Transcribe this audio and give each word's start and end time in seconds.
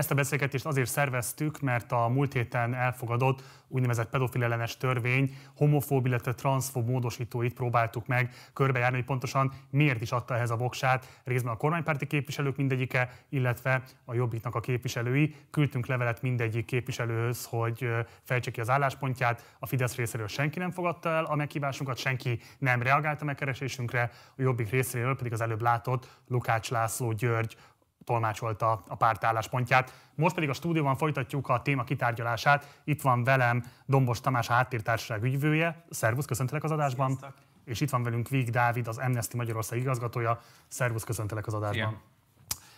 Ezt 0.00 0.10
a 0.10 0.14
beszélgetést 0.14 0.66
azért 0.66 0.88
szerveztük, 0.88 1.60
mert 1.60 1.92
a 1.92 2.08
múlt 2.08 2.32
héten 2.32 2.74
elfogadott 2.74 3.42
úgynevezett 3.68 4.10
pedofil 4.10 4.44
ellenes 4.44 4.76
törvény 4.76 5.36
homofób, 5.56 6.06
illetve 6.06 6.34
transzfób 6.34 6.88
módosítóit 6.88 7.54
próbáltuk 7.54 8.06
meg 8.06 8.34
körbejárni, 8.52 8.96
hogy 8.96 9.06
pontosan 9.06 9.52
miért 9.70 10.00
is 10.00 10.12
adta 10.12 10.34
ehhez 10.34 10.50
a 10.50 10.56
voksát 10.56 11.20
részben 11.24 11.52
a 11.52 11.56
kormánypárti 11.56 12.06
képviselők 12.06 12.56
mindegyike, 12.56 13.12
illetve 13.28 13.82
a 14.04 14.14
Jobbiknak 14.14 14.54
a 14.54 14.60
képviselői. 14.60 15.34
Küldtünk 15.50 15.86
levelet 15.86 16.22
mindegyik 16.22 16.64
képviselőhöz, 16.64 17.44
hogy 17.44 17.88
fejtse 18.22 18.50
ki 18.50 18.60
az 18.60 18.70
álláspontját. 18.70 19.56
A 19.58 19.66
Fidesz 19.66 19.94
részéről 19.94 20.28
senki 20.28 20.58
nem 20.58 20.70
fogadta 20.70 21.08
el 21.08 21.24
a 21.24 21.34
meghívásunkat, 21.34 21.96
senki 21.96 22.40
nem 22.58 22.82
reagált 22.82 23.22
a 23.22 23.24
megkeresésünkre, 23.24 24.10
a 24.36 24.42
Jobbik 24.42 24.70
részéről 24.70 25.16
pedig 25.16 25.32
az 25.32 25.40
előbb 25.40 25.62
látott 25.62 26.18
Lukács 26.28 26.70
László 26.70 27.12
György 27.12 27.56
tolmácsolta 28.04 28.82
a 28.88 28.94
párt 28.94 29.24
álláspontját. 29.24 29.92
Most 30.14 30.34
pedig 30.34 30.48
a 30.48 30.52
stúdióban 30.52 30.96
folytatjuk 30.96 31.48
a 31.48 31.62
téma 31.62 31.84
kitárgyalását. 31.84 32.80
Itt 32.84 33.02
van 33.02 33.24
velem 33.24 33.64
Dombos 33.86 34.20
Tamás, 34.20 34.48
a 34.48 34.52
háttértársaság 34.52 35.22
ügyvője. 35.22 35.84
Szervusz, 35.90 36.24
köszöntelek 36.24 36.64
az 36.64 36.70
adásban. 36.70 37.06
Sziasztok. 37.06 37.34
És 37.64 37.80
itt 37.80 37.90
van 37.90 38.02
velünk 38.02 38.28
Víg 38.28 38.50
Dávid, 38.50 38.88
az 38.88 38.98
Amnesty 38.98 39.36
Magyarország 39.36 39.78
igazgatója. 39.78 40.40
Szervusz, 40.68 41.04
köszöntelek 41.04 41.46
az 41.46 41.54
adásban. 41.54 41.88
Igen. 41.88 42.00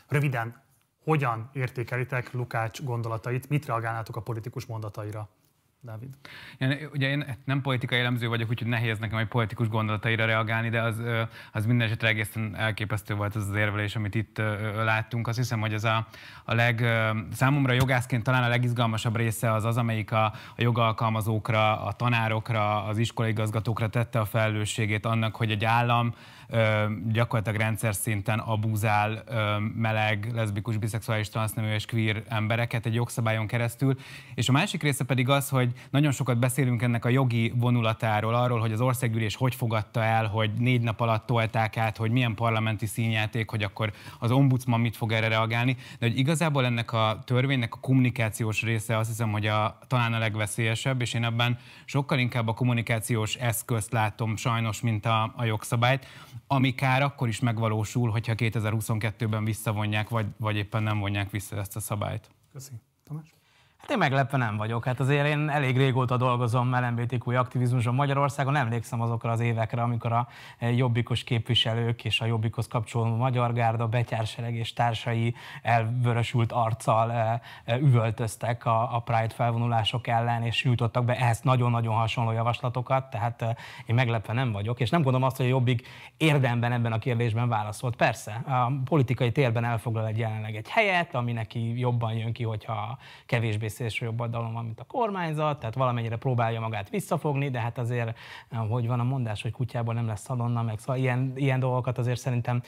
Röviden, 0.09 0.63
hogyan 1.05 1.51
értékelitek 1.53 2.33
Lukács 2.33 2.83
gondolatait, 2.83 3.49
mit 3.49 3.67
reagálnátok 3.67 4.17
a 4.17 4.21
politikus 4.21 4.67
mondataira? 4.67 5.29
Dávid? 5.85 6.09
Én, 6.59 6.89
ugye 6.93 7.09
én 7.09 7.37
nem 7.45 7.61
politikai 7.61 7.99
elemző 7.99 8.29
vagyok, 8.29 8.51
úgyhogy 8.51 8.69
nehéz 8.69 8.99
nekem 8.99 9.19
egy 9.19 9.27
politikus 9.27 9.69
gondolataira 9.69 10.25
reagálni, 10.25 10.69
de 10.69 10.83
az, 10.83 11.03
az 11.53 11.67
minden 11.67 11.87
esetre 11.87 12.09
egészen 12.09 12.57
elképesztő 12.57 13.15
volt 13.15 13.35
az 13.35 13.49
az 13.49 13.55
érvelés, 13.55 13.97
amit 13.97 14.15
itt 14.15 14.39
láttunk. 14.85 15.29
Azt 15.29 15.39
hiszem, 15.39 15.61
hogy 15.61 15.73
ez 15.73 15.85
a, 15.85 16.07
a 16.45 16.55
leg, 16.55 16.85
számomra 17.33 17.73
jogászként 17.73 18.23
talán 18.23 18.43
a 18.43 18.49
legizgalmasabb 18.49 19.17
része 19.17 19.53
az 19.53 19.65
az, 19.65 19.77
amelyik 19.77 20.13
a, 20.13 20.25
a 20.25 20.35
jogalkalmazókra, 20.57 21.85
a 21.85 21.93
tanárokra, 21.93 22.85
az 22.85 22.99
iskolaigazgatókra 22.99 23.89
tette 23.89 24.21
a 24.21 24.25
felelősségét 24.25 25.07
annak, 25.07 25.37
hogy 25.37 25.51
egy 25.51 25.65
állam 25.65 26.15
gyakorlatilag 27.13 27.61
rendszer 27.61 27.95
szinten 27.95 28.39
abúzál 28.39 29.25
meleg, 29.75 30.31
leszbikus, 30.35 30.77
biszexuális, 30.77 31.29
transznemű 31.29 31.75
és 31.75 31.87
queer 31.87 32.23
embereket 32.29 32.87
egy 32.87 32.95
jogszabályon 32.95 33.47
keresztül. 33.47 33.97
És 34.35 34.49
a 34.49 34.53
másik 34.53 34.83
része 34.83 35.05
pedig 35.05 35.29
az, 35.29 35.49
hogy 35.49 35.73
nagyon 35.91 36.13
sokat 36.13 36.39
beszélünk 36.39 36.83
ennek 36.83 37.05
a 37.05 37.09
jogi 37.09 37.53
vonulatáról, 37.57 38.35
arról, 38.35 38.61
hogy 38.61 38.73
az 38.73 38.81
országgyűlés 38.81 39.37
hogy 39.37 39.55
fogadta 39.55 40.03
el, 40.03 40.27
hogy 40.27 40.51
négy 40.59 40.81
nap 40.81 41.01
alatt 41.01 41.27
tolták 41.27 41.77
át, 41.77 41.97
hogy 41.97 42.11
milyen 42.11 42.35
parlamenti 42.35 42.87
színjáték, 42.87 43.51
hogy 43.51 43.63
akkor 43.63 43.93
az 44.19 44.31
ombudsman 44.31 44.81
mit 44.81 44.97
fog 44.97 45.13
erre 45.13 45.29
reagálni. 45.29 45.77
De 45.99 46.07
hogy 46.07 46.19
igazából 46.19 46.65
ennek 46.65 46.93
a 46.93 47.23
törvénynek 47.25 47.75
a 47.75 47.81
kommunikációs 47.81 48.63
része 48.63 48.97
azt 48.97 49.09
hiszem, 49.09 49.31
hogy 49.31 49.47
a, 49.47 49.79
talán 49.87 50.13
a 50.13 50.19
legveszélyesebb, 50.19 51.01
és 51.01 51.15
én 51.15 51.25
ebben 51.25 51.59
sokkal 51.85 52.19
inkább 52.19 52.49
a 52.49 52.55
kommunikációs 52.55 53.35
eszközt 53.35 53.93
látom 53.93 54.37
sajnos, 54.37 54.81
mint 54.81 55.07
a, 55.07 55.33
a 55.37 55.45
jogszabályt 55.45 56.07
ami 56.53 56.75
kár 56.75 57.03
akkor 57.03 57.29
is 57.29 57.41
megvalósul, 57.41 58.11
hogyha 58.11 58.33
2022-ben 58.37 59.45
visszavonják, 59.45 60.09
vagy, 60.09 60.27
vagy 60.37 60.57
éppen 60.57 60.83
nem 60.83 60.99
vonják 60.99 61.31
vissza 61.31 61.57
ezt 61.57 61.77
a 61.77 61.81
szabályt. 61.81 62.31
Köszönöm. 62.53 62.81
Tamás? 63.05 63.35
Hát 63.83 63.91
én 63.91 63.99
meglepve 63.99 64.37
nem 64.37 64.57
vagyok. 64.57 64.85
Hát 64.85 65.01
azért 65.01 65.27
én 65.27 65.49
elég 65.49 65.77
régóta 65.77 66.17
dolgozom 66.17 66.75
LMBTQ 66.75 67.31
aktivizmuson 67.31 67.95
Magyarországon, 67.95 68.57
emlékszem 68.57 69.01
azokra 69.01 69.31
az 69.31 69.41
évekre, 69.41 69.83
amikor 69.83 70.13
a 70.13 70.29
jobbikos 70.77 71.25
képviselők 71.25 72.05
és 72.05 72.21
a 72.21 72.25
jobbikhoz 72.25 72.69
kapcsolódó 72.69 73.17
Magyar 73.17 73.53
Gárda, 73.53 73.89
Betyársereg 73.89 74.55
és 74.55 74.73
társai 74.73 75.35
elvörösült 75.63 76.53
arccal 76.53 77.13
eh, 77.13 77.41
eh, 77.65 77.81
üvöltöztek 77.81 78.67
a, 78.67 78.97
a 78.97 78.99
Pride 78.99 79.35
felvonulások 79.35 80.07
ellen, 80.07 80.43
és 80.43 80.65
jutottak 80.65 81.05
be 81.05 81.17
ehhez 81.17 81.41
nagyon-nagyon 81.41 81.95
hasonló 81.95 82.33
javaslatokat, 82.33 83.11
tehát 83.11 83.43
eh, 83.43 83.55
én 83.87 83.95
meglepve 83.95 84.33
nem 84.33 84.53
vagyok, 84.53 84.81
és 84.81 84.91
nem 84.91 85.03
gondolom 85.03 85.27
azt, 85.27 85.37
hogy 85.37 85.47
a 85.47 85.49
jobbik 85.49 85.89
érdemben 86.17 86.73
ebben 86.73 86.93
a 86.93 86.99
kérdésben 86.99 87.49
válaszolt. 87.49 87.97
Persze, 87.97 88.43
a 88.47 88.73
politikai 88.85 89.33
térben 89.33 89.65
elfoglal 89.65 90.07
egy 90.07 90.19
jelenleg 90.19 90.57
egy 90.57 90.69
helyet, 90.69 91.15
ami 91.15 91.33
neki 91.33 91.79
jobban 91.79 92.13
jön 92.13 92.33
ki, 92.33 92.43
hogyha 92.43 92.99
kevésbé 93.27 93.71
szélső 93.73 94.05
jobb 94.05 94.21
oldalon 94.21 94.53
van, 94.53 94.65
mint 94.65 94.81
a 94.81 94.85
kormányzat, 94.85 95.59
tehát 95.59 95.75
valamennyire 95.75 96.17
próbálja 96.17 96.61
magát 96.61 96.91
visszafogni, 96.91 97.51
de 97.51 97.61
hát 97.61 97.79
azért, 97.79 98.19
hogy 98.69 98.87
van 98.87 99.01
a 99.01 99.05
mondás, 99.05 99.43
hogy 99.43 99.53
kutyából 99.53 99.95
nem 99.95 100.07
lesz 100.07 100.23
szalonna, 100.23 100.63
meg 100.63 100.79
szóval 100.79 100.97
ilyen, 100.97 101.33
ilyen 101.35 101.61
dolgokat 101.61 101.99
azért 101.99 102.21
szerintem 102.21 102.63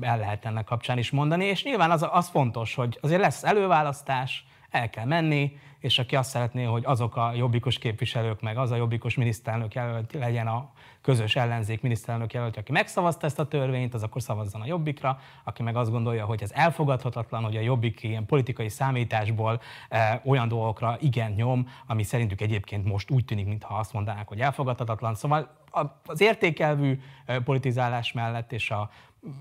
el 0.00 0.18
lehet 0.18 0.44
ennek 0.44 0.64
kapcsán 0.64 0.98
is 0.98 1.10
mondani, 1.10 1.44
és 1.44 1.64
nyilván 1.64 1.90
az, 1.90 2.06
az 2.10 2.28
fontos, 2.28 2.74
hogy 2.74 2.98
azért 3.00 3.20
lesz 3.20 3.44
előválasztás, 3.44 4.46
el 4.70 4.90
kell 4.90 5.04
menni, 5.04 5.58
és 5.80 5.98
aki 5.98 6.16
azt 6.16 6.30
szeretné, 6.30 6.64
hogy 6.64 6.82
azok 6.86 7.16
a 7.16 7.32
jobbikos 7.34 7.78
képviselők, 7.78 8.40
meg 8.40 8.58
az 8.58 8.70
a 8.70 8.76
jobbikos 8.76 9.14
miniszterelnök 9.14 9.74
jelölt 9.74 10.12
legyen 10.12 10.46
a 10.46 10.70
közös 11.02 11.36
ellenzék 11.36 11.82
miniszterelnök 11.82 12.32
jelölt, 12.32 12.56
aki 12.56 12.72
megszavazta 12.72 13.26
ezt 13.26 13.38
a 13.38 13.48
törvényt, 13.48 13.94
az 13.94 14.02
akkor 14.02 14.22
szavazzon 14.22 14.60
a 14.60 14.66
jobbikra, 14.66 15.18
aki 15.44 15.62
meg 15.62 15.76
azt 15.76 15.90
gondolja, 15.90 16.24
hogy 16.24 16.42
ez 16.42 16.50
elfogadhatatlan, 16.52 17.42
hogy 17.42 17.56
a 17.56 17.60
jobbik 17.60 18.02
ilyen 18.02 18.26
politikai 18.26 18.68
számításból 18.68 19.60
e, 19.88 20.22
olyan 20.24 20.48
dolgokra 20.48 20.96
igen 21.00 21.32
nyom, 21.32 21.68
ami 21.86 22.02
szerintük 22.02 22.40
egyébként 22.40 22.84
most 22.84 23.10
úgy 23.10 23.24
tűnik, 23.24 23.46
mintha 23.46 23.74
azt 23.74 23.92
mondanák, 23.92 24.28
hogy 24.28 24.40
elfogadhatatlan. 24.40 25.14
Szóval 25.14 25.58
az 26.06 26.20
értékelvű 26.20 27.00
e, 27.26 27.40
politizálás 27.40 28.12
mellett 28.12 28.52
és 28.52 28.70
a, 28.70 28.90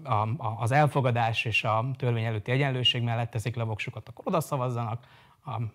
a, 0.03 0.27
az 0.59 0.71
elfogadás 0.71 1.45
és 1.45 1.63
a 1.63 1.91
törvény 1.97 2.23
előtti 2.23 2.51
egyenlőség 2.51 3.01
mellett 3.01 3.29
teszik 3.29 3.55
le 3.55 3.63
voksukat, 3.63 4.09
akkor 4.09 4.27
oda 4.27 4.41
szavazzanak, 4.41 5.05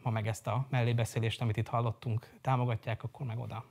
ha 0.02 0.10
meg 0.10 0.26
ezt 0.26 0.46
a 0.46 0.66
mellébeszélést, 0.70 1.40
amit 1.40 1.56
itt 1.56 1.68
hallottunk, 1.68 2.28
támogatják, 2.40 3.02
akkor 3.02 3.26
meg 3.26 3.38
oda. 3.38 3.64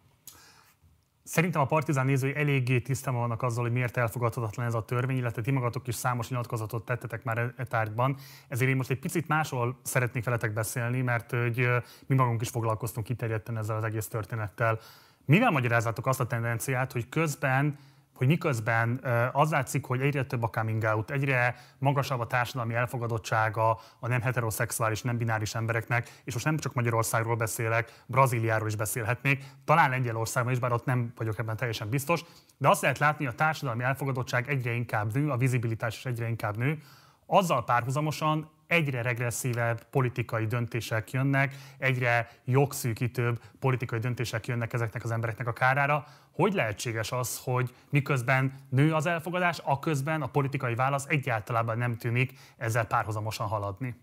Szerintem 1.24 1.62
a 1.62 1.66
partizán 1.66 2.06
nézői 2.06 2.36
eléggé 2.36 2.80
tisztában 2.80 3.20
vannak 3.20 3.42
azzal, 3.42 3.64
hogy 3.64 3.72
miért 3.72 3.98
elfogadhatatlan 3.98 4.66
ez 4.66 4.74
a 4.74 4.86
törvény, 4.86 5.18
illetve 5.18 5.42
ti 5.42 5.52
magatok 5.52 5.88
is 5.88 5.96
számos 5.96 6.30
nyilatkozatot 6.30 6.86
tettetek 6.86 7.24
már 7.24 7.38
e, 7.38 7.54
e 7.58 7.64
tárgyban. 7.64 8.18
Ezért 8.48 8.70
én 8.70 8.76
most 8.76 8.90
egy 8.90 9.00
picit 9.00 9.28
másról 9.28 9.80
szeretnék 9.82 10.24
veletek 10.24 10.54
beszélni, 10.54 11.02
mert 11.02 11.32
hogy 11.32 11.70
mi 12.08 12.16
magunk 12.16 12.42
is 12.42 12.50
foglalkoztunk 12.50 13.06
kiterjedten 13.06 13.58
ezzel 13.58 13.76
az 13.76 13.84
egész 13.84 14.08
történettel. 14.08 14.80
Mivel 15.26 15.52
magyarázatok 15.52 16.08
azt 16.08 16.20
a 16.20 16.28
tendenciát, 16.28 16.92
hogy 16.92 17.10
közben 17.10 17.78
hogy 18.16 18.28
miközben 18.28 19.02
az 19.32 19.52
látszik, 19.52 19.86
hogy 19.86 20.02
egyre 20.02 20.26
több 20.26 20.44
a 20.44 20.48
coming 20.48 20.84
out, 20.84 21.12
egyre 21.12 21.56
magasabb 21.78 22.20
a 22.20 22.28
társadalmi 22.28 22.74
elfogadottsága 22.74 23.80
a 24.00 24.08
nem 24.08 24.22
heteroszexuális, 24.22 25.02
nem 25.02 25.18
bináris 25.18 25.56
embereknek, 25.56 26.10
és 26.24 26.34
most 26.34 26.46
nem 26.46 26.58
csak 26.58 26.74
Magyarországról 26.74 27.36
beszélek, 27.36 28.04
Brazíliáról 28.06 28.68
is 28.68 28.76
beszélhetnék, 28.76 29.44
talán 29.66 29.90
Lengyelországban 29.90 30.54
is, 30.54 30.60
bár 30.60 30.72
ott 30.72 30.86
nem 30.86 31.14
vagyok 31.16 31.40
ebben 31.40 31.56
teljesen 31.56 31.90
biztos, 31.90 32.24
de 32.58 32.70
azt 32.70 32.82
lehet 32.82 32.98
látni, 32.98 33.26
hogy 33.26 33.34
a 33.34 33.38
társadalmi 33.38 33.84
elfogadottság 33.84 34.50
egyre 34.50 34.72
inkább 34.72 35.14
nő, 35.14 35.30
a 35.30 35.38
vizibilitás 35.38 35.98
is 35.98 36.06
egyre 36.06 36.28
inkább 36.28 36.58
nő, 36.58 36.80
azzal 37.26 37.64
párhuzamosan 37.64 38.50
egyre 38.68 39.02
regresszívebb 39.02 39.84
politikai 39.90 40.46
döntések 40.46 41.12
jönnek, 41.12 41.56
egyre 41.78 42.30
jogszűkítőbb 42.46 43.42
politikai 43.60 44.00
döntések 44.00 44.48
jönnek 44.48 44.74
ezeknek 44.74 45.04
az 45.04 45.12
embereknek 45.12 45.48
a 45.48 45.54
kárára. 45.54 46.06
Hogy 46.32 46.54
lehetséges 46.54 47.12
az, 47.12 47.42
hogy 47.44 47.74
miközben 47.90 48.54
nő 48.70 48.94
az 48.94 49.06
elfogadás, 49.06 49.62
a 49.64 49.80
közben 49.80 50.22
a 50.22 50.28
politikai 50.28 50.76
válasz 50.76 51.06
egyáltalán 51.08 51.78
nem 51.78 51.98
tűnik 51.98 52.34
ezzel 52.58 52.86
párhuzamosan 52.86 53.48
haladni? 53.48 53.96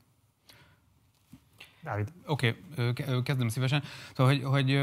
Dávid. 1.82 2.08
Oké, 2.26 2.56
okay, 2.78 3.22
kezdem 3.22 3.48
szívesen. 3.48 3.82
Szóval, 4.16 4.32
hogy, 4.32 4.44
hogy, 4.44 4.80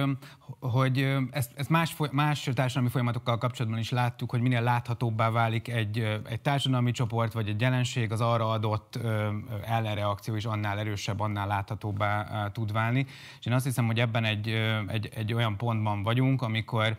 hogy 0.59 1.17
ezt, 1.31 1.51
ezt 1.55 1.69
más, 1.69 1.95
más 2.11 2.49
társadalmi 2.53 2.89
folyamatokkal 2.89 3.37
kapcsolatban 3.37 3.79
is 3.79 3.89
láttuk, 3.89 4.29
hogy 4.29 4.41
minél 4.41 4.61
láthatóbbá 4.61 5.29
válik 5.29 5.67
egy, 5.67 6.21
egy 6.29 6.41
társadalmi 6.41 6.91
csoport 6.91 7.33
vagy 7.33 7.47
egy 7.47 7.61
jelenség, 7.61 8.11
az 8.11 8.21
arra 8.21 8.49
adott 8.49 8.99
ellenreakció 9.65 10.35
is 10.35 10.45
annál 10.45 10.79
erősebb, 10.79 11.19
annál 11.19 11.47
láthatóbbá 11.47 12.47
tud 12.51 12.71
válni. 12.71 13.05
És 13.39 13.45
én 13.45 13.53
azt 13.53 13.65
hiszem, 13.65 13.85
hogy 13.85 13.99
ebben 13.99 14.23
egy, 14.23 14.47
egy, 14.87 15.09
egy 15.15 15.33
olyan 15.33 15.57
pontban 15.57 16.03
vagyunk, 16.03 16.41
amikor 16.41 16.97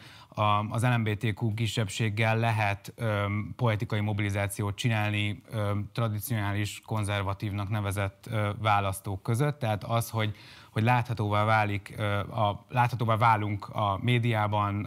az 0.71 0.83
LMBTQ 0.83 1.55
kisebbséggel 1.55 2.39
lehet 2.39 2.93
ö, 2.97 3.25
politikai 3.57 4.01
mobilizációt 4.01 4.75
csinálni 4.75 5.43
ö, 5.51 5.71
tradicionális 5.93 6.83
konzervatívnak 6.87 7.69
nevezett 7.69 8.27
ö, 8.31 8.51
választók 8.59 9.23
között. 9.23 9.59
Tehát 9.59 9.85
az, 9.85 10.11
hogy 10.11 10.37
hogy 10.71 10.83
láthatóvá 10.83 11.45
válik, 11.45 11.95
a, 12.31 12.65
láthatóvá 12.69 13.17
válunk 13.17 13.69
a 13.69 13.99
médiában, 14.03 14.85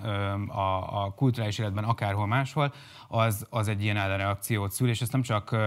a, 0.47 1.03
a 1.03 1.13
kulturális 1.15 1.57
életben, 1.57 1.83
akárhol 1.83 2.27
máshol, 2.27 2.73
az, 3.07 3.47
az 3.49 3.67
egy 3.67 3.83
ilyen 3.83 3.97
ellenreakciót 3.97 4.71
szül, 4.71 4.89
és 4.89 5.01
ezt 5.01 5.11
nem 5.11 5.21
csak 5.21 5.57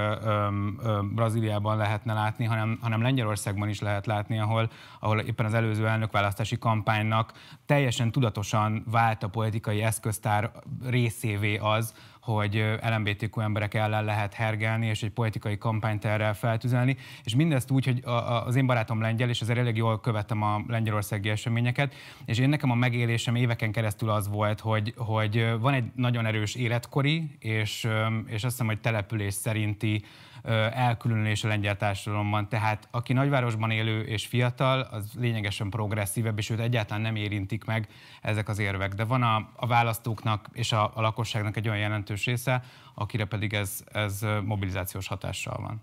Brazíliában 1.14 1.76
lehetne 1.76 2.12
látni, 2.12 2.44
hanem, 2.44 2.78
hanem 2.82 3.02
Lengyelországban 3.02 3.68
is 3.68 3.80
lehet 3.80 4.06
látni, 4.06 4.38
ahol, 4.38 4.70
ahol 5.00 5.20
éppen 5.20 5.46
az 5.46 5.54
előző 5.54 5.88
elnökválasztási 5.88 6.58
kampánynak 6.58 7.32
teljesen 7.66 8.10
tudatosan 8.10 8.84
vált 8.90 9.22
a 9.22 9.28
politikai 9.28 9.82
eszköztár 9.82 10.50
részévé 10.84 11.56
az, 11.56 11.94
hogy 12.24 12.64
LMBTQ 12.82 13.40
emberek 13.40 13.74
ellen 13.74 14.04
lehet 14.04 14.34
hergelni, 14.34 14.86
és 14.86 15.02
egy 15.02 15.10
politikai 15.10 15.58
kampányt 15.58 16.04
erre 16.04 16.32
feltüzelni, 16.32 16.96
és 17.24 17.34
mindezt 17.34 17.70
úgy, 17.70 17.84
hogy 17.84 18.02
az 18.44 18.56
én 18.56 18.66
barátom 18.66 19.00
lengyel, 19.00 19.28
és 19.28 19.40
azért 19.40 19.58
elég 19.58 19.76
jól 19.76 20.00
követtem 20.00 20.42
a 20.42 20.64
lengyelországi 20.68 21.28
eseményeket, 21.28 21.94
és 22.24 22.38
én 22.38 22.48
nekem 22.48 22.70
a 22.70 22.74
megélésem 22.74 23.34
éveken 23.34 23.72
keresztül 23.72 24.10
az 24.10 24.28
volt, 24.28 24.60
hogy, 24.60 24.94
hogy 24.96 25.46
van 25.60 25.74
egy 25.74 25.84
nagyon 25.94 26.26
erős 26.26 26.54
életkori, 26.54 27.36
és, 27.38 27.88
és 28.26 28.44
azt 28.44 28.52
hiszem, 28.52 28.66
hogy 28.66 28.80
település 28.80 29.34
szerinti 29.34 30.04
elkülönülés 30.72 31.44
a 31.44 31.48
lengyel 31.48 31.76
társadalomban. 31.76 32.48
Tehát 32.48 32.88
aki 32.90 33.12
nagyvárosban 33.12 33.70
élő 33.70 34.00
és 34.00 34.26
fiatal, 34.26 34.80
az 34.80 35.10
lényegesen 35.18 35.70
progresszívebb, 35.70 36.38
és 36.38 36.50
őt 36.50 36.58
egyáltalán 36.58 37.02
nem 37.02 37.16
érintik 37.16 37.64
meg 37.64 37.88
ezek 38.22 38.48
az 38.48 38.58
érvek. 38.58 38.94
De 38.94 39.04
van 39.04 39.22
a, 39.22 39.48
a 39.56 39.66
választóknak 39.66 40.48
és 40.52 40.72
a, 40.72 40.90
a 40.94 41.00
lakosságnak 41.00 41.56
egy 41.56 41.68
olyan 41.68 41.80
jelentős 41.80 42.24
része, 42.24 42.62
akire 42.94 43.24
pedig 43.24 43.52
ez, 43.52 43.84
ez 43.92 44.26
mobilizációs 44.44 45.06
hatással 45.06 45.56
van 45.60 45.82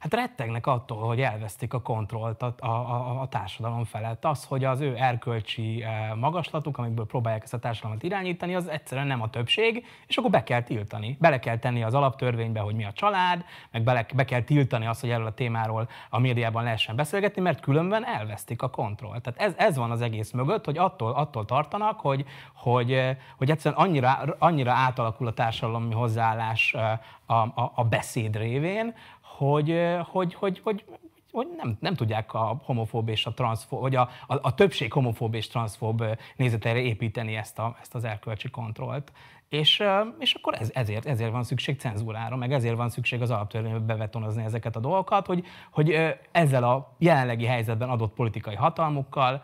hát 0.00 0.14
rettegnek 0.14 0.66
attól, 0.66 1.06
hogy 1.06 1.20
elvesztik 1.20 1.74
a 1.74 1.80
kontrollt 1.80 2.42
a, 2.42 2.54
a, 2.58 3.20
a 3.20 3.28
társadalom 3.28 3.84
felett. 3.84 4.24
Az, 4.24 4.44
hogy 4.44 4.64
az 4.64 4.80
ő 4.80 4.94
erkölcsi 4.96 5.82
eh, 5.82 6.14
magaslatuk, 6.14 6.78
amikből 6.78 7.06
próbálják 7.06 7.42
ezt 7.42 7.54
a 7.54 7.58
társadalmat 7.58 8.02
irányítani, 8.02 8.54
az 8.54 8.68
egyszerűen 8.68 9.06
nem 9.06 9.22
a 9.22 9.30
többség, 9.30 9.86
és 10.06 10.16
akkor 10.16 10.30
be 10.30 10.42
kell 10.42 10.62
tiltani. 10.62 11.16
Bele 11.20 11.38
kell 11.38 11.58
tenni 11.58 11.82
az 11.82 11.94
alaptörvénybe, 11.94 12.60
hogy 12.60 12.74
mi 12.74 12.84
a 12.84 12.92
család, 12.92 13.44
meg 13.70 13.82
bele, 13.82 14.06
be 14.14 14.24
kell 14.24 14.42
tiltani 14.42 14.86
azt, 14.86 15.00
hogy 15.00 15.10
erről 15.10 15.26
a 15.26 15.34
témáról 15.34 15.88
a 16.10 16.18
médiában 16.18 16.62
lehessen 16.62 16.96
beszélgetni, 16.96 17.42
mert 17.42 17.60
különben 17.60 18.06
elvesztik 18.06 18.62
a 18.62 18.70
kontrollt. 18.70 19.22
Tehát 19.22 19.40
ez, 19.40 19.54
ez 19.56 19.76
van 19.76 19.90
az 19.90 20.00
egész 20.00 20.30
mögött, 20.30 20.64
hogy 20.64 20.78
attól, 20.78 21.12
attól 21.12 21.44
tartanak, 21.44 22.00
hogy, 22.00 22.24
hogy, 22.54 22.92
eh, 22.92 23.16
hogy 23.36 23.50
egyszerűen 23.50 23.80
annyira, 23.80 24.18
annyira 24.38 24.72
átalakul 24.72 25.26
a 25.26 25.32
társadalmi 25.32 25.94
hozzáállás 25.94 26.74
eh, 26.74 26.98
a, 27.30 27.34
a, 27.34 27.72
a 27.74 27.84
beszéd 27.84 28.36
révén, 28.36 28.94
hogy, 29.36 29.76
hogy, 30.10 30.34
hogy, 30.34 30.60
hogy, 30.64 30.84
hogy 31.32 31.48
nem, 31.56 31.76
nem 31.80 31.94
tudják 31.94 32.34
a 32.34 32.60
homofób 32.64 33.08
és 33.08 33.26
a 33.26 33.34
transzfób, 33.34 33.80
vagy 33.80 33.94
a, 33.94 34.08
a, 34.26 34.34
a 34.42 34.54
többség 34.54 34.92
homofób 34.92 35.34
és 35.34 35.46
transzfób 35.48 36.04
nézeteire 36.36 36.80
építeni 36.80 37.36
ezt, 37.36 37.58
a, 37.58 37.76
ezt 37.80 37.94
az 37.94 38.04
erkölcsi 38.04 38.50
kontrollt. 38.50 39.12
És, 39.48 39.82
és 40.18 40.34
akkor 40.34 40.54
ez, 40.54 40.70
ezért, 40.74 41.06
ezért 41.06 41.30
van 41.30 41.42
szükség 41.42 41.78
cenzúrára, 41.78 42.36
meg 42.36 42.52
ezért 42.52 42.76
van 42.76 42.88
szükség 42.88 43.22
az 43.22 43.30
alaptörvénybe 43.30 43.78
bevetonozni 43.78 44.44
ezeket 44.44 44.76
a 44.76 44.80
dolgokat, 44.80 45.26
hogy, 45.26 45.44
hogy 45.70 46.16
ezzel 46.30 46.64
a 46.64 46.94
jelenlegi 46.98 47.44
helyzetben 47.44 47.88
adott 47.88 48.14
politikai 48.14 48.54
hatalmukkal 48.54 49.42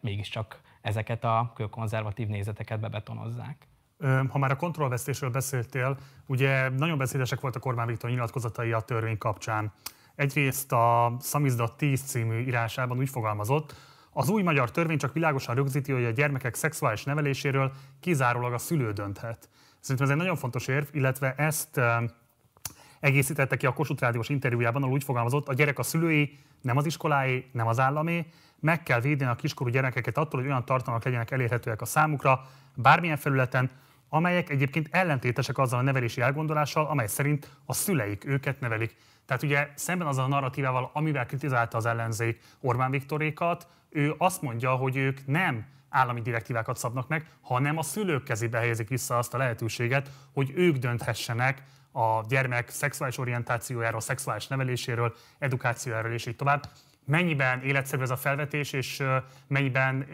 mégiscsak 0.00 0.60
ezeket 0.80 1.24
a 1.24 1.52
konzervatív 1.70 2.28
nézeteket 2.28 2.80
bebetonozzák. 2.80 3.67
Ha 4.28 4.38
már 4.38 4.50
a 4.50 4.56
kontrollvesztésről 4.56 5.30
beszéltél, 5.30 5.96
ugye 6.26 6.68
nagyon 6.68 6.98
beszédesek 6.98 7.40
voltak 7.40 7.64
Orbán 7.64 7.86
Viktor 7.86 8.10
nyilatkozatai 8.10 8.72
a 8.72 8.80
törvény 8.80 9.18
kapcsán. 9.18 9.72
Egyrészt 10.14 10.72
a 10.72 11.16
Samizdat 11.20 11.76
10 11.76 12.02
című 12.02 12.38
írásában 12.38 12.98
úgy 12.98 13.08
fogalmazott, 13.08 13.74
az 14.12 14.28
új 14.28 14.42
magyar 14.42 14.70
törvény 14.70 14.98
csak 14.98 15.12
világosan 15.12 15.54
rögzíti, 15.54 15.92
hogy 15.92 16.04
a 16.04 16.10
gyermekek 16.10 16.54
szexuális 16.54 17.04
neveléséről 17.04 17.72
kizárólag 18.00 18.52
a 18.52 18.58
szülő 18.58 18.92
dönthet. 18.92 19.48
Szerintem 19.80 20.06
ez 20.06 20.12
egy 20.12 20.18
nagyon 20.18 20.36
fontos 20.36 20.66
érv, 20.66 20.86
illetve 20.92 21.34
ezt 21.34 21.80
egészítette 23.00 23.56
ki 23.56 23.66
a 23.66 23.72
Kossuth 23.72 24.02
Rádiós 24.02 24.28
interjújában, 24.28 24.82
ahol 24.82 24.94
úgy 24.94 25.04
fogalmazott, 25.04 25.48
a 25.48 25.54
gyerek 25.54 25.78
a 25.78 25.82
szülői, 25.82 26.38
nem 26.60 26.76
az 26.76 26.86
iskolái, 26.86 27.50
nem 27.52 27.66
az 27.66 27.78
állami, 27.78 28.26
meg 28.60 28.82
kell 28.82 29.00
védeni 29.00 29.30
a 29.30 29.34
kiskorú 29.34 29.70
gyerekeket 29.70 30.18
attól, 30.18 30.40
hogy 30.40 30.48
olyan 30.48 30.64
tartalmak 30.64 31.04
legyenek 31.04 31.30
elérhetőek 31.30 31.80
a 31.80 31.84
számukra, 31.84 32.46
bármilyen 32.74 33.16
felületen, 33.16 33.70
amelyek 34.08 34.50
egyébként 34.50 34.88
ellentétesek 34.90 35.58
azzal 35.58 35.78
a 35.78 35.82
nevelési 35.82 36.20
elgondolással, 36.20 36.86
amely 36.86 37.06
szerint 37.06 37.50
a 37.64 37.72
szüleik 37.72 38.24
őket 38.24 38.60
nevelik. 38.60 38.96
Tehát 39.26 39.42
ugye 39.42 39.68
szemben 39.74 40.06
azzal 40.06 40.24
a 40.24 40.28
narratívával, 40.28 40.90
amivel 40.92 41.26
kritizálta 41.26 41.76
az 41.76 41.86
ellenzék 41.86 42.40
Orbán 42.60 42.90
Viktorékat, 42.90 43.66
ő 43.90 44.14
azt 44.18 44.42
mondja, 44.42 44.74
hogy 44.74 44.96
ők 44.96 45.26
nem 45.26 45.66
állami 45.88 46.20
direktívákat 46.20 46.76
szabnak 46.76 47.08
meg, 47.08 47.26
hanem 47.40 47.78
a 47.78 47.82
szülők 47.82 48.24
kezébe 48.24 48.58
helyezik 48.58 48.88
vissza 48.88 49.18
azt 49.18 49.34
a 49.34 49.38
lehetőséget, 49.38 50.10
hogy 50.32 50.52
ők 50.54 50.76
dönthessenek 50.76 51.62
a 51.92 52.24
gyermek 52.28 52.68
szexuális 52.70 53.18
orientációjáról, 53.18 54.00
szexuális 54.00 54.46
neveléséről, 54.46 55.14
edukációjáról 55.38 56.12
és 56.12 56.26
így 56.26 56.36
tovább 56.36 56.68
mennyiben 57.08 57.62
életszerű 57.62 58.02
ez 58.02 58.10
a 58.10 58.16
felvetés, 58.16 58.72
és 58.72 59.02
mennyiben 59.46 60.06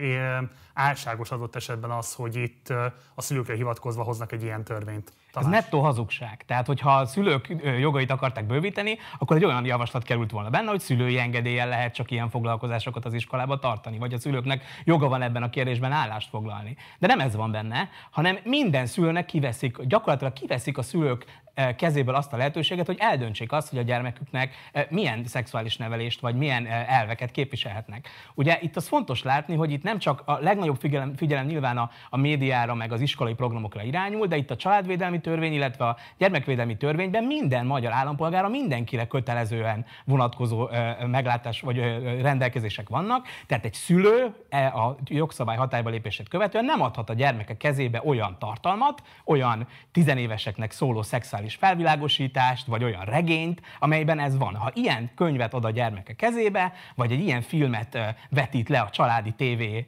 álságos 0.73 1.31
adott 1.31 1.55
esetben 1.55 1.91
az, 1.91 2.13
hogy 2.13 2.35
itt 2.35 2.69
a 3.15 3.21
szülőkre 3.21 3.53
hivatkozva 3.55 4.03
hoznak 4.03 4.31
egy 4.31 4.43
ilyen 4.43 4.63
törvényt. 4.63 5.13
Tamás. 5.35 5.57
Ez 5.57 5.63
nettó 5.63 5.81
hazugság. 5.81 6.43
Tehát, 6.45 6.65
hogyha 6.65 6.95
a 6.95 7.05
szülők 7.05 7.55
jogait 7.79 8.11
akarták 8.11 8.45
bővíteni, 8.45 8.97
akkor 9.17 9.37
egy 9.37 9.45
olyan 9.45 9.65
javaslat 9.65 10.03
került 10.03 10.31
volna 10.31 10.49
benne, 10.49 10.69
hogy 10.69 10.79
szülői 10.79 11.19
engedéllyel 11.19 11.67
lehet 11.67 11.93
csak 11.93 12.11
ilyen 12.11 12.29
foglalkozásokat 12.29 13.05
az 13.05 13.13
iskolába 13.13 13.59
tartani, 13.59 13.97
vagy 13.97 14.13
a 14.13 14.19
szülőknek 14.19 14.63
joga 14.83 15.07
van 15.07 15.21
ebben 15.21 15.43
a 15.43 15.49
kérdésben 15.49 15.91
állást 15.91 16.29
foglalni. 16.29 16.77
De 16.99 17.07
nem 17.07 17.19
ez 17.19 17.35
van 17.35 17.51
benne, 17.51 17.89
hanem 18.11 18.37
minden 18.43 18.85
szülőnek 18.85 19.25
kiveszik, 19.25 19.81
gyakorlatilag 19.81 20.33
kiveszik 20.33 20.77
a 20.77 20.81
szülők 20.81 21.43
kezéből 21.77 22.15
azt 22.15 22.33
a 22.33 22.37
lehetőséget, 22.37 22.85
hogy 22.85 22.97
eldöntsék 22.99 23.51
azt, 23.51 23.69
hogy 23.69 23.79
a 23.79 23.81
gyermeküknek 23.81 24.55
milyen 24.89 25.25
szexuális 25.25 25.77
nevelést 25.77 26.19
vagy 26.19 26.35
milyen 26.35 26.65
elveket 26.67 27.31
képviselhetnek. 27.31 28.09
Ugye 28.33 28.57
itt 28.61 28.75
az 28.75 28.87
fontos 28.87 29.23
látni, 29.23 29.55
hogy 29.55 29.71
itt 29.71 29.83
nem 29.83 29.99
csak 29.99 30.21
a 30.25 30.37
legnagyobb 30.41 30.79
figyelem, 30.79 31.15
figyelem 31.15 31.45
nyilván 31.45 31.77
a, 31.77 31.91
a 32.09 32.17
médiára, 32.17 32.73
meg 32.73 32.91
az 32.91 33.01
iskolai 33.01 33.33
programokra 33.33 33.83
irányul, 33.83 34.27
de 34.27 34.35
itt 34.35 34.51
a 34.51 34.55
családvédelmi 34.55 35.21
törvény, 35.25 35.53
illetve 35.53 35.87
a 35.87 35.97
gyermekvédelmi 36.17 36.77
törvényben 36.77 37.23
minden 37.23 37.65
magyar 37.65 37.91
állampolgára 37.91 38.49
mindenkire 38.49 39.07
kötelezően 39.07 39.85
vonatkozó 40.03 40.69
meglátás 41.07 41.61
vagy 41.61 41.77
rendelkezések 42.21 42.89
vannak. 42.89 43.27
Tehát 43.47 43.65
egy 43.65 43.73
szülő 43.73 44.35
e, 44.49 44.65
a 44.67 44.97
jogszabály 45.05 45.57
hatályba 45.57 45.89
lépését 45.89 46.29
követően 46.29 46.65
nem 46.65 46.81
adhat 46.81 47.09
a 47.09 47.13
gyermeke 47.13 47.57
kezébe 47.57 48.01
olyan 48.05 48.35
tartalmat, 48.39 49.03
olyan 49.25 49.67
tizenéveseknek 49.91 50.71
szóló 50.71 51.01
szexuális 51.01 51.55
felvilágosítást, 51.55 52.65
vagy 52.65 52.83
olyan 52.83 53.05
regényt, 53.05 53.61
amelyben 53.79 54.19
ez 54.19 54.37
van. 54.37 54.55
Ha 54.55 54.71
ilyen 54.73 55.11
könyvet 55.15 55.53
ad 55.53 55.65
a 55.65 55.69
gyermeke 55.69 56.13
kezébe, 56.13 56.73
vagy 56.95 57.11
egy 57.11 57.19
ilyen 57.19 57.41
filmet 57.41 57.97
vetít 58.29 58.69
le 58.69 58.79
a 58.79 58.89
családi 58.89 59.31
tévé 59.31 59.87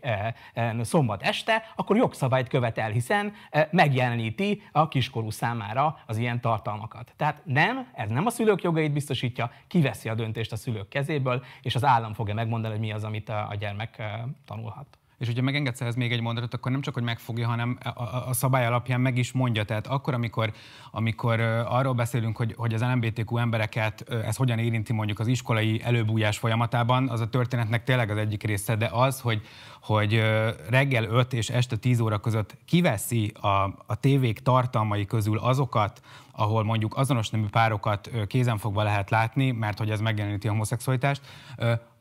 szombat 0.81 1.23
este, 1.23 1.63
akkor 1.75 1.95
jogszabályt 1.95 2.47
követel, 2.47 2.89
hiszen 2.89 3.33
megjeleníti 3.71 4.61
a 4.71 4.87
kiskorú 4.87 5.26
számára 5.29 5.97
az 6.05 6.17
ilyen 6.17 6.41
tartalmakat. 6.41 7.13
Tehát 7.15 7.41
nem, 7.43 7.87
ez 7.93 8.09
nem 8.09 8.25
a 8.25 8.29
szülők 8.29 8.61
jogait 8.61 8.93
biztosítja, 8.93 9.51
kiveszi 9.67 10.09
a 10.09 10.15
döntést 10.15 10.51
a 10.51 10.55
szülők 10.55 10.87
kezéből, 10.87 11.43
és 11.61 11.75
az 11.75 11.83
állam 11.83 12.13
fogja 12.13 12.33
megmondani, 12.33 12.73
hogy 12.73 12.83
mi 12.83 12.91
az, 12.91 13.03
amit 13.03 13.29
a 13.29 13.55
gyermek 13.59 14.03
tanulhat. 14.45 14.97
És 15.17 15.27
hogyha 15.27 15.41
megengedsz 15.41 15.81
ehhez 15.81 15.95
még 15.95 16.11
egy 16.11 16.21
mondatot, 16.21 16.53
akkor 16.53 16.71
nem 16.71 16.81
csak, 16.81 16.93
hogy 16.93 17.03
megfogja, 17.03 17.47
hanem 17.47 17.77
a, 17.83 18.03
a, 18.29 18.33
szabály 18.33 18.65
alapján 18.65 19.01
meg 19.01 19.17
is 19.17 19.31
mondja. 19.31 19.63
Tehát 19.63 19.87
akkor, 19.87 20.13
amikor, 20.13 20.51
amikor 20.91 21.39
arról 21.67 21.93
beszélünk, 21.93 22.37
hogy, 22.37 22.53
hogy 22.57 22.73
az 22.73 22.81
LMBTQ 22.81 23.37
embereket 23.37 24.09
ez 24.09 24.35
hogyan 24.35 24.59
érinti 24.59 24.93
mondjuk 24.93 25.19
az 25.19 25.27
iskolai 25.27 25.81
előbújás 25.83 26.37
folyamatában, 26.37 27.09
az 27.09 27.19
a 27.19 27.29
történetnek 27.29 27.83
tényleg 27.83 28.09
az 28.09 28.17
egyik 28.17 28.43
része, 28.43 28.75
de 28.75 28.89
az, 28.91 29.21
hogy, 29.21 29.41
hogy 29.81 30.23
reggel 30.69 31.03
5 31.03 31.33
és 31.33 31.49
este 31.49 31.75
10 31.75 31.99
óra 31.99 32.17
között 32.17 32.57
kiveszi 32.65 33.31
a, 33.41 33.47
a 33.85 33.95
tévék 33.99 34.39
tartalmai 34.39 35.05
közül 35.05 35.37
azokat, 35.37 36.01
ahol 36.31 36.63
mondjuk 36.63 36.97
azonos 36.97 37.29
nemű 37.29 37.47
párokat 37.47 38.09
kézenfogva 38.27 38.83
lehet 38.83 39.09
látni, 39.09 39.51
mert 39.51 39.77
hogy 39.77 39.89
ez 39.89 39.99
megjeleníti 39.99 40.47
a 40.47 40.51
homoszexualitást, 40.51 41.21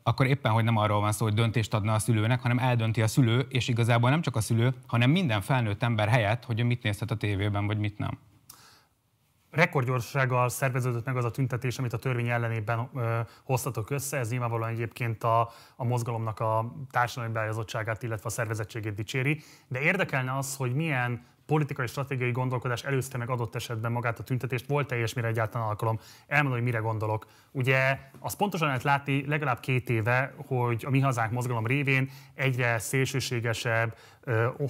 akkor 0.07 0.25
éppen, 0.25 0.51
hogy 0.51 0.63
nem 0.63 0.77
arról 0.77 0.99
van 0.99 1.11
szó, 1.11 1.25
hogy 1.25 1.33
döntést 1.33 1.73
adna 1.73 1.93
a 1.93 1.99
szülőnek, 1.99 2.41
hanem 2.41 2.59
eldönti 2.59 3.01
a 3.01 3.07
szülő, 3.07 3.45
és 3.49 3.67
igazából 3.67 4.09
nem 4.09 4.21
csak 4.21 4.35
a 4.35 4.41
szülő, 4.41 4.73
hanem 4.87 5.09
minden 5.09 5.41
felnőtt 5.41 5.83
ember 5.83 6.07
helyett, 6.07 6.45
hogy 6.45 6.63
mit 6.63 6.83
nézhet 6.83 7.11
a 7.11 7.15
tévében, 7.15 7.65
vagy 7.65 7.77
mit 7.77 7.97
nem. 7.97 8.17
Rekordgyorsággal 9.51 10.49
szerveződött 10.49 11.05
meg 11.05 11.17
az 11.17 11.25
a 11.25 11.31
tüntetés, 11.31 11.77
amit 11.77 11.93
a 11.93 11.97
törvény 11.97 12.29
ellenében 12.29 12.89
ö, 12.95 13.19
hoztatok 13.43 13.89
össze. 13.89 14.17
Ez 14.17 14.29
nyilvánvalóan 14.29 14.69
egyébként 14.69 15.23
a, 15.23 15.49
a 15.75 15.83
mozgalomnak 15.83 16.39
a 16.39 16.73
társadalmi 16.91 17.33
beállítottságát, 17.33 18.03
illetve 18.03 18.27
a 18.27 18.31
szervezettségét 18.31 18.93
dicséri. 18.93 19.41
De 19.67 19.79
érdekelne 19.79 20.37
az, 20.37 20.55
hogy 20.55 20.73
milyen 20.73 21.25
politikai 21.47 21.87
stratégiai 21.87 22.31
gondolkodás 22.31 22.83
előzte 22.83 23.17
meg 23.17 23.29
adott 23.29 23.55
esetben 23.55 23.91
magát 23.91 24.19
a 24.19 24.23
tüntetést, 24.23 24.67
volt 24.67 24.87
teljes 24.87 25.13
mire 25.13 25.27
egyáltalán 25.27 25.67
alkalom. 25.67 25.99
Elmondom, 26.27 26.59
hogy 26.59 26.67
mire 26.67 26.79
gondolok. 26.79 27.27
Ugye 27.51 27.99
azt 28.19 28.37
pontosan 28.37 28.67
lehet 28.67 28.83
látni 28.83 29.27
legalább 29.27 29.59
két 29.59 29.89
éve, 29.89 30.33
hogy 30.47 30.83
a 30.85 30.89
Mi 30.89 30.99
Hazánk 30.99 31.31
mozgalom 31.31 31.65
révén 31.65 32.09
egyre 32.35 32.79
szélsőségesebb, 32.79 33.95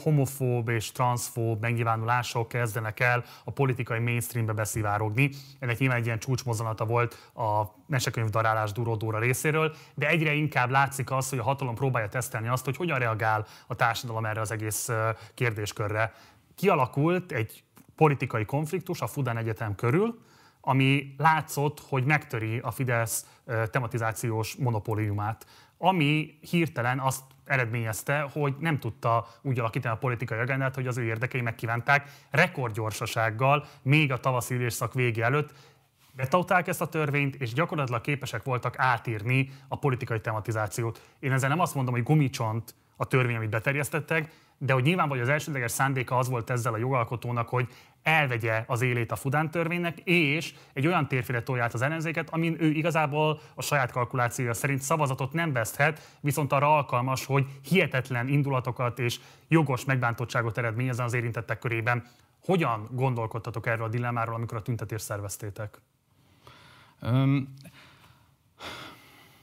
homofób 0.04 0.70
és 0.70 0.92
transzfób 0.92 1.62
megnyilvánulások 1.62 2.48
kezdenek 2.48 3.00
el 3.00 3.24
a 3.44 3.52
politikai 3.52 4.00
mainstreambe 4.00 4.54
beszivárogni. 4.54 5.30
Ennek 5.60 5.78
nyilván 5.78 5.98
egy 5.98 6.06
ilyen 6.06 6.20
csúcsmozzanata 6.20 6.86
volt 6.86 7.32
a 7.36 7.64
mesekönyv 7.88 8.30
darálás 8.30 8.72
Durodóra 8.72 9.20
részéről, 9.20 9.76
de 9.96 10.08
egyre 10.08 10.34
inkább 10.34 10.70
látszik 10.70 11.12
az, 11.12 11.30
hogy 11.30 11.40
a 11.40 11.44
hatalom 11.44 11.76
próbálja 11.76 12.10
tesztelni 12.10 12.48
azt, 12.48 12.66
hogy 12.66 12.78
hogyan 12.78 13.00
reagál 13.00 13.46
a 13.68 13.76
társadalom 13.76 14.26
erre 14.26 14.42
az 14.42 14.52
egész 14.52 14.90
kérdéskörre 15.34 16.14
kialakult 16.58 17.32
egy 17.32 17.64
politikai 17.96 18.46
konfliktus 18.46 19.02
a 19.02 19.08
Fudán 19.08 19.38
Egyetem 19.38 19.76
körül, 19.76 20.20
ami 20.62 21.14
látszott, 21.18 21.80
hogy 21.80 22.06
megtöri 22.06 22.60
a 22.60 22.72
Fidesz 22.72 23.26
tematizációs 23.72 24.56
monopóliumát, 24.56 25.46
ami 25.78 26.38
hirtelen 26.50 27.00
azt 27.00 27.24
eredményezte, 27.46 28.30
hogy 28.32 28.56
nem 28.60 28.80
tudta 28.80 29.28
úgy 29.42 29.60
alakítani 29.60 29.96
a 29.96 29.98
politikai 29.98 30.40
agendát, 30.40 30.76
hogy 30.76 30.88
az 30.88 30.98
ő 30.98 31.04
érdekei 31.04 31.42
megkívánták 31.42 32.12
rekordgyorsasággal, 32.30 33.66
még 33.82 34.12
a 34.12 34.20
tavaszi 34.20 34.56
ülésszak 34.56 34.94
vége 34.94 35.24
előtt 35.24 35.54
betautálták 36.16 36.68
ezt 36.68 36.82
a 36.82 36.90
törvényt, 36.90 37.36
és 37.36 37.54
gyakorlatilag 37.54 38.02
képesek 38.02 38.44
voltak 38.44 38.80
átírni 38.80 39.50
a 39.68 39.80
politikai 39.80 40.22
tematizációt. 40.22 41.02
Én 41.20 41.32
ezzel 41.32 41.50
nem 41.50 41.60
azt 41.60 41.76
mondom, 41.76 41.94
hogy 41.94 42.04
gumicsont 42.04 42.76
a 42.96 43.06
törvény, 43.06 43.36
amit 43.36 43.50
beterjesztettek, 43.50 44.32
de 44.58 44.74
hogy 44.74 44.84
nyilvánvalóan 44.84 45.28
az 45.28 45.34
elsődleges 45.34 45.72
szándéka 45.72 46.18
az 46.18 46.30
volt 46.30 46.50
ezzel 46.50 46.74
a 46.74 46.78
jogalkotónak, 46.78 47.50
hogy 47.50 47.68
elvegye 48.04 48.64
az 48.68 48.82
élét 48.82 49.12
a 49.12 49.16
Fudán 49.16 49.52
törvénynek, 49.52 50.00
és 50.00 50.54
egy 50.74 50.88
olyan 50.88 51.08
térfére 51.08 51.44
tolját 51.44 51.74
az 51.74 51.82
ellenzéket, 51.82 52.30
amin 52.30 52.56
ő 52.60 52.70
igazából 52.70 53.40
a 53.56 53.62
saját 53.62 53.92
kalkulációja 53.92 54.54
szerint 54.54 54.82
szavazatot 54.82 55.34
nem 55.34 55.54
veszthet, 55.54 56.18
viszont 56.20 56.54
arra 56.54 56.76
alkalmas, 56.76 57.26
hogy 57.26 57.46
hihetetlen 57.64 58.28
indulatokat 58.28 59.00
és 59.00 59.20
jogos 59.48 59.86
megbántottságot 59.86 60.58
eredményezzen 60.58 61.06
az 61.06 61.14
érintettek 61.14 61.60
körében. 61.60 62.06
Hogyan 62.46 62.88
gondolkodtatok 62.92 63.68
erről 63.68 63.86
a 63.86 63.90
dilemmáról, 63.90 64.36
amikor 64.36 64.58
a 64.58 64.62
tüntetést 64.62 65.04
szerveztétek? 65.04 65.82
Um, 67.02 67.54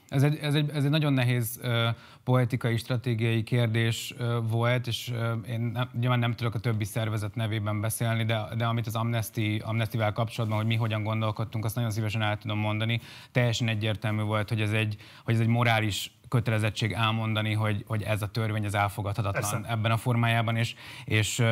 ez 0.09 0.23
egy, 0.23 0.37
ez, 0.41 0.53
egy, 0.53 0.69
ez 0.69 0.83
egy 0.83 0.89
nagyon 0.89 1.13
nehéz 1.13 1.59
uh, 1.63 1.87
poetikai, 2.23 2.77
stratégiai 2.77 3.43
kérdés 3.43 4.13
uh, 4.19 4.35
volt, 4.49 4.87
és 4.87 5.11
uh, 5.13 5.49
én 5.49 5.59
nem, 5.59 5.89
nyilván 5.99 6.19
nem 6.19 6.33
tudok 6.33 6.55
a 6.55 6.59
többi 6.59 6.83
szervezet 6.83 7.35
nevében 7.35 7.81
beszélni, 7.81 8.25
de, 8.25 8.47
de 8.57 8.65
amit 8.65 8.87
az 8.87 8.95
Amnesty, 8.95 9.61
Amnesty-vel 9.63 10.11
kapcsolatban, 10.11 10.57
hogy 10.57 10.67
mi 10.67 10.75
hogyan 10.75 11.03
gondolkodtunk, 11.03 11.65
azt 11.65 11.75
nagyon 11.75 11.91
szívesen 11.91 12.21
el 12.21 12.37
tudom 12.37 12.59
mondani. 12.59 13.01
Teljesen 13.31 13.67
egyértelmű 13.67 14.21
volt, 14.21 14.49
hogy 14.49 14.61
ez 14.61 14.71
egy, 14.71 14.95
hogy 15.23 15.33
ez 15.33 15.39
egy 15.39 15.47
morális 15.47 16.11
kötelezettség 16.29 16.91
elmondani, 16.91 17.53
hogy, 17.53 17.83
hogy 17.87 18.03
ez 18.03 18.21
a 18.21 18.27
törvény 18.27 18.65
az 18.65 18.75
elfogadhatatlan 18.75 19.51
Persze. 19.51 19.71
ebben 19.71 19.91
a 19.91 19.97
formájában, 19.97 20.55
és, 20.55 20.75
és 21.05 21.43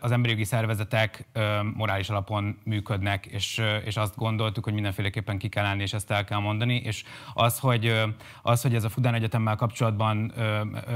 az 0.00 0.10
emberi 0.10 0.32
jogi 0.32 0.44
szervezetek 0.44 1.28
morális 1.74 2.10
alapon 2.10 2.58
működnek, 2.64 3.26
és, 3.26 3.62
és 3.84 3.96
azt 3.96 4.16
gondoltuk, 4.16 4.64
hogy 4.64 4.72
mindenféleképpen 4.72 5.38
ki 5.38 5.48
kell 5.48 5.64
állni, 5.64 5.82
és 5.82 5.92
ezt 5.92 6.10
el 6.10 6.24
kell 6.24 6.38
mondani, 6.38 6.74
és 6.74 7.04
az, 7.34 7.58
hogy, 7.58 8.02
az, 8.42 8.62
hogy 8.62 8.74
ez 8.74 8.84
a 8.84 8.88
Fudán 8.88 9.14
Egyetemmel 9.14 9.56
kapcsolatban 9.56 10.32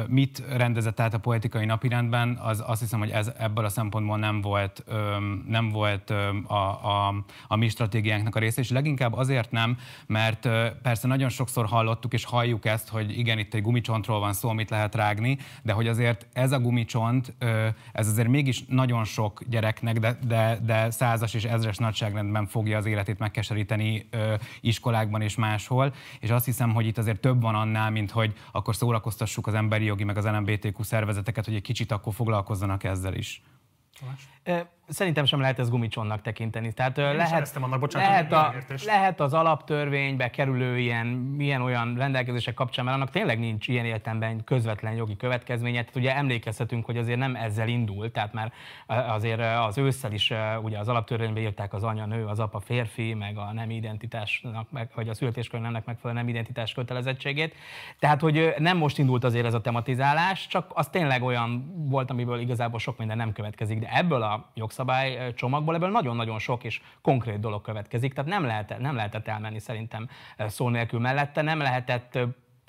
mit 0.08 0.42
rendezett 0.48 1.00
át 1.00 1.14
a 1.14 1.18
politikai 1.18 1.64
napirendben, 1.64 2.38
az 2.42 2.62
azt 2.66 2.80
hiszem, 2.80 2.98
hogy 2.98 3.10
ez 3.10 3.32
ebből 3.38 3.64
a 3.64 3.68
szempontból 3.68 4.18
nem 4.18 4.40
volt, 4.40 4.84
nem 5.48 5.70
volt 5.70 6.10
a, 6.46 6.54
a, 6.54 7.24
a 7.48 7.56
mi 7.56 7.68
stratégiánknak 7.68 8.36
a 8.36 8.38
része, 8.38 8.60
és 8.60 8.70
leginkább 8.70 9.12
azért 9.12 9.50
nem, 9.50 9.78
mert 10.06 10.48
persze 10.82 11.06
nagyon 11.06 11.28
sokszor 11.28 11.66
hallottuk 11.66 12.12
és 12.12 12.24
halljuk, 12.24 12.41
halljuk 12.42 12.64
ezt, 12.64 12.88
hogy 12.88 13.18
igen, 13.18 13.38
itt 13.38 13.54
egy 13.54 13.62
gumicsontról 13.62 14.20
van 14.20 14.32
szó, 14.32 14.48
amit 14.48 14.70
lehet 14.70 14.94
rágni, 14.94 15.38
de 15.62 15.72
hogy 15.72 15.88
azért 15.88 16.26
ez 16.32 16.52
a 16.52 16.60
gumicsont, 16.60 17.34
ez 17.92 18.08
azért 18.08 18.28
mégis 18.28 18.64
nagyon 18.64 19.04
sok 19.04 19.42
gyereknek, 19.48 19.98
de, 19.98 20.18
de, 20.26 20.58
de 20.64 20.90
százas 20.90 21.34
és 21.34 21.44
ezres 21.44 21.76
nagyságrendben 21.76 22.46
fogja 22.46 22.78
az 22.78 22.86
életét 22.86 23.18
megkeseríteni 23.18 24.08
iskolákban 24.60 25.20
és 25.20 25.34
máshol, 25.34 25.94
és 26.20 26.30
azt 26.30 26.44
hiszem, 26.44 26.72
hogy 26.74 26.86
itt 26.86 26.98
azért 26.98 27.20
több 27.20 27.40
van 27.40 27.54
annál, 27.54 27.90
mint 27.90 28.10
hogy 28.10 28.32
akkor 28.52 28.76
szórakoztassuk 28.76 29.46
az 29.46 29.54
emberi 29.54 29.84
jogi 29.84 30.04
meg 30.04 30.16
az 30.16 30.24
LMBTQ 30.24 30.82
szervezeteket, 30.82 31.44
hogy 31.44 31.54
egy 31.54 31.62
kicsit 31.62 31.92
akkor 31.92 32.14
foglalkozzanak 32.14 32.84
ezzel 32.84 33.14
is. 33.14 33.42
Szerintem 34.92 35.24
sem 35.24 35.40
lehet 35.40 35.58
ez 35.58 35.70
gumicsonnak 35.70 36.22
tekinteni. 36.22 36.72
Tehát 36.72 36.98
Én 36.98 37.16
lehet, 37.16 37.56
annak, 37.56 37.80
bocsánat, 37.80 38.08
lehet, 38.08 38.32
a, 38.32 38.54
lehet 38.84 39.20
az 39.20 39.34
alaptörvénybe 39.34 40.30
kerülő 40.30 40.78
ilyen, 40.78 41.06
milyen 41.06 41.62
olyan 41.62 41.94
rendelkezések 41.96 42.54
kapcsán, 42.54 42.84
mert 42.84 42.96
annak 42.96 43.10
tényleg 43.10 43.38
nincs 43.38 43.68
ilyen 43.68 43.84
értelemben 43.84 44.44
közvetlen 44.44 44.92
jogi 44.92 45.16
következménye. 45.16 45.80
Tehát 45.80 45.96
ugye 45.96 46.16
emlékezhetünk, 46.16 46.84
hogy 46.84 46.96
azért 46.96 47.18
nem 47.18 47.36
ezzel 47.36 47.68
indul, 47.68 48.10
tehát 48.10 48.32
már 48.32 48.52
azért 48.86 49.40
az 49.66 49.78
ősszel 49.78 50.12
is 50.12 50.32
ugye 50.62 50.78
az 50.78 50.88
alaptörvénybe 50.88 51.40
írták 51.40 51.72
az 51.72 51.82
anya 51.82 52.06
nő, 52.06 52.26
az 52.26 52.38
apa 52.38 52.60
férfi, 52.60 53.14
meg 53.14 53.36
a 53.36 53.52
nem 53.52 53.70
identitásnak, 53.70 54.70
meg, 54.70 54.90
vagy 54.94 55.08
a 55.08 55.14
születéskor 55.14 55.60
nemnek 55.60 55.84
megfelelő 55.84 56.18
nem 56.18 56.28
identitás 56.28 56.72
kötelezettségét. 56.72 57.54
Tehát, 57.98 58.20
hogy 58.20 58.54
nem 58.58 58.76
most 58.76 58.98
indult 58.98 59.24
azért 59.24 59.46
ez 59.46 59.54
a 59.54 59.60
tematizálás, 59.60 60.46
csak 60.46 60.70
az 60.74 60.88
tényleg 60.88 61.22
olyan 61.22 61.72
volt, 61.88 62.10
amiből 62.10 62.40
igazából 62.40 62.78
sok 62.78 62.98
minden 62.98 63.16
nem 63.16 63.32
következik. 63.32 63.78
De 63.78 63.88
ebből 63.92 64.22
a 64.22 64.50
jogszabály 64.54 64.80
jogszabály 64.82 65.34
csomagból 65.34 65.74
ebből 65.74 65.90
nagyon-nagyon 65.90 66.38
sok 66.38 66.64
és 66.64 66.80
konkrét 67.02 67.40
dolog 67.40 67.62
következik, 67.62 68.12
tehát 68.12 68.30
nem, 68.30 68.44
lehet, 68.44 68.78
nem 68.78 68.94
lehetett 68.94 69.28
elmenni 69.28 69.58
szerintem 69.58 70.08
szó 70.38 70.68
nélkül 70.68 71.00
mellette, 71.00 71.42
nem 71.42 71.58
lehetett 71.58 72.18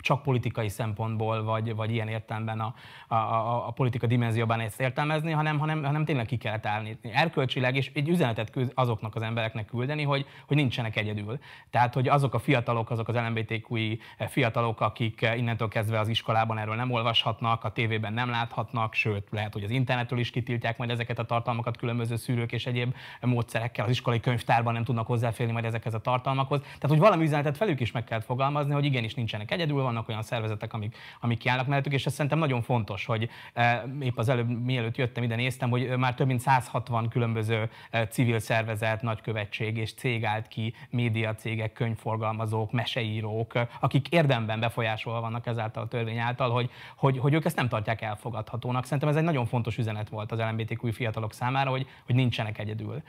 csak 0.03 0.22
politikai 0.22 0.69
szempontból, 0.69 1.43
vagy, 1.43 1.75
vagy 1.75 1.91
ilyen 1.91 2.07
értelemben 2.07 2.60
a, 2.60 2.74
a, 3.07 3.67
a, 3.67 3.72
politika 3.72 4.07
dimenzióban 4.07 4.60
ezt 4.60 4.81
értelmezni, 4.81 5.31
hanem, 5.31 5.60
hanem, 5.60 5.83
hanem 5.83 6.05
tényleg 6.05 6.25
ki 6.25 6.38
kellett 6.38 6.65
állni. 6.65 6.98
Erkölcsileg, 7.01 7.75
és 7.75 7.91
egy 7.93 8.10
üzenetet 8.10 8.57
azoknak 8.74 9.15
az 9.15 9.22
embereknek 9.22 9.65
küldeni, 9.65 10.03
hogy, 10.03 10.25
hogy 10.48 10.57
nincsenek 10.57 10.95
egyedül. 10.95 11.39
Tehát, 11.69 11.93
hogy 11.93 12.07
azok 12.07 12.33
a 12.33 12.39
fiatalok, 12.39 12.89
azok 12.89 13.07
az 13.07 13.15
LMBTQI 13.15 14.00
fiatalok, 14.17 14.81
akik 14.81 15.27
innentől 15.38 15.67
kezdve 15.67 16.00
az 16.00 16.07
iskolában 16.07 16.57
erről 16.57 16.75
nem 16.75 16.91
olvashatnak, 16.91 17.63
a 17.63 17.72
tévében 17.72 18.13
nem 18.13 18.29
láthatnak, 18.29 18.93
sőt, 18.93 19.27
lehet, 19.31 19.53
hogy 19.53 19.63
az 19.63 19.69
internetről 19.69 20.19
is 20.19 20.29
kitiltják 20.29 20.77
majd 20.77 20.89
ezeket 20.89 21.19
a 21.19 21.25
tartalmakat 21.25 21.77
különböző 21.77 22.15
szűrők 22.15 22.51
és 22.51 22.65
egyéb 22.65 22.95
módszerekkel, 23.22 23.86
az 23.86 23.91
iskolai 23.91 24.19
könyvtárban 24.19 24.74
nem 24.74 24.83
tudnak 24.83 25.07
hozzáférni 25.07 25.53
majd 25.53 25.65
ezekhez 25.65 25.93
a 25.93 26.00
tartalmakhoz. 26.00 26.60
Tehát, 26.62 26.88
hogy 26.88 27.00
valami 27.00 27.24
üzenetet 27.24 27.57
felük 27.57 27.79
is 27.79 27.91
meg 27.91 28.03
kell 28.03 28.19
fogalmazni, 28.19 28.74
hogy 28.74 28.86
igenis 28.86 29.13
nincsenek 29.13 29.51
egyedül, 29.51 29.81
vannak 29.93 30.09
olyan 30.09 30.21
szervezetek, 30.21 30.73
amik, 30.73 30.97
amik 31.19 31.38
kiállnak 31.38 31.67
mellettük, 31.67 31.93
és 31.93 32.05
ez 32.05 32.13
szerintem 32.13 32.39
nagyon 32.39 32.62
fontos, 32.62 33.05
hogy 33.05 33.29
e, 33.53 33.85
épp 34.01 34.17
az 34.17 34.29
előbb, 34.29 34.63
mielőtt 34.63 34.97
jöttem 34.97 35.23
ide, 35.23 35.35
néztem, 35.35 35.69
hogy 35.69 35.97
már 35.97 36.13
több 36.13 36.27
mint 36.27 36.39
160 36.39 37.09
különböző 37.09 37.69
e, 37.89 38.07
civil 38.07 38.39
szervezet, 38.39 39.01
nagykövetség 39.01 39.77
és 39.77 39.93
cég 39.93 40.25
állt 40.25 40.47
ki, 40.47 40.73
médiacégek, 40.89 41.73
könyvforgalmazók, 41.73 42.71
meseírók, 42.71 43.53
akik 43.79 44.07
érdemben 44.09 44.59
befolyásolva 44.59 45.21
vannak 45.21 45.47
ezáltal 45.47 45.83
a 45.83 45.88
törvény 45.88 46.17
által, 46.17 46.50
hogy, 46.50 46.69
hogy, 46.95 47.17
hogy 47.17 47.33
ők 47.33 47.45
ezt 47.45 47.55
nem 47.55 47.67
tartják 47.67 48.01
elfogadhatónak. 48.01 48.83
Szerintem 48.83 49.09
ez 49.09 49.15
egy 49.15 49.23
nagyon 49.23 49.45
fontos 49.45 49.77
üzenet 49.77 50.09
volt 50.09 50.31
az 50.31 50.39
LMBTQ 50.39 50.91
fiatalok 50.91 51.33
számára, 51.33 51.69
hogy, 51.69 51.88
hogy 52.05 52.15
nincsenek 52.15 52.59
egyedül. 52.59 53.01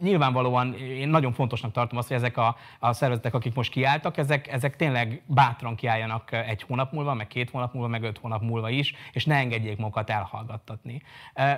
Nyilvánvalóan 0.00 0.74
én 0.74 1.08
nagyon 1.08 1.32
fontosnak 1.32 1.72
tartom 1.72 1.98
azt, 1.98 2.08
hogy 2.08 2.16
ezek 2.16 2.36
a, 2.36 2.56
a 2.78 2.92
szervezetek, 2.92 3.34
akik 3.34 3.54
most 3.54 3.70
kiálltak, 3.70 4.16
ezek, 4.16 4.48
ezek 4.48 4.76
tényleg 4.76 5.22
bátran 5.26 5.74
kiálltak 5.74 5.95
kiálljanak 5.96 6.32
egy 6.32 6.62
hónap 6.62 6.92
múlva, 6.92 7.14
meg 7.14 7.26
két 7.26 7.50
hónap 7.50 7.72
múlva, 7.72 7.88
meg 7.88 8.02
öt 8.02 8.18
hónap 8.18 8.42
múlva 8.42 8.70
is, 8.70 8.94
és 9.12 9.24
ne 9.24 9.34
engedjék 9.34 9.76
magukat 9.76 10.10
elhallgattatni. 10.10 11.02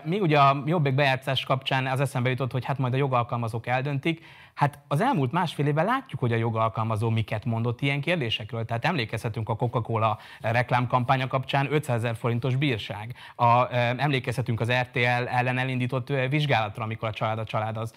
Mi 0.05 0.21
ugye 0.21 0.41
a 0.41 0.63
jobbik 0.67 0.95
bejátszás 0.95 1.45
kapcsán 1.45 1.87
az 1.87 2.01
eszembe 2.01 2.31
jutott, 2.31 2.53
hogy 2.53 2.65
hát 2.65 2.79
majd 2.79 2.95
a 2.95 2.97
jogalkalmazók 2.97 3.67
eldöntik, 3.67 4.25
Hát 4.59 4.79
az 4.89 5.01
elmúlt 5.01 5.33
másfél 5.33 5.67
évben 5.67 5.85
látjuk, 5.85 6.21
hogy 6.21 6.33
a 6.33 6.37
jogalkalmazó 6.37 7.11
miket 7.11 7.45
mondott 7.45 7.81
ilyen 7.81 8.01
kérdésekről. 8.01 8.65
Tehát 8.65 8.85
emlékezhetünk 8.85 9.49
a 9.49 9.57
Coca-Cola 9.57 10.19
reklámkampánya 10.41 11.27
kapcsán 11.27 11.73
500 11.73 11.97
ezer 11.97 12.17
forintos 12.17 12.57
bírság. 12.57 13.15
A, 13.37 13.75
emlékezhetünk 13.75 14.61
az 14.61 14.73
RTL 14.73 15.27
ellen 15.27 15.59
elindított 15.59 16.09
vizsgálatra, 16.29 16.85
amikor 16.85 17.09
a 17.09 17.13
család 17.13 17.39
a 17.39 17.45
család 17.45 17.77
az, 17.77 17.93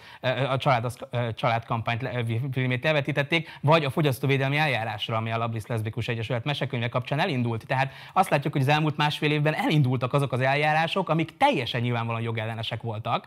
a 0.48 0.56
család 0.56 0.84
az 0.84 0.98
családkampányt 1.34 2.08
filmét 2.52 2.84
elvetítették, 2.84 3.58
vagy 3.60 3.84
a 3.84 3.90
fogyasztóvédelmi 3.90 4.56
eljárásra, 4.56 5.16
ami 5.16 5.30
a 5.30 5.38
Labris 5.38 5.66
Leszbikus 5.66 6.08
Egyesület 6.08 6.44
mesekönyve 6.44 6.88
kapcsán 6.88 7.18
elindult. 7.18 7.66
Tehát 7.66 7.92
azt 8.12 8.30
látjuk, 8.30 8.52
hogy 8.52 8.62
az 8.62 8.68
elmúlt 8.68 8.96
másfél 8.96 9.30
évben 9.30 9.54
elindultak 9.54 10.12
azok 10.12 10.32
az 10.32 10.40
eljárások, 10.40 11.08
amik 11.08 11.36
teljesen 11.36 11.80
nyilvánvalóan 11.80 12.22
jogellenesek 12.22 12.82
voltak, 12.82 13.26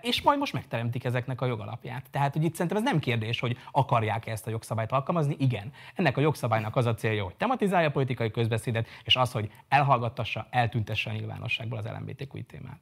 és 0.00 0.22
majd 0.22 0.38
most 0.38 0.52
megteremtik 0.52 1.04
ezeknek 1.04 1.40
a 1.40 1.46
jogalapját. 1.46 2.04
Tehát, 2.10 2.32
hogy 2.32 2.44
itt 2.44 2.54
szerintem 2.56 2.76
ez 2.76 2.82
nem 2.82 2.98
kérdés, 2.98 3.40
hogy 3.40 3.58
akarják-e 3.70 4.30
ezt 4.30 4.46
a 4.46 4.50
jogszabályt 4.50 4.92
alkalmazni. 4.92 5.36
Igen. 5.38 5.72
Ennek 5.94 6.16
a 6.16 6.20
jogszabálynak 6.20 6.76
az 6.76 6.86
a 6.86 6.94
célja, 6.94 7.24
hogy 7.24 7.34
tematizálja 7.34 7.88
a 7.88 7.90
politikai 7.90 8.30
közbeszédet, 8.30 8.86
és 9.04 9.16
az, 9.16 9.32
hogy 9.32 9.50
elhallgattassa, 9.68 10.46
eltüntesse 10.50 11.10
a 11.10 11.12
nyilvánosságból 11.12 11.78
az 11.78 11.84
LMBTQ 11.84 12.42
témát. 12.46 12.80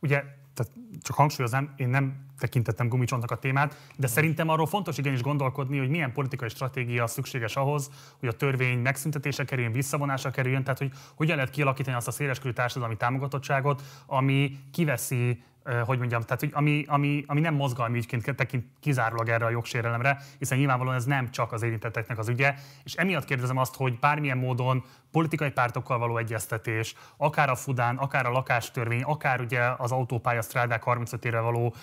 Ugye, 0.00 0.24
tehát 0.54 0.72
csak 1.02 1.16
hangsúlyozom, 1.16 1.74
én 1.76 1.88
nem 1.88 2.26
tekintettem 2.38 2.88
gumicsontnak 2.88 3.30
a 3.30 3.38
témát, 3.38 3.76
de 3.96 4.06
szerintem 4.06 4.48
arról 4.48 4.66
fontos 4.66 4.98
igenis 4.98 5.22
gondolkodni, 5.22 5.78
hogy 5.78 5.88
milyen 5.88 6.12
politikai 6.12 6.48
stratégia 6.48 7.06
szükséges 7.06 7.56
ahhoz, 7.56 7.90
hogy 8.18 8.28
a 8.28 8.32
törvény 8.32 8.78
megszüntetése 8.78 9.44
kerüljön, 9.44 9.72
visszavonása 9.72 10.30
kerüljön, 10.30 10.62
tehát 10.62 10.78
hogy 10.78 10.92
hogyan 11.14 11.36
lehet 11.36 11.50
kialakítani 11.50 11.96
azt 11.96 12.08
a 12.08 12.10
széleskörű 12.10 12.52
társadalmi 12.52 12.96
támogatottságot, 12.96 13.82
ami 14.06 14.58
kiveszi 14.72 15.42
hogy 15.84 15.98
mondjam, 15.98 16.22
tehát 16.22 16.40
hogy 16.40 16.50
ami, 16.52 16.84
ami, 16.86 17.24
ami 17.26 17.40
nem 17.40 17.54
mozgalmi 17.54 17.98
ügyként 17.98 18.36
tekint 18.36 18.64
kizárólag 18.80 19.28
erre 19.28 19.44
a 19.44 19.50
jogsérelemre, 19.50 20.18
hiszen 20.38 20.58
nyilvánvalóan 20.58 20.96
ez 20.96 21.04
nem 21.04 21.30
csak 21.30 21.52
az 21.52 21.62
érintetteknek 21.62 22.18
az 22.18 22.28
ügye, 22.28 22.54
és 22.84 22.94
emiatt 22.94 23.24
kérdezem 23.24 23.56
azt, 23.56 23.76
hogy 23.76 23.98
bármilyen 23.98 24.38
módon 24.38 24.84
politikai 25.10 25.50
pártokkal 25.50 25.98
való 25.98 26.16
egyeztetés, 26.16 26.94
akár 27.16 27.50
a 27.50 27.54
Fudán, 27.54 27.96
akár 27.96 28.26
a 28.26 28.30
lakástörvény, 28.30 29.02
akár 29.02 29.40
ugye 29.40 29.60
az 29.76 29.92
autópálya 29.92 30.42
strádák 30.42 30.82
35 30.82 31.24
évre 31.24 31.40
való 31.40 31.74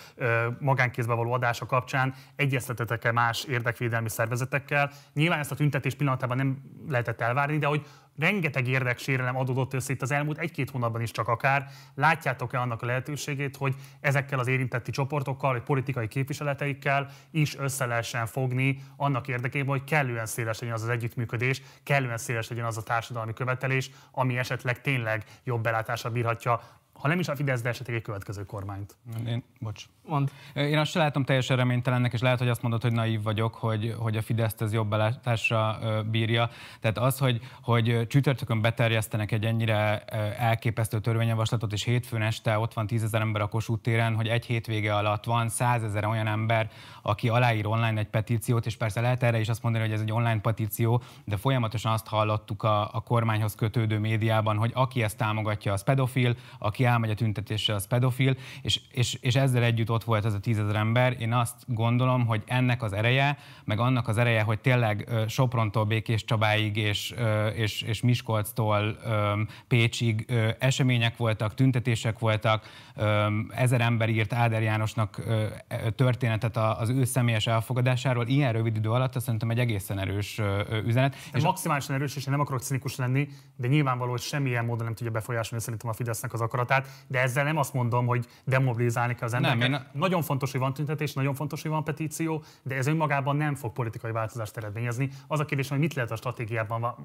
magánkézbe 0.59 1.13
való 1.13 1.33
adása 1.33 1.65
kapcsán 1.65 2.13
egyeztetetek-e 2.35 3.11
más 3.11 3.43
érdekvédelmi 3.43 4.09
szervezetekkel? 4.09 4.91
Nyilván 5.13 5.39
ezt 5.39 5.51
a 5.51 5.55
tüntetés 5.55 5.95
pillanatában 5.95 6.37
nem 6.37 6.57
lehetett 6.89 7.21
elvárni, 7.21 7.57
de 7.57 7.67
hogy 7.67 7.85
rengeteg 8.17 8.67
érdeksérelem 8.67 9.37
adódott 9.37 9.73
össze 9.73 9.93
itt 9.93 10.01
az 10.01 10.11
elmúlt 10.11 10.37
egy-két 10.37 10.69
hónapban 10.69 11.01
is 11.01 11.11
csak 11.11 11.27
akár. 11.27 11.67
Látjátok-e 11.95 12.59
annak 12.59 12.81
a 12.81 12.85
lehetőségét, 12.85 13.57
hogy 13.57 13.75
ezekkel 13.99 14.39
az 14.39 14.47
érintetti 14.47 14.91
csoportokkal, 14.91 15.51
vagy 15.51 15.61
politikai 15.61 16.07
képviseleteikkel 16.07 17.09
is 17.31 17.57
össze 17.57 17.85
lehessen 17.85 18.25
fogni 18.25 18.83
annak 18.97 19.27
érdekében, 19.27 19.67
hogy 19.67 19.83
kellően 19.83 20.25
széles 20.25 20.59
legyen 20.59 20.75
az 20.75 20.83
az 20.83 20.89
együttműködés, 20.89 21.61
kellően 21.83 22.17
széles 22.17 22.47
legyen 22.49 22.65
az 22.65 22.77
a 22.77 22.83
társadalmi 22.83 23.33
követelés, 23.33 23.89
ami 24.11 24.37
esetleg 24.37 24.81
tényleg 24.81 25.23
jobb 25.43 25.61
belátásra 25.61 26.09
bírhatja 26.09 26.61
ha 26.99 27.07
nem 27.07 27.19
is 27.19 27.27
a 27.27 27.35
Fidesz, 27.35 27.61
de 27.61 27.69
esetleg 27.69 27.95
egy 27.95 28.01
következő 28.01 28.45
kormányt. 28.45 28.95
Én, 29.27 29.43
bocs. 29.59 29.85
Mond. 30.07 30.31
Én 30.53 30.77
azt 30.77 30.91
sem 30.91 31.01
látom 31.01 31.23
teljesen 31.23 31.57
reménytelennek, 31.57 32.13
és 32.13 32.21
lehet, 32.21 32.39
hogy 32.39 32.49
azt 32.49 32.61
mondod, 32.61 32.81
hogy 32.81 32.91
naív 32.91 33.23
vagyok, 33.23 33.55
hogy, 33.55 33.95
hogy 33.99 34.17
a 34.17 34.21
Fidesz 34.21 34.55
ez 34.61 34.73
jobb 34.73 34.89
belátásra 34.89 35.79
bírja. 36.11 36.49
Tehát 36.79 36.97
az, 36.97 37.17
hogy, 37.17 37.39
hogy 37.61 38.07
csütörtökön 38.07 38.61
beterjesztenek 38.61 39.31
egy 39.31 39.45
ennyire 39.45 40.05
elképesztő 40.37 40.99
törvényjavaslatot, 40.99 41.73
és 41.73 41.83
hétfőn 41.83 42.21
este 42.21 42.57
ott 42.57 42.73
van 42.73 42.87
tízezer 42.87 43.21
ember 43.21 43.41
a 43.41 43.47
Kossuth 43.47 43.81
téren, 43.81 44.15
hogy 44.15 44.27
egy 44.27 44.45
hétvége 44.45 44.95
alatt 44.95 45.23
van 45.23 45.49
százezer 45.49 46.05
olyan 46.05 46.27
ember, 46.27 46.69
aki 47.01 47.29
aláír 47.29 47.67
online 47.67 47.99
egy 47.99 48.07
petíciót, 48.07 48.65
és 48.65 48.77
persze 48.77 49.01
lehet 49.01 49.23
erre 49.23 49.39
is 49.39 49.49
azt 49.49 49.63
mondani, 49.63 49.85
hogy 49.85 49.93
ez 49.93 50.01
egy 50.01 50.11
online 50.11 50.39
petíció, 50.39 51.01
de 51.23 51.37
folyamatosan 51.37 51.91
azt 51.91 52.07
hallottuk 52.07 52.63
a, 52.63 52.89
a 52.93 52.99
kormányhoz 52.99 53.55
kötődő 53.55 53.99
médiában, 53.99 54.57
hogy 54.57 54.71
aki 54.73 55.03
ezt 55.03 55.17
támogatja, 55.17 55.73
az 55.73 55.83
pedofil, 55.83 56.35
aki 56.59 56.84
elmegy 56.85 57.09
a 57.09 57.13
tüntetésre, 57.13 57.73
az 57.73 57.87
pedofil, 57.87 58.35
és, 58.61 58.79
és, 58.91 59.17
és 59.21 59.35
ezzel 59.35 59.63
együtt 59.63 59.91
ott 59.91 60.03
volt 60.03 60.25
ez 60.25 60.33
a 60.33 60.39
tízezer 60.39 60.75
ember. 60.75 61.15
Én 61.19 61.33
azt 61.33 61.55
gondolom, 61.67 62.25
hogy 62.25 62.43
ennek 62.45 62.83
az 62.83 62.93
ereje, 62.93 63.37
meg 63.63 63.79
annak 63.79 64.07
az 64.07 64.17
ereje, 64.17 64.41
hogy 64.41 64.59
tényleg 64.59 65.09
Soprontól 65.27 65.83
Békés 65.83 66.25
Csabáig 66.25 66.77
és, 66.77 67.13
és, 67.55 67.81
és 67.81 68.01
Miskolctól 68.01 68.97
Pécsig 69.67 70.25
események 70.59 71.17
voltak, 71.17 71.53
tüntetések 71.53 72.19
voltak, 72.19 72.65
ezer 73.49 73.81
ember 73.81 74.09
írt 74.09 74.33
Áder 74.33 74.61
Jánosnak 74.61 75.23
történetet 75.95 76.57
az 76.57 76.89
ő 76.89 77.03
személyes 77.03 77.47
elfogadásáról. 77.47 78.27
Ilyen 78.27 78.53
rövid 78.53 78.75
idő 78.75 78.91
alatt 78.91 79.15
azt 79.15 79.25
szerintem 79.25 79.49
egy 79.49 79.59
egészen 79.59 79.99
erős 79.99 80.41
üzenet. 80.85 81.15
És 81.33 81.43
maximálisan 81.43 81.95
erős, 81.95 82.15
és 82.15 82.25
én 82.25 82.31
nem 82.31 82.39
akarok 82.39 82.61
cinikus 82.61 82.95
lenni, 82.95 83.27
de 83.55 83.67
nyilvánvaló, 83.67 84.11
hogy 84.11 84.21
semmilyen 84.21 84.65
módon 84.65 84.85
nem 84.85 84.93
tudja 84.95 85.11
befolyásolni 85.11 85.63
szerintem 85.63 85.89
a 85.89 85.93
Fidesznek 85.93 86.33
az 86.33 86.41
akaratát, 86.41 86.74
de 87.07 87.21
ezzel 87.21 87.43
nem 87.43 87.57
azt 87.57 87.73
mondom, 87.73 88.05
hogy 88.05 88.27
demobilizálni 88.43 89.15
kell 89.15 89.27
az 89.27 89.33
embereket. 89.33 89.69
Nem, 89.69 89.81
én... 89.81 89.87
Nagyon 89.93 90.21
fontos, 90.21 90.51
hogy 90.51 90.59
van 90.59 90.73
tüntetés, 90.73 91.13
nagyon 91.13 91.33
fontos, 91.33 91.61
hogy 91.61 91.71
van 91.71 91.83
petíció, 91.83 92.43
de 92.63 92.75
ez 92.75 92.87
önmagában 92.87 93.35
nem 93.35 93.55
fog 93.55 93.73
politikai 93.73 94.11
változást 94.11 94.57
eredményezni. 94.57 95.09
Az 95.27 95.39
a 95.39 95.45
kérdés, 95.45 95.69
hogy 95.69 95.79
mit 95.79 95.93
lehet 95.93 96.11
a 96.11 96.15
stratégiában 96.15 96.95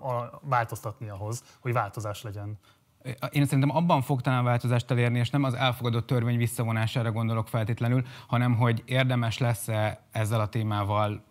változtatni 0.43 1.09
ahhoz, 1.09 1.43
hogy 1.61 1.73
változás 1.73 2.23
legyen. 2.23 2.59
Én 3.31 3.45
szerintem 3.45 3.77
abban 3.77 4.03
fog 4.03 4.21
talán 4.21 4.45
változást 4.45 4.91
elérni, 4.91 5.19
és 5.19 5.31
nem 5.31 5.45
az 5.45 5.55
elfogadott 5.55 6.07
törvény 6.07 6.37
visszavonására 6.37 7.13
gondolok 7.13 7.49
feltétlenül, 7.49 8.05
hanem 8.27 8.57
hogy 8.57 8.83
érdemes 8.87 9.39
lesz-e 9.39 10.01
ezzel 10.13 10.41
a 10.41 10.49
témával 10.49 11.23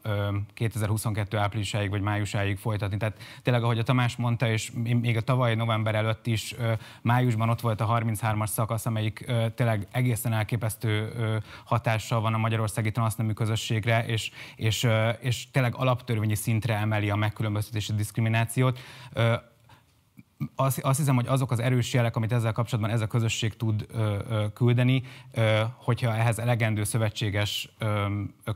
2022 0.54 1.38
áprilisáig 1.38 1.90
vagy 1.90 2.02
májusáig 2.02 2.58
folytatni. 2.58 2.98
Tehát 2.98 3.18
tényleg, 3.44 3.64
ahogy 3.64 3.80
a 3.80 3.84
Tamás 3.84 4.16
mondta, 4.16 4.50
és 4.50 4.72
még 5.02 5.18
a 5.18 5.22
tavaly 5.22 5.56
november 5.56 5.96
előtt 5.96 6.28
is 6.28 6.56
májusban 7.02 7.50
ott 7.50 7.62
volt 7.62 7.82
a 7.82 7.88
33-as 7.88 8.48
szakasz, 8.48 8.86
amelyik 8.86 9.32
tényleg 9.56 9.88
egészen 9.92 10.34
elképesztő 10.34 11.10
hatással 11.66 12.22
van 12.22 12.34
a 12.34 12.38
magyarországi 12.38 12.92
transznemű 12.92 13.32
közösségre, 13.32 14.06
és, 14.06 14.32
és, 14.56 14.88
és 15.20 15.52
tényleg 15.52 15.76
alaptörvényi 15.76 16.36
szintre 16.36 16.78
emeli 16.78 17.10
a 17.10 17.16
megkülönböztetési 17.16 17.94
diszkriminációt 17.94 18.80
azt, 20.55 20.79
azt 20.79 21.00
hiszem, 21.00 21.15
hogy 21.15 21.27
azok 21.27 21.51
az 21.51 21.60
erős 21.60 21.93
jelek, 21.93 22.15
amit 22.15 22.32
ezzel 22.32 22.52
kapcsolatban 22.52 22.93
ez 22.93 23.02
a 23.02 23.08
közösség 23.08 23.58
tud 23.58 23.86
ö, 23.91 24.17
ö, 24.30 24.45
küldeni, 24.54 25.04
ö, 25.32 25.62
hogyha 25.75 26.15
ehhez 26.15 26.39
elegendő 26.39 26.84
szövetséges 26.84 27.69
ö, 27.78 28.06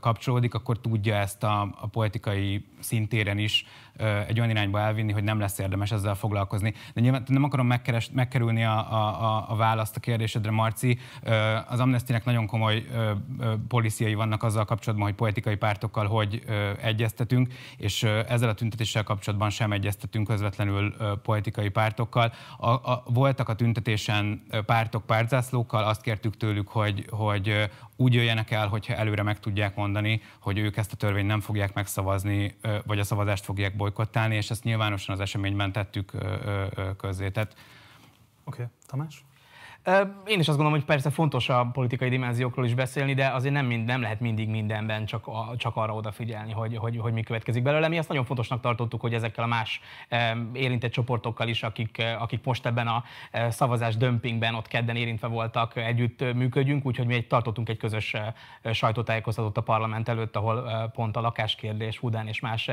kapcsolódik, 0.00 0.54
akkor 0.54 0.80
tudja 0.80 1.14
ezt 1.14 1.42
a, 1.42 1.60
a 1.80 1.86
politikai 1.86 2.66
szintéren 2.80 3.38
is 3.38 3.66
egy 4.26 4.38
olyan 4.38 4.50
irányba 4.50 4.80
elvinni, 4.80 5.12
hogy 5.12 5.24
nem 5.24 5.38
lesz 5.38 5.58
érdemes 5.58 5.92
ezzel 5.92 6.14
foglalkozni. 6.14 6.74
De 6.94 7.00
nyilván 7.00 7.22
nem 7.26 7.44
akarom 7.44 7.66
megkeres, 7.66 8.10
megkerülni 8.12 8.64
a, 8.64 8.92
a, 8.92 9.44
a 9.48 9.56
választ 9.56 9.96
a 9.96 10.00
kérdésedre, 10.00 10.50
Marci. 10.50 10.98
Az 11.68 11.80
Amnestynek 11.80 12.24
nagyon 12.24 12.46
komoly 12.46 12.84
policiai 13.68 14.14
vannak 14.14 14.42
azzal 14.42 14.64
kapcsolatban, 14.64 15.06
hogy 15.06 15.16
politikai 15.16 15.56
pártokkal 15.56 16.06
hogy 16.06 16.42
egyeztetünk, 16.82 17.52
és 17.76 18.02
ezzel 18.02 18.48
a 18.48 18.54
tüntetéssel 18.54 19.02
kapcsolatban 19.02 19.50
sem 19.50 19.72
egyeztetünk 19.72 20.26
közvetlenül 20.26 20.94
politikai 21.22 21.68
pártokkal. 21.68 22.32
A, 22.58 22.68
a, 22.70 23.02
voltak 23.06 23.48
a 23.48 23.54
tüntetésen 23.54 24.42
pártok 24.66 25.06
pártzászlókkal, 25.06 25.84
azt 25.84 26.00
kértük 26.00 26.36
tőlük, 26.36 26.68
hogy, 26.68 27.06
hogy 27.10 27.70
úgy 27.96 28.14
jöjjenek 28.14 28.50
el, 28.50 28.68
hogyha 28.68 28.94
előre 28.94 29.22
meg 29.22 29.40
tudják 29.40 29.76
mondani, 29.76 30.22
hogy 30.40 30.58
ők 30.58 30.76
ezt 30.76 30.92
a 30.92 30.96
törvényt 30.96 31.26
nem 31.26 31.40
fogják 31.40 31.74
megszavazni, 31.74 32.56
vagy 32.86 32.98
a 32.98 33.04
szavazást 33.04 33.44
fogják 33.44 33.76
bolykottálni, 33.76 34.36
és 34.36 34.50
ezt 34.50 34.64
nyilvánosan 34.64 35.14
az 35.14 35.20
eseményben 35.20 35.72
tettük 35.72 36.12
közzé. 36.96 37.26
Oké, 37.26 37.48
okay. 38.44 38.66
Tamás? 38.86 39.24
Én 40.26 40.38
is 40.38 40.48
azt 40.48 40.56
gondolom, 40.56 40.72
hogy 40.72 40.84
persze 40.84 41.10
fontos 41.10 41.48
a 41.48 41.70
politikai 41.72 42.08
dimenziókról 42.08 42.64
is 42.64 42.74
beszélni, 42.74 43.14
de 43.14 43.26
azért 43.26 43.54
nem, 43.54 43.66
mind, 43.66 43.84
nem 43.84 44.00
lehet 44.00 44.20
mindig 44.20 44.48
mindenben 44.48 45.04
csak, 45.04 45.26
a, 45.26 45.54
csak 45.56 45.76
arra 45.76 45.94
odafigyelni, 45.94 46.52
hogy, 46.52 46.76
hogy, 46.76 46.96
hogy 46.96 47.12
mi 47.12 47.22
következik 47.22 47.62
belőle. 47.62 47.88
Mi 47.88 47.98
azt 47.98 48.08
nagyon 48.08 48.24
fontosnak 48.24 48.60
tartottuk, 48.60 49.00
hogy 49.00 49.14
ezekkel 49.14 49.44
a 49.44 49.46
más 49.46 49.80
érintett 50.52 50.90
csoportokkal 50.90 51.48
is, 51.48 51.62
akik, 51.62 52.02
akik 52.18 52.44
most 52.44 52.66
ebben 52.66 52.86
a 52.86 53.04
szavazás 53.48 53.96
dömpingben 53.96 54.54
ott 54.54 54.68
kedden 54.68 54.96
érintve 54.96 55.26
voltak, 55.26 55.76
együtt 55.76 56.34
működjünk, 56.34 56.86
úgyhogy 56.86 57.06
mi 57.06 57.14
egy, 57.14 57.26
tartottunk 57.26 57.68
egy 57.68 57.76
közös 57.76 58.16
sajtótájékoztatót 58.72 59.56
a 59.56 59.60
parlament 59.60 60.08
előtt, 60.08 60.36
ahol 60.36 60.90
pont 60.94 61.16
a 61.16 61.20
lakáskérdés, 61.20 61.98
Hudán 61.98 62.28
és 62.28 62.40
más 62.40 62.70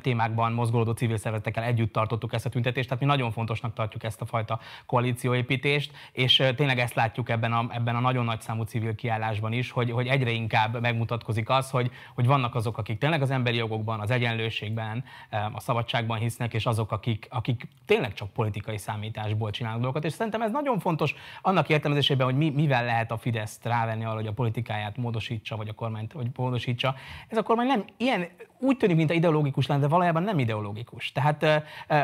témákban 0.00 0.52
mozgolódó 0.52 0.92
civil 0.92 1.16
szervezetekkel 1.16 1.64
együtt 1.64 1.92
tartottuk 1.92 2.32
ezt 2.32 2.46
a 2.46 2.48
tüntetést, 2.48 2.88
tehát 2.88 3.02
mi 3.02 3.08
nagyon 3.08 3.30
fontosnak 3.30 3.74
tartjuk 3.74 4.04
ezt 4.04 4.20
a 4.20 4.26
fajta 4.26 4.60
koalícióépítést, 4.86 5.92
és 6.12 6.50
tényleg 6.54 6.78
ezt 6.78 6.94
látjuk 6.94 7.28
ebben 7.28 7.52
a, 7.52 7.66
ebben 7.70 7.96
a 7.96 8.00
nagyon 8.00 8.24
nagy 8.24 8.40
számú 8.40 8.62
civil 8.62 8.94
kiállásban 8.94 9.52
is, 9.52 9.70
hogy, 9.70 9.90
hogy 9.90 10.06
egyre 10.06 10.30
inkább 10.30 10.80
megmutatkozik 10.80 11.48
az, 11.48 11.70
hogy, 11.70 11.90
hogy 12.14 12.26
vannak 12.26 12.54
azok, 12.54 12.78
akik 12.78 12.98
tényleg 12.98 13.22
az 13.22 13.30
emberi 13.30 13.56
jogokban, 13.56 14.00
az 14.00 14.10
egyenlőségben, 14.10 15.04
a 15.52 15.60
szabadságban 15.60 16.18
hisznek, 16.18 16.54
és 16.54 16.66
azok, 16.66 16.92
akik, 16.92 17.26
akik 17.30 17.68
tényleg 17.86 18.12
csak 18.12 18.32
politikai 18.32 18.78
számításból 18.78 19.50
csinálnak 19.50 19.80
dolgokat. 19.80 20.04
És 20.04 20.12
szerintem 20.12 20.42
ez 20.42 20.50
nagyon 20.50 20.78
fontos 20.78 21.14
annak 21.42 21.68
értelmezésében, 21.68 22.26
hogy 22.26 22.36
mi, 22.36 22.50
mivel 22.50 22.84
lehet 22.84 23.10
a 23.10 23.16
Fideszt 23.16 23.64
rávenni 23.64 24.04
arra, 24.04 24.14
hogy 24.14 24.26
a 24.26 24.32
politikáját 24.32 24.96
módosítsa, 24.96 25.56
vagy 25.56 25.68
a 25.68 25.72
kormányt 25.72 26.12
vagy 26.12 26.26
módosítsa. 26.36 26.94
Ez 27.28 27.36
a 27.36 27.42
kormány 27.42 27.66
nem 27.66 27.84
ilyen 27.96 28.28
úgy 28.62 28.76
tűnik, 28.76 28.96
mint 28.96 29.12
ideológikus 29.12 29.66
lenne, 29.66 29.80
de 29.80 29.88
valójában 29.88 30.22
nem 30.22 30.38
ideológikus. 30.38 31.12
Tehát 31.12 31.46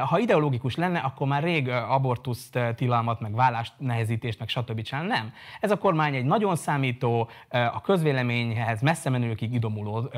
ha 0.08 0.18
ideológikus 0.18 0.76
lenne, 0.76 0.98
akkor 0.98 1.26
már 1.26 1.42
rég 1.42 1.68
abortuszt, 1.68 2.58
tilalmat, 2.74 3.20
meg 3.20 3.34
vállást 3.34 3.72
nehezítést, 3.76 4.38
meg 4.38 4.48
stb. 4.48 4.82
csinál. 4.82 5.04
Nem. 5.04 5.32
Ez 5.60 5.70
a 5.70 5.78
kormány 5.78 6.14
egy 6.14 6.24
nagyon 6.24 6.56
számító, 6.56 7.28
a 7.48 7.80
közvéleményhez 7.80 8.80
messze 8.80 9.10
menőkig 9.10 9.54
idomuló 9.54 10.10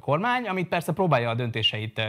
kormány, 0.00 0.48
amit 0.48 0.68
persze 0.68 0.92
próbálja 0.92 1.30
a 1.30 1.34
döntéseit 1.34 2.00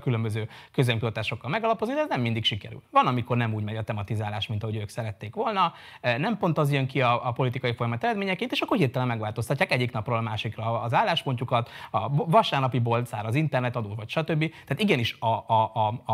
különböző 0.00 0.48
közönkutatásokkal 0.72 1.50
megalapozni, 1.50 1.94
de 1.94 2.00
ez 2.00 2.08
nem 2.08 2.20
mindig 2.20 2.44
sikerül. 2.44 2.82
Van, 2.90 3.06
amikor 3.06 3.36
nem 3.36 3.54
úgy 3.54 3.64
megy 3.64 3.76
a 3.76 3.82
tematizálás, 3.82 4.46
mint 4.46 4.62
ahogy 4.62 4.76
ők 4.76 4.88
szerették 4.88 5.34
volna, 5.34 5.72
nem 6.00 6.38
pont 6.38 6.58
az 6.58 6.72
jön 6.72 6.86
ki 6.86 7.00
a, 7.00 7.28
a 7.28 7.32
politikai 7.32 7.74
folyamat 7.74 8.04
eredményeként, 8.04 8.52
és 8.52 8.60
akkor 8.60 8.76
hirtelen 8.76 9.08
megváltoztatják 9.08 9.72
egyik 9.72 9.92
napról 9.92 10.16
a 10.16 10.20
másikra 10.20 10.80
az 10.80 10.94
álláspontjukat, 10.94 11.70
a 11.90 12.08
vas 12.08 12.51
vasárnapi 12.52 12.78
boltszár, 12.78 13.26
az 13.26 13.38
adó, 13.72 13.94
vagy 13.94 14.08
stb. 14.08 14.38
Tehát 14.38 14.80
igenis 14.80 15.16
a, 15.20 15.26
a, 15.26 15.70
a, 15.74 16.02
a, 16.04 16.12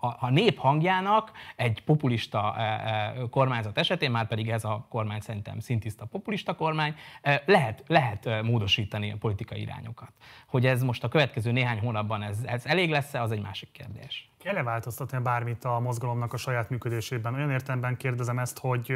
a, 0.00 0.16
a 0.20 0.30
nép 0.30 0.58
hangjának 0.58 1.32
egy 1.56 1.82
populista 1.84 2.54
e, 2.56 2.62
e, 2.62 3.14
kormányzat 3.30 3.78
esetén, 3.78 4.10
már 4.10 4.26
pedig 4.26 4.48
ez 4.48 4.64
a 4.64 4.86
kormány 4.88 5.20
szerintem 5.20 5.58
szintiszta 5.60 6.04
populista 6.04 6.54
kormány, 6.54 6.94
e, 7.22 7.42
lehet, 7.46 7.82
lehet 7.86 8.42
módosítani 8.42 9.12
a 9.12 9.16
politikai 9.16 9.60
irányokat. 9.60 10.12
Hogy 10.46 10.66
ez 10.66 10.82
most 10.82 11.04
a 11.04 11.08
következő 11.08 11.52
néhány 11.52 11.78
hónapban 11.78 12.22
ez, 12.22 12.38
ez 12.44 12.66
elég 12.66 12.90
lesz-e, 12.90 13.22
az 13.22 13.30
egy 13.30 13.42
másik 13.42 13.72
kérdés. 13.72 14.28
Kell-e 14.44 14.62
változtatni 14.62 15.18
bármit 15.18 15.64
a 15.64 15.80
mozgalomnak 15.80 16.32
a 16.32 16.36
saját 16.36 16.70
működésében? 16.70 17.34
Olyan 17.34 17.50
értelemben 17.50 17.96
kérdezem 17.96 18.38
ezt, 18.38 18.58
hogy 18.58 18.86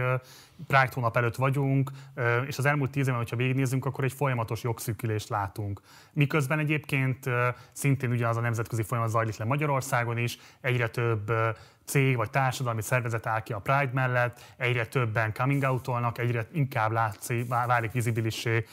Pride 0.67 0.91
hónap 0.95 1.17
előtt 1.17 1.35
vagyunk, 1.35 1.91
és 2.47 2.59
az 2.59 2.65
elmúlt 2.65 2.91
tíz 2.91 3.07
évben, 3.07 3.21
hogyha 3.21 3.37
végignézzünk, 3.37 3.85
akkor 3.85 4.05
egy 4.05 4.13
folyamatos 4.13 4.63
jogszűkülést 4.63 5.29
látunk. 5.29 5.81
Miközben 6.13 6.59
egyébként 6.59 7.31
szintén 7.73 8.11
ugyanaz 8.11 8.37
a 8.37 8.41
nemzetközi 8.41 8.83
folyamat 8.83 9.11
zajlik 9.11 9.37
le 9.37 9.45
Magyarországon 9.45 10.19
is, 10.19 10.39
egyre 10.61 10.89
több 10.89 11.33
cég 11.89 12.17
vagy 12.17 12.31
társadalmi 12.31 12.83
szervezet 12.83 13.27
áll 13.27 13.41
ki 13.41 13.53
a 13.53 13.59
Pride 13.59 13.91
mellett, 13.93 14.41
egyre 14.57 14.87
többen 14.87 15.33
coming 15.35 15.63
out 15.63 16.19
egyre 16.19 16.47
inkább 16.53 16.91
látszik, 16.91 17.49
válik 17.49 17.93
vizibilisé 17.93 18.65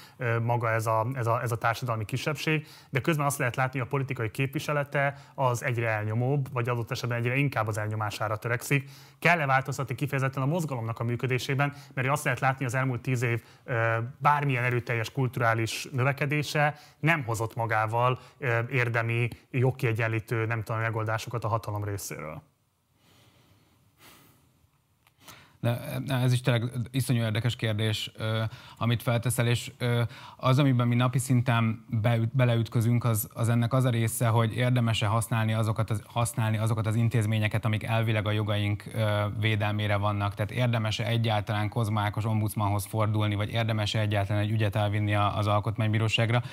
maga 0.41 0.69
ez 0.69 0.85
a, 0.85 1.07
ez, 1.13 1.27
a, 1.27 1.41
ez 1.41 1.51
a 1.51 1.57
társadalmi 1.57 2.05
kisebbség, 2.05 2.67
de 2.89 2.99
közben 2.99 3.25
azt 3.25 3.37
lehet 3.37 3.55
látni, 3.55 3.79
hogy 3.79 3.87
a 3.87 3.91
politikai 3.91 4.31
képviselete 4.31 5.17
az 5.35 5.63
egyre 5.63 5.87
elnyomóbb, 5.87 6.47
vagy 6.53 6.69
adott 6.69 6.91
esetben 6.91 7.17
egyre 7.17 7.35
inkább 7.35 7.67
az 7.67 7.77
elnyomására 7.77 8.37
törekszik. 8.37 8.89
Kell-e 9.19 9.45
változtatni 9.45 9.95
kifejezetten 9.95 10.43
a 10.43 10.45
mozgalomnak 10.45 10.99
a 10.99 11.03
működésében, 11.03 11.73
mert 11.93 12.07
azt 12.07 12.23
lehet 12.23 12.39
látni, 12.39 12.65
az 12.65 12.75
elmúlt 12.75 13.01
tíz 13.01 13.21
év 13.21 13.43
bármilyen 14.17 14.63
erőteljes 14.63 15.11
kulturális 15.11 15.87
növekedése 15.91 16.75
nem 16.99 17.23
hozott 17.23 17.55
magával 17.55 18.19
érdemi, 18.69 19.29
jogkiegyenlítő, 19.51 20.45
nem 20.45 20.63
tudom, 20.63 20.81
megoldásokat 20.81 21.43
a 21.43 21.47
hatalom 21.47 21.83
részéről. 21.83 22.41
De 25.65 26.13
ez 26.13 26.33
is 26.33 26.41
tényleg 26.41 26.71
iszonyú 26.91 27.21
érdekes 27.21 27.55
kérdés, 27.55 28.11
amit 28.77 29.01
felteszel, 29.01 29.47
és 29.47 29.71
az, 30.37 30.59
amiben 30.59 30.87
mi 30.87 30.95
napi 30.95 31.17
szinten 31.17 31.85
be, 32.01 32.19
beleütközünk, 32.31 33.03
az, 33.03 33.29
az 33.33 33.49
ennek 33.49 33.73
az 33.73 33.83
a 33.83 33.89
része, 33.89 34.27
hogy 34.27 34.55
érdemes-e 34.55 35.05
használni 35.05 35.53
azokat, 35.53 35.89
az, 35.89 36.01
használni 36.05 36.57
azokat 36.57 36.87
az 36.87 36.95
intézményeket, 36.95 37.65
amik 37.65 37.83
elvileg 37.83 38.27
a 38.27 38.31
jogaink 38.31 38.83
védelmére 39.39 39.95
vannak. 39.95 40.33
Tehát 40.33 40.51
érdemes-e 40.51 41.05
egyáltalán 41.05 41.69
Kozmákos 41.69 42.25
ombudsmanhoz 42.25 42.85
fordulni, 42.85 43.35
vagy 43.35 43.51
érdemes-e 43.51 43.99
egyáltalán 43.99 44.41
egy 44.41 44.51
ügyet 44.51 44.75
elvinni 44.75 45.15
az 45.15 45.47
alkotmánybíróságra, 45.47 46.43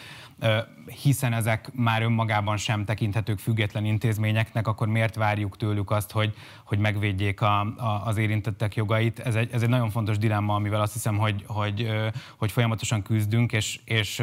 hiszen 1.02 1.32
ezek 1.32 1.70
már 1.74 2.02
önmagában 2.02 2.56
sem 2.56 2.84
tekinthetők 2.84 3.38
független 3.38 3.84
intézményeknek, 3.84 4.66
akkor 4.66 4.88
miért 4.88 5.14
várjuk 5.14 5.56
tőlük 5.56 5.90
azt, 5.90 6.10
hogy, 6.10 6.34
hogy 6.64 6.78
megvédjék 6.78 7.40
a, 7.40 7.60
a, 7.60 8.02
az 8.04 8.16
érintettek 8.16 8.74
jogait? 8.74 9.00
Jogait. 9.02 9.18
Ez 9.18 9.34
egy, 9.34 9.48
ez 9.52 9.62
egy 9.62 9.68
nagyon 9.68 9.90
fontos 9.90 10.18
dilemma, 10.18 10.54
amivel 10.54 10.80
azt 10.80 10.92
hiszem, 10.92 11.16
hogy, 11.16 11.44
hogy, 11.46 11.88
hogy 12.36 12.52
folyamatosan 12.52 13.02
küzdünk, 13.02 13.52
és, 13.52 13.80
és 13.84 14.22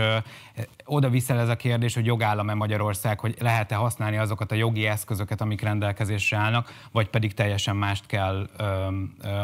oda 0.86 1.10
viszel 1.10 1.40
ez 1.40 1.50
a 1.50 1.56
kérdés, 1.56 1.94
hogy 1.94 2.06
jogállam-e 2.06 2.54
Magyarország, 2.54 3.20
hogy 3.20 3.36
lehet-e 3.40 3.76
használni 3.76 4.18
azokat 4.18 4.52
a 4.52 4.56
jogi 4.56 4.86
eszközöket, 4.86 5.42
amik 5.42 5.62
rendelkezésre 5.62 6.38
állnak, 6.38 6.74
vagy 6.92 7.08
pedig 7.10 7.34
teljesen 7.34 7.76
mást 7.76 8.06
kell 8.06 8.50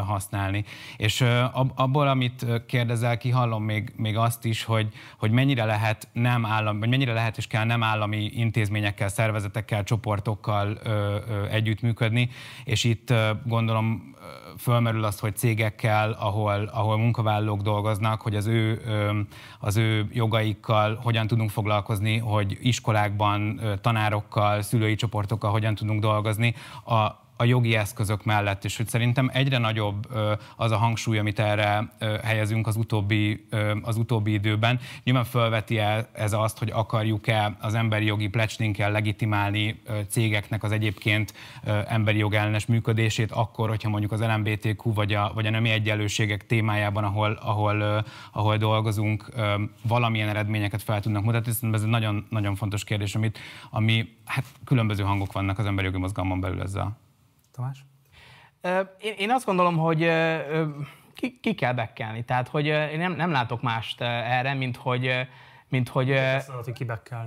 használni. 0.06 0.64
És 0.96 1.24
abból, 1.74 2.08
amit 2.08 2.46
kérdezel, 2.66 3.18
kihallom 3.18 3.64
még, 3.64 3.92
még 3.96 4.16
azt 4.16 4.44
is, 4.44 4.64
hogy, 4.64 4.88
hogy 5.18 5.30
mennyire 5.30 5.64
lehet 5.64 6.08
nem 6.12 6.46
állam, 6.46 6.78
vagy 6.78 6.88
mennyire 6.88 7.12
lehet 7.12 7.36
és 7.36 7.46
kell 7.46 7.64
nem 7.64 7.82
állami 7.82 8.30
intézményekkel, 8.34 9.08
szervezetekkel, 9.08 9.84
csoportokkal 9.84 10.78
együttműködni, 11.50 12.30
és 12.64 12.84
itt 12.84 13.12
gondolom 13.44 14.14
fölmerül 14.58 15.04
az, 15.04 15.15
hogy 15.20 15.36
cégekkel, 15.36 16.10
ahol, 16.12 16.70
ahol 16.72 16.96
munkavállalók 16.96 17.60
dolgoznak, 17.60 18.20
hogy 18.20 18.36
az 18.36 18.46
ő, 18.46 18.80
az 19.60 19.76
ő 19.76 20.08
jogaikkal 20.12 20.98
hogyan 21.02 21.26
tudunk 21.26 21.50
foglalkozni, 21.50 22.18
hogy 22.18 22.58
iskolákban 22.60 23.60
tanárokkal, 23.80 24.62
szülői 24.62 24.94
csoportokkal 24.94 25.50
hogyan 25.50 25.74
tudunk 25.74 26.00
dolgozni. 26.00 26.54
A, 26.84 27.24
a 27.36 27.44
jogi 27.44 27.76
eszközök 27.76 28.24
mellett, 28.24 28.64
és 28.64 28.76
hogy 28.76 28.88
szerintem 28.88 29.30
egyre 29.32 29.58
nagyobb 29.58 30.08
az 30.56 30.70
a 30.70 30.76
hangsúly, 30.76 31.18
amit 31.18 31.38
erre 31.38 31.92
helyezünk 32.24 32.66
az 32.66 32.76
utóbbi, 32.76 33.46
az 33.82 33.96
utóbbi 33.96 34.32
időben. 34.32 34.80
Nyilván 35.04 35.24
felveti 35.24 35.78
-e 35.78 36.08
ez 36.12 36.32
azt, 36.32 36.58
hogy 36.58 36.70
akarjuk-e 36.70 37.56
az 37.60 37.74
emberi 37.74 38.04
jogi 38.04 38.28
plecsninkkel 38.28 38.90
legitimálni 38.90 39.82
cégeknek 40.08 40.62
az 40.62 40.72
egyébként 40.72 41.34
emberi 41.86 42.18
jogellenes 42.18 42.66
működését, 42.66 43.32
akkor, 43.32 43.68
hogyha 43.68 43.88
mondjuk 43.88 44.12
az 44.12 44.20
LMBTQ 44.20 44.92
vagy 44.92 45.14
a, 45.14 45.30
vagy 45.34 45.46
a 45.46 45.50
nemi 45.50 45.70
egyenlőségek 45.70 46.46
témájában, 46.46 47.04
ahol, 47.04 47.32
ahol, 47.32 48.04
ahol 48.32 48.56
dolgozunk, 48.56 49.28
valamilyen 49.82 50.28
eredményeket 50.28 50.82
fel 50.82 51.00
tudnak 51.00 51.24
mutatni. 51.24 51.52
Ez 51.72 51.82
egy 51.82 51.88
nagyon, 51.88 52.26
nagyon 52.30 52.54
fontos 52.54 52.84
kérdés, 52.84 53.14
amit, 53.14 53.38
ami 53.70 54.08
hát 54.24 54.44
különböző 54.64 55.02
hangok 55.02 55.32
vannak 55.32 55.58
az 55.58 55.66
emberi 55.66 55.86
jogi 55.86 55.98
mozgalmon 55.98 56.40
belül 56.40 56.62
ezzel. 56.62 56.96
Tamás? 57.56 57.84
Én, 58.98 59.14
én 59.18 59.30
azt 59.30 59.46
gondolom, 59.46 59.76
hogy 59.76 60.10
ki, 61.14 61.40
ki 61.40 61.54
kell 61.54 61.72
bekkelni. 61.72 62.24
Tehát, 62.24 62.48
hogy 62.48 62.66
én 62.66 62.98
nem, 62.98 63.12
nem 63.12 63.30
látok 63.30 63.62
mást 63.62 64.00
erre, 64.00 64.54
mint 64.54 64.76
hogy 64.76 65.26
mint 65.68 65.88
hogy... 65.88 66.10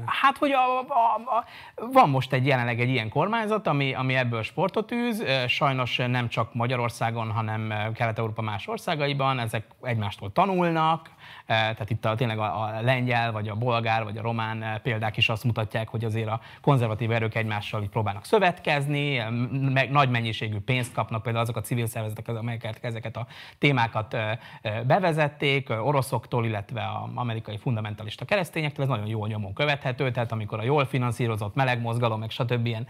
Hát, 0.06 0.38
hogy 0.38 0.52
a, 0.52 0.80
a, 0.80 1.38
a, 1.38 1.46
van 1.92 2.10
most 2.10 2.34
egy 2.34 2.46
jelenleg 2.46 2.80
egy 2.80 2.90
ilyen 2.90 3.10
kormányzat, 3.10 3.68
ami, 3.68 3.94
ami 3.94 4.16
ebből 4.16 4.44
sportot 4.44 4.92
űz, 4.92 5.24
sajnos 5.48 5.96
nem 5.96 6.30
csak 6.30 6.54
Magyarországon, 6.54 7.32
hanem 7.32 7.74
Kelet-Európa 7.94 8.42
más 8.42 8.68
országaiban, 8.68 9.40
ezek 9.40 9.66
egymástól 9.82 10.32
tanulnak, 10.32 11.10
tehát 11.46 11.90
itt 11.90 12.06
a, 12.06 12.16
tényleg 12.16 12.40
a, 12.40 12.62
a 12.64 12.82
lengyel, 12.82 13.32
vagy 13.32 13.48
a 13.48 13.56
bolgár, 13.56 14.04
vagy 14.04 14.18
a 14.18 14.22
román 14.22 14.80
példák 14.84 15.18
is 15.18 15.30
azt 15.30 15.44
mutatják, 15.44 15.90
hogy 15.90 16.06
azért 16.06 16.28
a 16.28 16.40
konzervatív 16.62 17.12
erők 17.12 17.36
egymással 17.36 17.82
így 17.82 17.90
próbálnak 17.90 18.26
szövetkezni, 18.26 19.24
meg 19.74 19.92
nagy 19.92 20.10
mennyiségű 20.10 20.60
pénzt 20.60 20.94
kapnak 20.94 21.24
például 21.24 21.44
azok 21.44 21.56
a 21.56 21.62
civil 21.62 21.86
szervezetek, 21.86 22.28
amelyeket 22.28 22.78
ezeket 22.82 23.18
a 23.18 23.28
témákat 23.58 24.18
bevezették, 24.88 25.70
oroszoktól, 25.70 26.46
illetve 26.46 26.82
az 26.82 27.10
amerikai 27.16 27.58
fundamentalista 27.58 28.26
keresztényektől, 28.26 28.86
ez 28.86 28.92
nagyon 28.92 29.08
jól 29.08 29.28
nyomon 29.28 29.54
követhető, 29.54 30.12
tehát 30.12 30.32
amikor 30.32 30.60
a 30.60 30.64
jól 30.64 30.86
finanszírozott 30.86 31.56
meleg 31.56 31.82
mozgalom, 31.82 32.20
meg 32.20 32.30
stb. 32.30 32.66
Ilyen, 32.66 32.88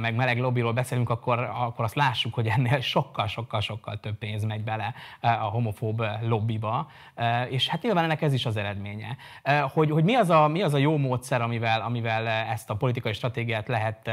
meg 0.00 0.14
meleg 0.14 0.38
lobbyról 0.38 0.72
beszélünk, 0.72 1.10
akkor, 1.10 1.38
akkor 1.38 1.84
azt 1.84 1.94
lássuk, 1.94 2.34
hogy 2.34 2.46
ennél 2.46 2.80
sokkal-sokkal-sokkal 2.80 4.00
több 4.00 4.18
pénz 4.18 4.44
megy 4.44 4.64
bele 4.64 4.94
a 5.20 5.28
homofób 5.28 6.04
lobbyba, 6.20 6.90
és 7.48 7.68
hát 7.68 7.82
nyilván 7.82 8.04
ennek 8.04 8.22
ez 8.22 8.32
is 8.32 8.46
az 8.46 8.56
eredménye. 8.56 9.16
Hogy, 9.72 9.90
hogy 9.90 10.04
mi, 10.04 10.14
az 10.14 10.30
a, 10.30 10.48
mi 10.48 10.62
az 10.62 10.74
a 10.74 10.78
jó 10.78 10.96
módszer, 10.96 11.42
amivel, 11.42 11.80
amivel 11.80 12.26
ezt 12.26 12.70
a 12.70 12.74
politikai 12.74 13.12
stratégiát 13.12 13.68
lehet, 13.68 14.10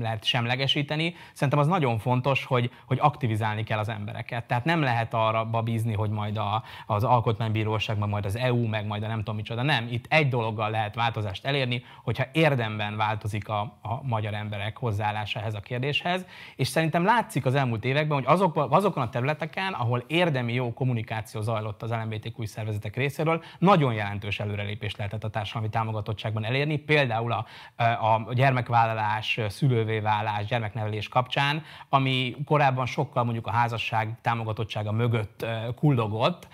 lehet 0.00 0.24
semlegesíteni, 0.24 1.14
szerintem 1.32 1.58
az 1.58 1.66
nagyon 1.66 1.98
fontos, 1.98 2.44
hogy, 2.44 2.70
hogy 2.86 2.98
aktivizálni 3.00 3.62
kell 3.64 3.78
az 3.78 3.88
embereket. 3.88 4.44
Tehát 4.44 4.64
nem 4.64 4.82
lehet 4.82 5.14
arra 5.14 5.44
bízni, 5.62 5.92
hogy 5.94 6.10
majd 6.10 6.36
a, 6.36 6.62
az 6.86 7.04
alkotmánybíróság, 7.04 7.98
meg 7.98 8.08
majd 8.08 8.24
az 8.24 8.36
EU, 8.36 8.66
meg 8.66 8.86
majd 8.86 9.02
a 9.02 9.06
nem 9.06 9.18
tudom 9.18 9.36
micsoda. 9.36 9.62
Nem, 9.62 9.86
itt 9.90 10.04
egy 10.08 10.28
dologgal 10.28 10.70
lehet 10.70 10.94
változást 10.94 11.44
elérni, 11.44 11.82
hogyha 12.02 12.24
érdemben 12.32 12.96
változik 12.96 13.48
a, 13.48 13.60
a 13.82 14.02
magyar 14.02 14.34
emberek 14.34 14.76
hozzáállása 14.76 15.40
ehhez 15.40 15.54
a 15.54 15.60
kérdéshez, 15.60 16.26
és 16.56 16.68
szerintem 16.68 17.04
látszik 17.04 17.46
az 17.46 17.54
elmúlt 17.54 17.84
években, 17.84 18.16
hogy 18.16 18.26
azokban, 18.26 18.72
azokon 18.72 19.02
a 19.02 19.08
területeken, 19.08 19.72
ahol 19.72 20.04
érdemi 20.06 20.52
jó 20.52 20.72
kommunikáció 20.72 21.40
zajlott 21.40 21.82
az 21.82 21.90
LMBTQ 21.90 22.44
szervezetek 22.44 22.73
részéről, 22.94 23.42
nagyon 23.58 23.94
jelentős 23.94 24.40
előrelépést 24.40 24.96
lehetett 24.96 25.24
a 25.24 25.30
társadalmi 25.30 25.68
támogatottságban 25.68 26.44
elérni, 26.44 26.76
például 26.76 27.32
a, 27.32 27.46
a 27.82 28.34
gyermekvállalás, 28.34 29.40
szülővé 29.48 29.98
válás, 29.98 30.44
gyermeknevelés 30.44 31.08
kapcsán, 31.08 31.62
ami 31.88 32.36
korábban 32.44 32.86
sokkal 32.86 33.24
mondjuk 33.24 33.46
a 33.46 33.50
házasság 33.50 34.14
támogatottsága 34.22 34.92
mögött 34.92 35.46
kullogott, 35.76 36.48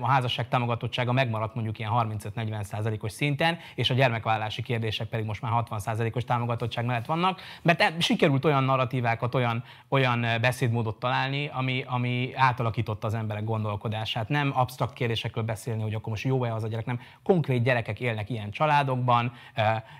a 0.00 0.06
házasság 0.06 0.48
támogatottsága 0.48 1.12
megmaradt 1.12 1.54
mondjuk 1.54 1.78
ilyen 1.78 1.90
35-40 1.94 2.62
százalékos 2.62 3.12
szinten, 3.12 3.58
és 3.74 3.90
a 3.90 3.94
gyermekvállalási 3.94 4.62
kérdések 4.62 5.08
pedig 5.08 5.26
most 5.26 5.42
már 5.42 5.52
60 5.52 5.78
százalékos 5.78 6.24
támogatottság 6.24 6.84
mellett 6.84 7.06
vannak, 7.06 7.40
mert 7.62 7.80
e, 7.80 7.94
sikerült 7.98 8.44
olyan 8.44 8.64
narratívákat, 8.64 9.34
olyan, 9.34 9.64
olyan 9.88 10.26
beszédmódot 10.40 10.98
találni, 10.98 11.50
ami, 11.52 11.84
ami 11.86 12.30
átalakította 12.34 13.06
az 13.06 13.14
emberek 13.14 13.44
gondolkodását. 13.44 14.28
Nem 14.28 14.52
absztrakt 14.54 14.92
kérdésekről 14.92 15.43
beszélni, 15.44 15.82
hogy 15.82 15.94
akkor 15.94 16.08
most 16.08 16.24
jó-e 16.24 16.54
az 16.54 16.64
a 16.64 16.68
gyerek, 16.68 16.86
nem. 16.86 17.00
Konkrét 17.22 17.62
gyerekek 17.62 18.00
élnek 18.00 18.30
ilyen 18.30 18.50
családokban, 18.50 19.32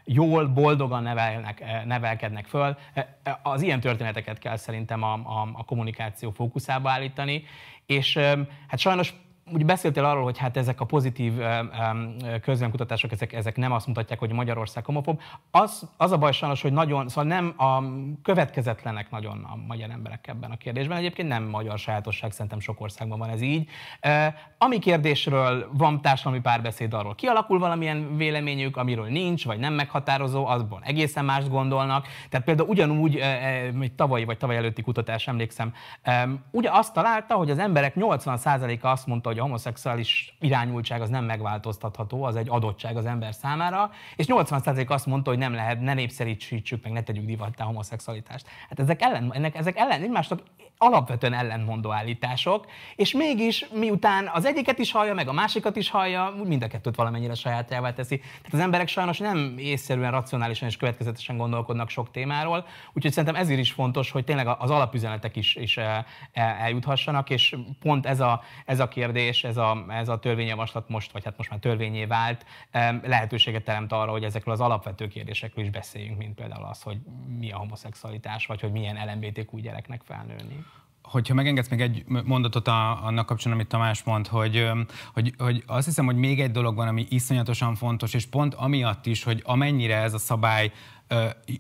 jól, 0.04 0.46
boldogan 0.46 1.02
nevelnek, 1.02 1.84
nevelkednek 1.84 2.46
föl. 2.46 2.76
Az 3.42 3.62
ilyen 3.62 3.80
történeteket 3.80 4.38
kell 4.38 4.56
szerintem 4.56 5.02
a, 5.02 5.12
a, 5.12 5.48
a 5.52 5.64
kommunikáció 5.64 6.30
fókuszába 6.30 6.90
állítani, 6.90 7.44
és 7.86 8.16
hát 8.68 8.78
sajnos 8.78 9.14
úgy 9.52 9.64
beszéltél 9.64 10.04
arról, 10.04 10.22
hogy 10.22 10.38
hát 10.38 10.56
ezek 10.56 10.80
a 10.80 10.84
pozitív 10.84 11.32
közönkutatások, 12.42 13.12
ezek, 13.12 13.32
ezek 13.32 13.56
nem 13.56 13.72
azt 13.72 13.86
mutatják, 13.86 14.18
hogy 14.18 14.32
Magyarország 14.32 14.84
homofób. 14.84 15.20
Az, 15.50 15.88
az 15.96 16.12
a 16.12 16.18
baj 16.18 16.32
sajnos, 16.32 16.62
hogy 16.62 16.72
nagyon, 16.72 17.08
szóval 17.08 17.24
nem 17.24 17.54
a 17.56 17.82
következetlenek 18.22 19.10
nagyon 19.10 19.46
a 19.50 19.56
magyar 19.66 19.90
emberek 19.90 20.26
ebben 20.28 20.50
a 20.50 20.56
kérdésben. 20.56 20.96
Egyébként 20.96 21.28
nem 21.28 21.42
magyar 21.44 21.78
sajátosság, 21.78 22.32
szerintem 22.32 22.60
sok 22.60 22.80
országban 22.80 23.18
van 23.18 23.28
ez 23.28 23.40
így. 23.40 23.68
Ami 24.58 24.78
kérdésről 24.78 25.70
van 25.72 26.00
társadalmi 26.00 26.40
párbeszéd, 26.40 26.94
arról 26.94 27.14
kialakul 27.14 27.58
valamilyen 27.58 28.16
véleményük, 28.16 28.76
amiről 28.76 29.06
nincs, 29.06 29.44
vagy 29.44 29.58
nem 29.58 29.72
meghatározó, 29.72 30.46
azban 30.46 30.82
egészen 30.84 31.24
mást 31.24 31.48
gondolnak. 31.48 32.06
Tehát 32.28 32.46
például 32.46 32.68
ugyanúgy, 32.68 33.16
egy 33.80 33.92
tavalyi 33.92 34.24
vagy 34.24 34.38
tavaly 34.38 34.56
előtti 34.56 34.82
kutatás, 34.82 35.28
emlékszem, 35.28 35.74
ugye 36.50 36.70
azt 36.72 36.92
találta, 36.92 37.34
hogy 37.34 37.50
az 37.50 37.58
emberek 37.58 37.94
80%-a 37.96 38.86
azt 38.86 39.06
mondta, 39.06 39.32
hogy 39.34 39.42
a 39.42 39.46
homoszexuális 39.46 40.36
irányultság 40.40 41.00
az 41.00 41.08
nem 41.08 41.24
megváltoztatható, 41.24 42.22
az 42.22 42.36
egy 42.36 42.48
adottság 42.48 42.96
az 42.96 43.06
ember 43.06 43.34
számára, 43.34 43.90
és 44.16 44.26
80% 44.28 44.88
azt 44.88 45.06
mondta, 45.06 45.30
hogy 45.30 45.38
nem 45.38 45.54
lehet, 45.54 45.80
ne 45.80 45.94
népszerítsük 45.94 46.82
meg, 46.82 46.92
ne 46.92 47.02
tegyük 47.02 47.24
divattá 47.24 47.64
homoszexualitást. 47.64 48.46
Hát 48.68 48.80
ezek 48.80 49.02
ellen, 49.02 49.32
ennek, 49.32 49.56
ezek 49.56 49.76
ellen 49.76 50.02
egymásnak 50.02 50.40
alapvetően 50.78 51.32
ellentmondó 51.32 51.92
állítások, 51.92 52.66
és 52.96 53.12
mégis 53.12 53.66
miután 53.72 54.30
az 54.32 54.44
egyiket 54.44 54.78
is 54.78 54.92
hallja, 54.92 55.14
meg 55.14 55.28
a 55.28 55.32
másikat 55.32 55.76
is 55.76 55.90
hallja, 55.90 56.34
mind 56.44 56.62
a 56.62 56.66
kettőt 56.66 56.96
valamennyire 56.96 57.34
sajátjává 57.34 57.92
teszi. 57.92 58.18
Tehát 58.18 58.52
az 58.52 58.58
emberek 58.58 58.88
sajnos 58.88 59.18
nem 59.18 59.54
észszerűen, 59.58 60.10
racionálisan 60.10 60.68
és 60.68 60.76
következetesen 60.76 61.36
gondolkodnak 61.36 61.88
sok 61.88 62.10
témáról, 62.10 62.66
úgyhogy 62.92 63.12
szerintem 63.12 63.42
ezért 63.42 63.58
is 63.58 63.72
fontos, 63.72 64.10
hogy 64.10 64.24
tényleg 64.24 64.46
az 64.58 64.70
alapüzenetek 64.70 65.36
is, 65.36 65.54
is 65.54 65.78
eljuthassanak, 66.32 67.30
és 67.30 67.56
pont 67.80 68.06
ez 68.06 68.20
a, 68.20 68.42
ez 68.64 68.80
a 68.80 68.88
kérdés, 68.88 69.44
ez 69.44 69.56
a, 69.56 69.84
ez 69.88 70.08
a 70.08 70.18
törvényjavaslat 70.18 70.88
most, 70.88 71.12
vagy 71.12 71.24
hát 71.24 71.36
most 71.36 71.50
már 71.50 71.58
törvényé 71.58 72.04
vált, 72.04 72.46
lehetőséget 73.02 73.64
teremt 73.64 73.92
arra, 73.92 74.10
hogy 74.10 74.24
ezekről 74.24 74.54
az 74.54 74.60
alapvető 74.60 75.08
kérdésekről 75.08 75.64
is 75.64 75.70
beszéljünk, 75.70 76.18
mint 76.18 76.34
például 76.34 76.64
az, 76.64 76.82
hogy 76.82 76.98
mi 77.38 77.52
a 77.52 77.56
homoszexualitás, 77.56 78.46
vagy 78.46 78.60
hogy 78.60 78.72
milyen 78.72 78.96
LMBTQ 79.06 79.58
gyereknek 79.58 80.02
felnőni 80.04 80.64
hogyha 81.04 81.34
megengedsz 81.34 81.68
még 81.68 81.80
egy 81.80 82.04
mondatot 82.24 82.68
a, 82.68 83.04
annak 83.04 83.26
kapcsolatban, 83.26 83.52
amit 83.52 83.68
Tamás 83.68 84.02
mond, 84.02 84.26
hogy, 84.26 84.68
hogy, 85.12 85.34
hogy 85.38 85.62
azt 85.66 85.86
hiszem, 85.86 86.04
hogy 86.04 86.16
még 86.16 86.40
egy 86.40 86.50
dolog 86.50 86.76
van, 86.76 86.88
ami 86.88 87.06
iszonyatosan 87.08 87.74
fontos, 87.74 88.14
és 88.14 88.26
pont 88.26 88.54
amiatt 88.54 89.06
is, 89.06 89.22
hogy 89.22 89.42
amennyire 89.44 89.96
ez 89.96 90.14
a 90.14 90.18
szabály 90.18 90.72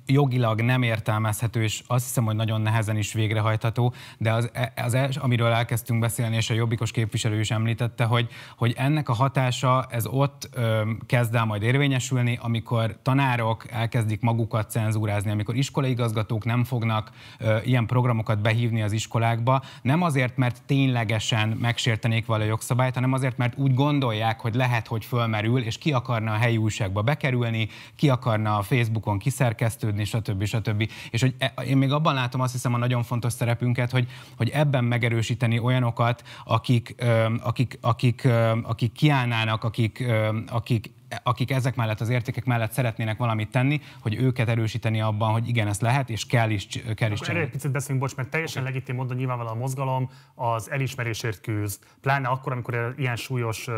jogilag 0.06 0.60
nem 0.60 0.82
értelmezhető, 0.82 1.62
és 1.62 1.82
azt 1.86 2.04
hiszem, 2.04 2.24
hogy 2.24 2.34
nagyon 2.34 2.60
nehezen 2.60 2.96
is 2.96 3.12
végrehajtható, 3.12 3.94
de 4.18 4.32
az, 4.32 4.50
e, 4.52 4.72
az 4.76 4.96
amiről 5.20 5.52
elkezdtünk 5.52 6.00
beszélni, 6.00 6.36
és 6.36 6.50
a 6.50 6.54
jobbikos 6.54 6.90
képviselő 6.90 7.40
is 7.40 7.50
említette, 7.50 8.04
hogy, 8.04 8.28
hogy 8.56 8.74
ennek 8.76 9.08
a 9.08 9.12
hatása 9.12 9.86
ez 9.90 10.06
ott 10.06 10.48
ö, 10.52 10.82
kezd 11.06 11.34
el 11.34 11.44
majd 11.44 11.62
érvényesülni, 11.62 12.38
amikor 12.42 12.96
tanárok 13.02 13.70
elkezdik 13.70 14.20
magukat 14.20 14.70
cenzúrázni, 14.70 15.30
amikor 15.30 15.56
iskolaigazgatók 15.56 16.44
nem 16.44 16.64
fognak 16.64 17.10
ö, 17.38 17.56
ilyen 17.64 17.86
programokat 17.86 18.40
behívni 18.40 18.82
az 18.82 18.92
iskolákba, 18.92 19.62
nem 19.82 20.02
azért, 20.02 20.36
mert 20.36 20.62
ténylegesen 20.66 21.48
megsértenék 21.48 22.26
vala 22.26 22.44
jogszabályt, 22.44 22.94
hanem 22.94 23.12
azért, 23.12 23.36
mert 23.36 23.58
úgy 23.58 23.74
gondolják, 23.74 24.40
hogy 24.40 24.54
lehet, 24.54 24.86
hogy 24.86 25.04
fölmerül, 25.04 25.62
és 25.62 25.78
ki 25.78 25.92
akarna 25.92 26.32
a 26.32 26.36
helyi 26.36 26.56
újságba 26.56 27.02
bekerülni, 27.02 27.68
ki 27.96 28.08
akarna 28.08 28.56
a 28.56 28.62
Facebookon 28.62 29.18
kiszerelni, 29.18 29.32
kiszerkesztődni, 29.34 30.04
stb. 30.04 30.44
stb. 30.44 30.90
És 31.10 31.20
hogy 31.20 31.34
e, 31.38 31.54
én 31.66 31.76
még 31.76 31.92
abban 31.92 32.14
látom 32.14 32.40
azt 32.40 32.52
hiszem 32.52 32.74
a 32.74 32.78
nagyon 32.78 33.02
fontos 33.02 33.32
szerepünket, 33.32 33.90
hogy, 33.90 34.08
hogy 34.36 34.48
ebben 34.48 34.84
megerősíteni 34.84 35.58
olyanokat, 35.58 36.22
akik, 36.44 36.94
akik, 37.42 37.78
akik, 37.80 38.28
akik 38.62 38.92
kiállnának, 38.92 39.64
akik, 39.64 40.04
akik 40.46 40.92
akik 41.22 41.50
ezek 41.50 41.76
mellett 41.76 42.00
az 42.00 42.08
értékek 42.08 42.44
mellett 42.44 42.72
szeretnének 42.72 43.16
valamit 43.18 43.50
tenni, 43.50 43.80
hogy 44.00 44.14
őket 44.14 44.48
erősíteni 44.48 45.00
abban, 45.00 45.32
hogy 45.32 45.48
igen, 45.48 45.68
ezt 45.68 45.80
lehet, 45.80 46.10
és 46.10 46.26
kell 46.26 46.50
is, 46.50 46.66
kell 46.94 47.10
is 47.10 47.18
csinálni. 47.18 47.38
Erre 47.38 47.40
egy 47.40 47.50
picit 47.50 47.70
beszélünk, 47.70 48.00
bocs, 48.00 48.16
mert 48.16 48.28
teljesen 48.28 48.62
okay. 48.62 48.74
legitim 48.74 48.96
mondani 48.96 49.18
nyilvánvalóan 49.18 49.56
a 49.56 49.58
mozgalom 49.58 50.10
az 50.34 50.70
elismerésért 50.70 51.40
küzd, 51.40 51.82
pláne 52.00 52.28
akkor, 52.28 52.52
amikor 52.52 52.94
ilyen 52.96 53.16
súlyos 53.16 53.68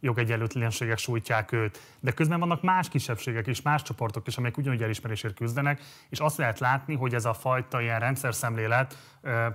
jogegyenlőtlenségek 0.00 0.98
sújtják 0.98 1.52
őt. 1.52 1.80
De 2.00 2.10
közben 2.10 2.40
vannak 2.40 2.62
más 2.62 2.88
kisebbségek 2.88 3.46
és 3.46 3.62
más 3.62 3.82
csoportok 3.82 4.26
is, 4.26 4.36
amelyek 4.36 4.56
ugyanúgy 4.56 4.82
elismerésért 4.82 5.34
küzdenek, 5.34 5.80
és 6.08 6.18
azt 6.18 6.36
lehet 6.36 6.58
látni, 6.58 6.94
hogy 6.94 7.14
ez 7.14 7.24
a 7.24 7.34
fajta 7.34 7.80
ilyen 7.80 8.00
rendszer 8.00 8.34
szemlélet, 8.34 8.98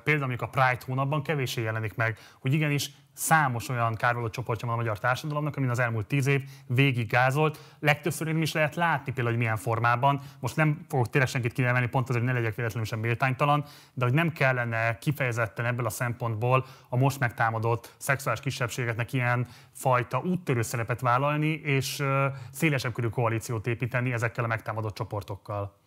például 0.04 0.36
a 0.38 0.46
Pride 0.46 0.82
hónapban 0.86 1.24
kevéssé 1.24 1.62
jelenik 1.62 1.96
meg, 1.96 2.18
hogy 2.40 2.54
igenis 2.54 2.92
számos 3.22 3.70
olyan 3.70 3.96
kárvaló 3.96 4.30
csoportja 4.30 4.68
van 4.68 4.76
a 4.76 4.80
magyar 4.80 5.00
társadalomnak, 5.00 5.58
amin 5.58 5.70
az 5.70 5.80
elmúlt 5.80 6.06
tíz 6.06 6.28
év 6.28 6.42
végig 6.68 7.10
gázolt. 7.10 7.60
Legtöbbször 7.80 8.28
nem 8.28 8.42
is 8.42 8.52
lehet 8.52 8.76
látni 8.76 9.12
például, 9.12 9.30
hogy 9.30 9.38
milyen 9.38 9.58
formában. 9.58 10.22
Most 10.40 10.56
nem 10.56 10.86
fogok 10.90 11.10
tényleg 11.10 11.30
senkit 11.30 11.54
kinevelni, 11.54 11.88
pont 11.88 12.10
azért, 12.10 12.24
hogy 12.24 12.34
ne 12.34 12.40
legyek 12.40 12.56
véletlenül 12.56 12.88
sem 12.88 13.00
méltánytalan, 13.00 13.66
de 13.94 14.06
hogy 14.06 14.14
nem 14.14 14.32
kellene 14.32 14.98
kifejezetten 14.98 15.66
ebből 15.66 15.86
a 15.86 15.90
szempontból 15.90 16.66
a 16.90 16.96
most 16.98 17.20
megtámadott 17.20 17.94
szexuális 17.98 18.42
kisebbségeknek 18.42 19.14
ilyen 19.14 19.48
fajta 19.72 20.20
úttörő 20.20 20.62
szerepet 20.62 21.02
vállalni, 21.02 21.48
és 21.48 22.04
szélesebb 22.52 22.94
körű 22.94 23.08
koalíciót 23.08 23.68
építeni 23.68 24.14
ezekkel 24.14 24.44
a 24.44 24.48
megtámadott 24.48 24.96
csoportokkal 24.96 25.80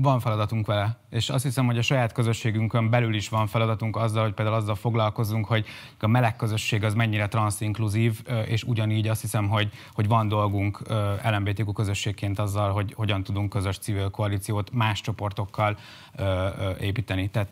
van 0.00 0.20
feladatunk 0.20 0.66
vele, 0.66 0.96
és 1.10 1.30
azt 1.30 1.44
hiszem, 1.44 1.66
hogy 1.66 1.78
a 1.78 1.82
saját 1.82 2.12
közösségünkön 2.12 2.90
belül 2.90 3.14
is 3.14 3.28
van 3.28 3.46
feladatunk 3.46 3.96
azzal, 3.96 4.22
hogy 4.22 4.32
például 4.32 4.56
azzal 4.56 4.74
foglalkozunk, 4.74 5.46
hogy 5.46 5.66
a 6.00 6.06
meleg 6.06 6.36
közösség 6.36 6.84
az 6.84 6.94
mennyire 6.94 7.28
transzinkluzív, 7.28 8.22
és 8.46 8.62
ugyanígy 8.62 9.08
azt 9.08 9.20
hiszem, 9.20 9.48
hogy, 9.48 9.70
hogy 9.92 10.08
van 10.08 10.28
dolgunk 10.28 10.80
LMBTQ 11.30 11.72
közösségként 11.72 12.38
azzal, 12.38 12.72
hogy 12.72 12.92
hogyan 12.92 13.22
tudunk 13.22 13.50
közös 13.50 13.78
civil 13.78 14.10
koalíciót 14.10 14.70
más 14.72 15.00
csoportokkal 15.00 15.78
építeni. 16.80 17.28
Tehát 17.28 17.48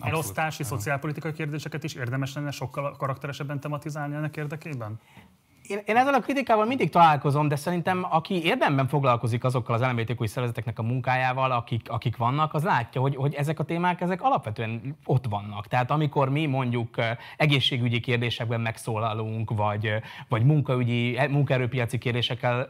Elosztási, 0.00 0.62
szociálpolitikai 0.62 1.32
kérdéseket 1.32 1.84
is 1.84 1.94
érdemes 1.94 2.34
lenne 2.34 2.50
sokkal 2.50 2.96
karakteresebben 2.96 3.60
tematizálni 3.60 4.14
ennek 4.14 4.36
érdekében? 4.36 5.00
Én, 5.68 5.78
én 5.84 5.96
ezzel 5.96 6.14
a 6.14 6.20
kritikával 6.20 6.64
mindig 6.66 6.90
találkozom, 6.90 7.48
de 7.48 7.56
szerintem 7.56 8.06
aki 8.10 8.44
érdemben 8.44 8.88
foglalkozik 8.88 9.44
azokkal 9.44 9.74
az 9.74 9.80
LMBTQ 9.80 10.26
szervezeteknek 10.26 10.78
a 10.78 10.82
munkájával, 10.82 11.50
akik, 11.50 11.90
akik 11.90 12.16
vannak, 12.16 12.54
az 12.54 12.62
látja, 12.62 13.00
hogy, 13.00 13.16
hogy 13.16 13.34
ezek 13.34 13.58
a 13.58 13.64
témák 13.64 14.00
ezek 14.00 14.22
alapvetően 14.22 14.96
ott 15.04 15.24
vannak. 15.28 15.66
Tehát 15.66 15.90
amikor 15.90 16.30
mi 16.30 16.46
mondjuk 16.46 16.94
egészségügyi 17.36 18.00
kérdésekben 18.00 18.60
megszólalunk, 18.60 19.50
vagy, 19.56 19.90
vagy 20.28 20.44
munkaügyi, 20.44 21.16
e, 21.16 21.28
munkaerőpiaci 21.28 21.98
kérdésekkel 21.98 22.68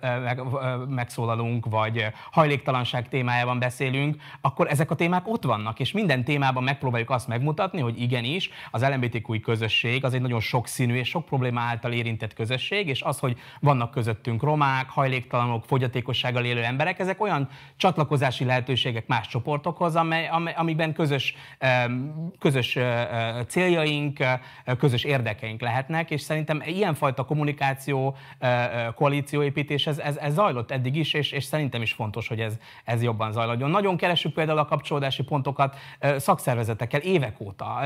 megszólalunk, 0.88 1.66
vagy 1.66 2.06
hajléktalanság 2.30 3.08
témájában 3.08 3.58
beszélünk, 3.58 4.16
akkor 4.40 4.66
ezek 4.70 4.90
a 4.90 4.94
témák 4.94 5.28
ott 5.28 5.44
vannak, 5.44 5.80
és 5.80 5.92
minden 5.92 6.24
témában 6.24 6.62
megpróbáljuk 6.62 7.10
azt 7.10 7.28
megmutatni, 7.28 7.80
hogy 7.80 8.00
igenis 8.00 8.50
az 8.70 8.82
LMBTQ 8.82 9.40
közösség 9.40 10.04
az 10.04 10.14
egy 10.14 10.20
nagyon 10.20 10.40
sokszínű 10.40 10.94
és 10.94 11.08
sok 11.08 11.24
probléma 11.24 11.60
által 11.60 11.92
érintett 11.92 12.34
közösség, 12.34 12.82
közösség, 12.84 12.88
és 12.88 13.02
az, 13.02 13.18
hogy 13.18 13.36
vannak 13.60 13.90
közöttünk 13.90 14.42
romák, 14.42 14.88
hajléktalanok, 14.88 15.64
fogyatékossággal 15.64 16.44
élő 16.44 16.62
emberek, 16.62 16.98
ezek 16.98 17.20
olyan 17.20 17.48
csatlakozási 17.76 18.44
lehetőségek 18.44 19.06
más 19.06 19.28
csoportokhoz, 19.28 19.96
amely, 19.96 20.28
amely, 20.28 20.54
amiben 20.56 20.92
közös, 20.92 21.34
közös 22.38 22.78
céljaink, 23.48 24.18
közös 24.78 25.04
érdekeink 25.04 25.60
lehetnek, 25.60 26.10
és 26.10 26.20
szerintem 26.20 26.62
ilyenfajta 26.66 27.24
kommunikáció, 27.24 28.16
koalícióépítés, 28.94 29.86
ez, 29.86 29.98
ez, 29.98 30.16
ez 30.16 30.32
zajlott 30.34 30.70
eddig 30.70 30.96
is, 30.96 31.14
és, 31.14 31.32
és 31.32 31.44
szerintem 31.44 31.82
is 31.82 31.92
fontos, 31.92 32.28
hogy 32.28 32.40
ez, 32.40 32.58
ez 32.84 33.02
jobban 33.02 33.32
zajlódjon. 33.32 33.70
Nagyon 33.70 33.96
keresünk 33.96 34.34
például 34.34 34.58
a 34.58 34.64
kapcsolódási 34.64 35.22
pontokat 35.22 35.76
szakszervezetekkel 36.16 37.00
évek 37.00 37.40
óta. 37.40 37.80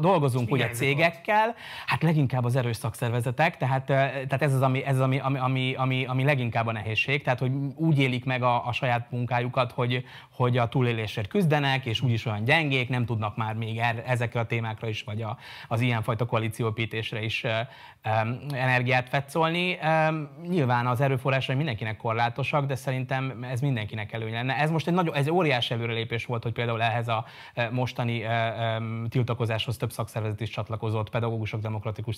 Dolgozunk 0.00 0.50
ugye 0.50 0.68
cégekkel, 0.68 1.54
hát 1.86 2.02
leginkább 2.02 2.44
az 2.44 2.56
erős 2.56 2.76
szakszervezetek, 2.76 3.56
tehát, 3.56 3.84
tehát 3.84 4.35
tehát 4.38 4.54
ez 4.54 4.60
az, 4.60 4.62
ami, 4.62 4.84
ez 4.84 4.94
az 4.94 5.00
ami, 5.00 5.18
ami, 5.18 5.38
ami, 5.38 5.74
ami, 5.74 6.04
ami 6.04 6.24
leginkább 6.24 6.66
a 6.66 6.72
nehézség, 6.72 7.22
tehát 7.22 7.38
hogy 7.38 7.52
úgy 7.74 7.98
élik 7.98 8.24
meg 8.24 8.42
a, 8.42 8.66
a 8.66 8.72
saját 8.72 9.10
munkájukat, 9.10 9.72
hogy, 9.72 10.04
hogy 10.30 10.58
a 10.58 10.68
túlélésért 10.68 11.28
küzdenek, 11.28 11.86
és 11.86 12.00
úgyis 12.00 12.26
olyan 12.26 12.44
gyengék, 12.44 12.88
nem 12.88 13.04
tudnak 13.04 13.36
már 13.36 13.54
még 13.54 13.78
er, 13.78 14.02
ezekre 14.06 14.40
a 14.40 14.46
témákra 14.46 14.88
is, 14.88 15.02
vagy 15.02 15.22
a, 15.22 15.38
az 15.68 15.80
ilyenfajta 15.80 16.26
koalícióépítésre 16.26 17.22
is 17.22 17.44
um, 17.44 18.38
energiát 18.52 19.08
fetszolni. 19.08 19.78
Um, 19.82 20.28
nyilván 20.48 20.86
az 20.86 21.00
erőforrásai 21.00 21.56
mindenkinek 21.56 21.96
korlátosak, 21.96 22.66
de 22.66 22.74
szerintem 22.74 23.44
ez 23.50 23.60
mindenkinek 23.60 24.12
előny 24.12 24.32
lenne. 24.32 24.56
Ez 24.56 24.70
most 24.70 24.86
egy 24.86 24.94
nagyon, 24.94 25.14
ez 25.14 25.28
óriási 25.28 25.74
előrelépés 25.74 26.24
volt, 26.24 26.42
hogy 26.42 26.52
például 26.52 26.82
ehhez 26.82 27.08
a 27.08 27.24
mostani 27.70 28.22
um, 28.24 29.08
tiltakozáshoz 29.08 29.76
több 29.76 29.92
szakszervezet 29.92 30.40
is 30.40 30.48
csatlakozott, 30.48 31.10
pedagógusok 31.10 31.60
demokratikus 31.60 32.16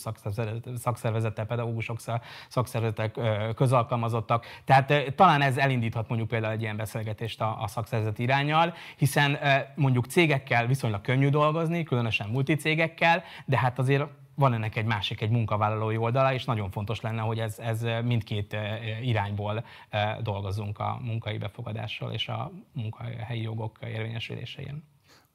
szakszervezete, 0.74 1.44
pedagógusok 1.44 2.00
szakszervezetek, 2.48 3.20
közalkalmazottak. 3.54 4.46
Tehát 4.64 5.14
talán 5.14 5.42
ez 5.42 5.56
elindíthat 5.56 6.08
mondjuk 6.08 6.28
például 6.28 6.52
egy 6.52 6.62
ilyen 6.62 6.76
beszélgetést 6.76 7.40
a, 7.40 7.62
a 7.62 7.66
szakszervezet 7.66 8.18
irányal, 8.18 8.74
hiszen 8.96 9.38
mondjuk 9.74 10.06
cégekkel 10.06 10.66
viszonylag 10.66 11.00
könnyű 11.00 11.28
dolgozni, 11.28 11.82
különösen 11.82 12.28
multicégekkel, 12.28 13.22
de 13.44 13.58
hát 13.58 13.78
azért 13.78 14.04
van 14.34 14.52
ennek 14.52 14.76
egy 14.76 14.84
másik, 14.84 15.20
egy 15.20 15.30
munkavállalói 15.30 15.96
oldala, 15.96 16.32
és 16.32 16.44
nagyon 16.44 16.70
fontos 16.70 17.00
lenne, 17.00 17.20
hogy 17.20 17.38
ez, 17.38 17.58
ez 17.58 17.86
mindkét 18.04 18.56
irányból 19.02 19.64
dolgozunk 20.22 20.78
a 20.78 20.98
munkai 21.02 21.38
befogadással 21.38 22.12
és 22.12 22.28
a 22.28 22.50
munkahelyi 22.72 23.42
jogok 23.42 23.78
érvényesülésein. 23.82 24.82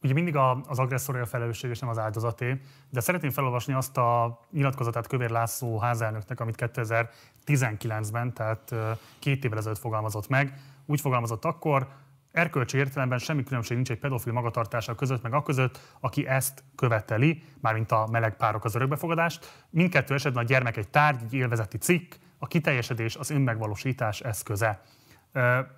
Ugye 0.03 0.13
mindig 0.13 0.35
az 0.35 0.79
agresszor 0.79 1.15
a 1.15 1.25
felelősség 1.25 1.69
és 1.69 1.79
nem 1.79 1.89
az 1.89 1.97
áldozaté, 1.97 2.61
de 2.89 2.99
szeretném 2.99 3.31
felolvasni 3.31 3.73
azt 3.73 3.97
a 3.97 4.39
nyilatkozatát 4.51 5.07
Kövér 5.07 5.29
László 5.29 5.79
házelnöknek, 5.79 6.39
amit 6.39 6.71
2019-ben, 6.77 8.33
tehát 8.33 8.75
két 9.19 9.45
évvel 9.45 9.57
ezelőtt 9.57 9.79
fogalmazott 9.79 10.27
meg. 10.27 10.59
Úgy 10.85 11.01
fogalmazott 11.01 11.45
akkor, 11.45 11.87
Erkölcsi 12.31 12.77
értelemben 12.77 13.17
semmi 13.17 13.43
különbség 13.43 13.75
nincs 13.75 13.91
egy 13.91 13.99
pedofil 13.99 14.33
magatartása 14.33 14.95
között, 14.95 15.21
meg 15.21 15.33
a 15.33 15.43
között, 15.43 15.79
aki 15.99 16.27
ezt 16.27 16.63
követeli, 16.75 17.43
mármint 17.61 17.91
a 17.91 18.07
meleg 18.11 18.35
párok 18.35 18.65
az 18.65 18.75
örökbefogadást. 18.75 19.65
Mindkettő 19.69 20.13
esetben 20.13 20.43
a 20.43 20.47
gyermek 20.47 20.77
egy 20.77 20.89
tárgy, 20.89 21.23
egy 21.23 21.33
élvezeti 21.33 21.77
cikk, 21.77 22.13
a 22.37 22.47
kiteljesedés 22.47 23.15
az 23.15 23.29
önmegvalósítás 23.29 24.21
eszköze. 24.21 24.81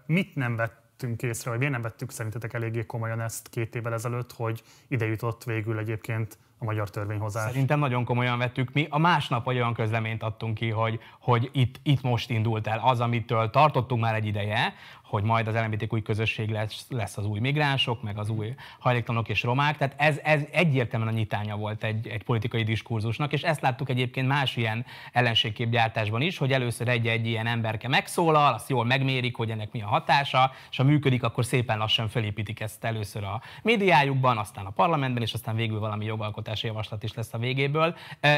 Mit 0.06 0.36
nem 0.36 0.56
vettünk 0.98 1.22
észre, 1.22 1.50
vagy 1.50 1.60
miért 1.60 1.74
nem 1.74 1.82
vettük 1.82 2.12
szerintetek 2.12 2.54
eléggé 2.54 2.86
komolyan 2.86 3.22
ezt 3.22 3.50
két 3.50 3.76
évvel 3.76 3.94
ezelőtt, 3.94 4.32
hogy 4.32 4.62
ide 4.88 5.06
jutott 5.06 5.44
végül 5.44 5.78
egyébként 5.78 6.38
a 6.58 6.64
magyar 6.64 6.90
törvényhozás? 6.90 7.52
Szerintem 7.52 7.80
nagyon 7.80 8.04
komolyan 8.04 8.38
vettük. 8.38 8.74
Mi 8.74 8.88
a 8.90 8.98
másnap 8.98 9.48
olyan 9.48 9.74
közleményt 9.74 10.24
adtunk 10.24 10.54
ki, 10.54 10.70
hogy, 10.70 11.00
hogy 11.20 11.50
itt, 11.54 11.80
itt 11.84 12.02
most 12.02 12.30
indult 12.30 12.68
el 12.68 12.80
az, 12.84 13.00
amitől 13.00 13.50
tartottunk 13.50 14.02
már 14.02 14.16
egy 14.16 14.26
ideje, 14.26 14.74
hogy 15.08 15.24
majd 15.24 15.48
az 15.48 15.56
LMBTQ 15.56 16.02
közösség 16.02 16.50
lesz, 16.50 16.86
lesz 16.90 17.18
az 17.18 17.26
új 17.26 17.40
migránsok, 17.40 18.02
meg 18.02 18.18
az 18.18 18.30
új 18.30 18.56
hajléktalanok 18.80 19.30
és 19.30 19.44
romák. 19.44 19.78
Tehát 19.78 19.96
ez, 19.98 20.20
ez 20.24 20.42
egyértelműen 20.52 21.14
a 21.14 21.18
nyitánya 21.18 21.56
volt 21.56 21.84
egy, 21.84 22.08
egy 22.08 22.24
politikai 22.24 22.64
diskurzusnak, 22.64 23.34
és 23.34 23.42
ezt 23.42 23.62
láttuk 23.62 23.90
egyébként 23.90 24.28
más 24.28 24.56
ilyen 24.56 24.86
ellenségképgyártásban 25.12 26.22
is, 26.22 26.38
hogy 26.38 26.52
először 26.52 26.88
egy-egy 26.88 27.28
ilyen 27.28 27.48
emberke 27.48 27.88
megszólal, 27.88 28.54
azt 28.54 28.70
jól 28.70 28.86
megmérik, 28.86 29.36
hogy 29.36 29.50
ennek 29.50 29.72
mi 29.72 29.82
a 29.82 29.88
hatása, 29.88 30.52
és 30.72 30.78
ha 30.78 30.84
működik, 30.84 31.24
akkor 31.24 31.46
szépen 31.46 31.78
lassan 31.78 32.08
felépítik 32.08 32.60
ezt 32.60 32.84
először 32.84 33.24
a 33.24 33.42
médiájukban, 33.62 34.38
aztán 34.38 34.66
a 34.66 34.70
parlamentben, 34.70 35.24
és 35.24 35.34
aztán 35.34 35.56
végül 35.56 35.80
valami 35.80 36.06
jogalkotási 36.06 36.68
javaslat 36.68 37.04
is 37.04 37.14
lesz 37.14 37.34
a 37.34 37.38
végéből. 37.38 37.96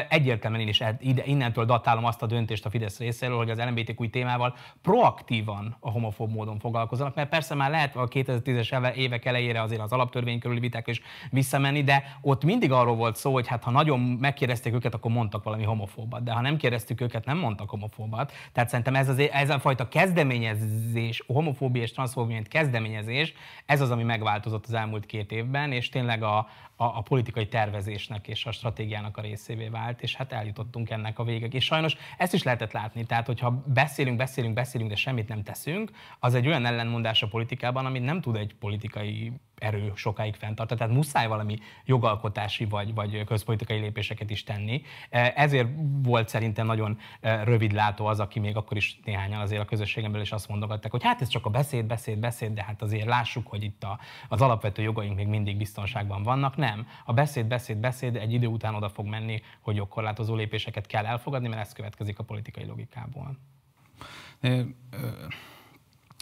Egyértelműen 0.08 0.62
én 0.62 0.68
is 0.68 0.82
innentől 1.24 1.64
datálom 1.64 2.04
azt 2.04 2.22
a 2.22 2.26
döntést 2.26 2.66
a 2.66 2.70
Fidesz 2.70 2.98
részéről, 2.98 3.36
hogy 3.36 3.50
az 3.50 3.58
LMBTQ 3.58 4.10
témával 4.10 4.56
proaktívan 4.82 5.76
a 5.80 5.90
homofób 5.90 6.30
módon 6.30 6.57
foglalkozzanak, 6.58 7.14
mert 7.14 7.28
persze 7.28 7.54
már 7.54 7.70
lehet 7.70 7.96
a 7.96 8.08
2010-es 8.08 8.94
évek 8.94 9.24
elejére 9.24 9.62
azért 9.62 9.80
az 9.80 9.92
alaptörvény 9.92 10.38
körüli 10.38 10.60
viták 10.60 10.86
is 10.86 11.00
visszamenni, 11.30 11.82
de 11.82 12.18
ott 12.20 12.44
mindig 12.44 12.72
arról 12.72 12.96
volt 12.96 13.16
szó, 13.16 13.32
hogy 13.32 13.46
hát 13.46 13.64
ha 13.64 13.70
nagyon 13.70 14.00
megkérdezték 14.00 14.74
őket, 14.74 14.94
akkor 14.94 15.10
mondtak 15.10 15.44
valami 15.44 15.64
homofóbat, 15.64 16.22
de 16.22 16.32
ha 16.32 16.40
nem 16.40 16.56
kérdeztük 16.56 17.00
őket, 17.00 17.24
nem 17.24 17.38
mondtak 17.38 17.70
homofóbat. 17.70 18.32
Tehát 18.52 18.68
szerintem 18.68 18.94
ez, 18.94 19.08
az, 19.08 19.18
ez 19.18 19.50
a 19.50 19.58
fajta 19.58 19.88
kezdeményezés, 19.88 21.24
homofóbia 21.26 21.82
és 21.82 21.92
transzfóbia 21.92 22.42
kezdeményezés, 22.48 23.34
ez 23.66 23.80
az, 23.80 23.90
ami 23.90 24.02
megváltozott 24.02 24.66
az 24.66 24.72
elmúlt 24.72 25.06
két 25.06 25.32
évben, 25.32 25.72
és 25.72 25.88
tényleg 25.88 26.22
a, 26.22 26.48
a, 26.80 26.84
a 26.84 27.02
politikai 27.02 27.48
tervezésnek 27.48 28.28
és 28.28 28.46
a 28.46 28.52
stratégiának 28.52 29.16
a 29.16 29.20
részévé 29.20 29.68
vált, 29.68 30.02
és 30.02 30.14
hát 30.14 30.32
eljutottunk 30.32 30.90
ennek 30.90 31.18
a 31.18 31.24
végek. 31.24 31.54
És 31.54 31.64
sajnos 31.64 31.96
ezt 32.18 32.34
is 32.34 32.42
lehetett 32.42 32.72
látni, 32.72 33.04
tehát 33.04 33.26
hogyha 33.26 33.62
beszélünk, 33.66 34.16
beszélünk, 34.16 34.54
beszélünk, 34.54 34.90
de 34.90 34.96
semmit 34.96 35.28
nem 35.28 35.42
teszünk, 35.42 35.90
az 36.18 36.34
egy 36.34 36.46
olyan 36.48 36.66
ellenmondás 36.66 37.22
a 37.22 37.28
politikában, 37.28 37.86
amit 37.86 38.04
nem 38.04 38.20
tud 38.20 38.36
egy 38.36 38.54
politikai 38.54 39.32
erő 39.58 39.92
sokáig 39.94 40.34
fenntartani. 40.34 40.80
Tehát 40.80 40.94
muszáj 40.94 41.26
valami 41.26 41.58
jogalkotási 41.84 42.64
vagy, 42.64 42.94
vagy 42.94 43.24
közpolitikai 43.24 43.78
lépéseket 43.78 44.30
is 44.30 44.44
tenni. 44.44 44.82
E, 45.10 45.32
ezért 45.36 45.68
volt 46.02 46.28
szerintem 46.28 46.66
nagyon 46.66 46.98
e, 47.20 47.44
rövidlátó 47.44 48.06
az, 48.06 48.20
aki 48.20 48.38
még 48.38 48.56
akkor 48.56 48.76
is 48.76 49.00
néhányan 49.04 49.40
azért 49.40 49.62
a 49.62 49.64
közösségemből 49.64 50.20
is 50.20 50.32
azt 50.32 50.48
mondogatták, 50.48 50.90
hogy 50.90 51.02
hát 51.02 51.20
ez 51.20 51.28
csak 51.28 51.46
a 51.46 51.50
beszéd, 51.50 51.84
beszéd, 51.84 52.18
beszéd, 52.18 52.52
de 52.52 52.62
hát 52.62 52.82
azért 52.82 53.06
lássuk, 53.06 53.46
hogy 53.46 53.62
itt 53.62 53.82
a, 53.84 53.98
az 54.28 54.40
alapvető 54.40 54.82
jogaink 54.82 55.16
még 55.16 55.26
mindig 55.26 55.56
biztonságban 55.56 56.22
vannak. 56.22 56.56
Nem. 56.56 56.86
A 57.04 57.12
beszéd, 57.12 57.46
beszéd, 57.46 57.76
beszéd 57.76 58.16
egy 58.16 58.32
idő 58.32 58.46
után 58.46 58.74
oda 58.74 58.88
fog 58.88 59.06
menni, 59.06 59.42
hogy 59.60 59.76
jogkorlátozó 59.76 60.34
lépéseket 60.34 60.86
kell 60.86 61.06
elfogadni, 61.06 61.48
mert 61.48 61.60
ez 61.60 61.72
következik 61.72 62.18
a 62.18 62.24
politikai 62.24 62.64
logikából. 62.64 63.38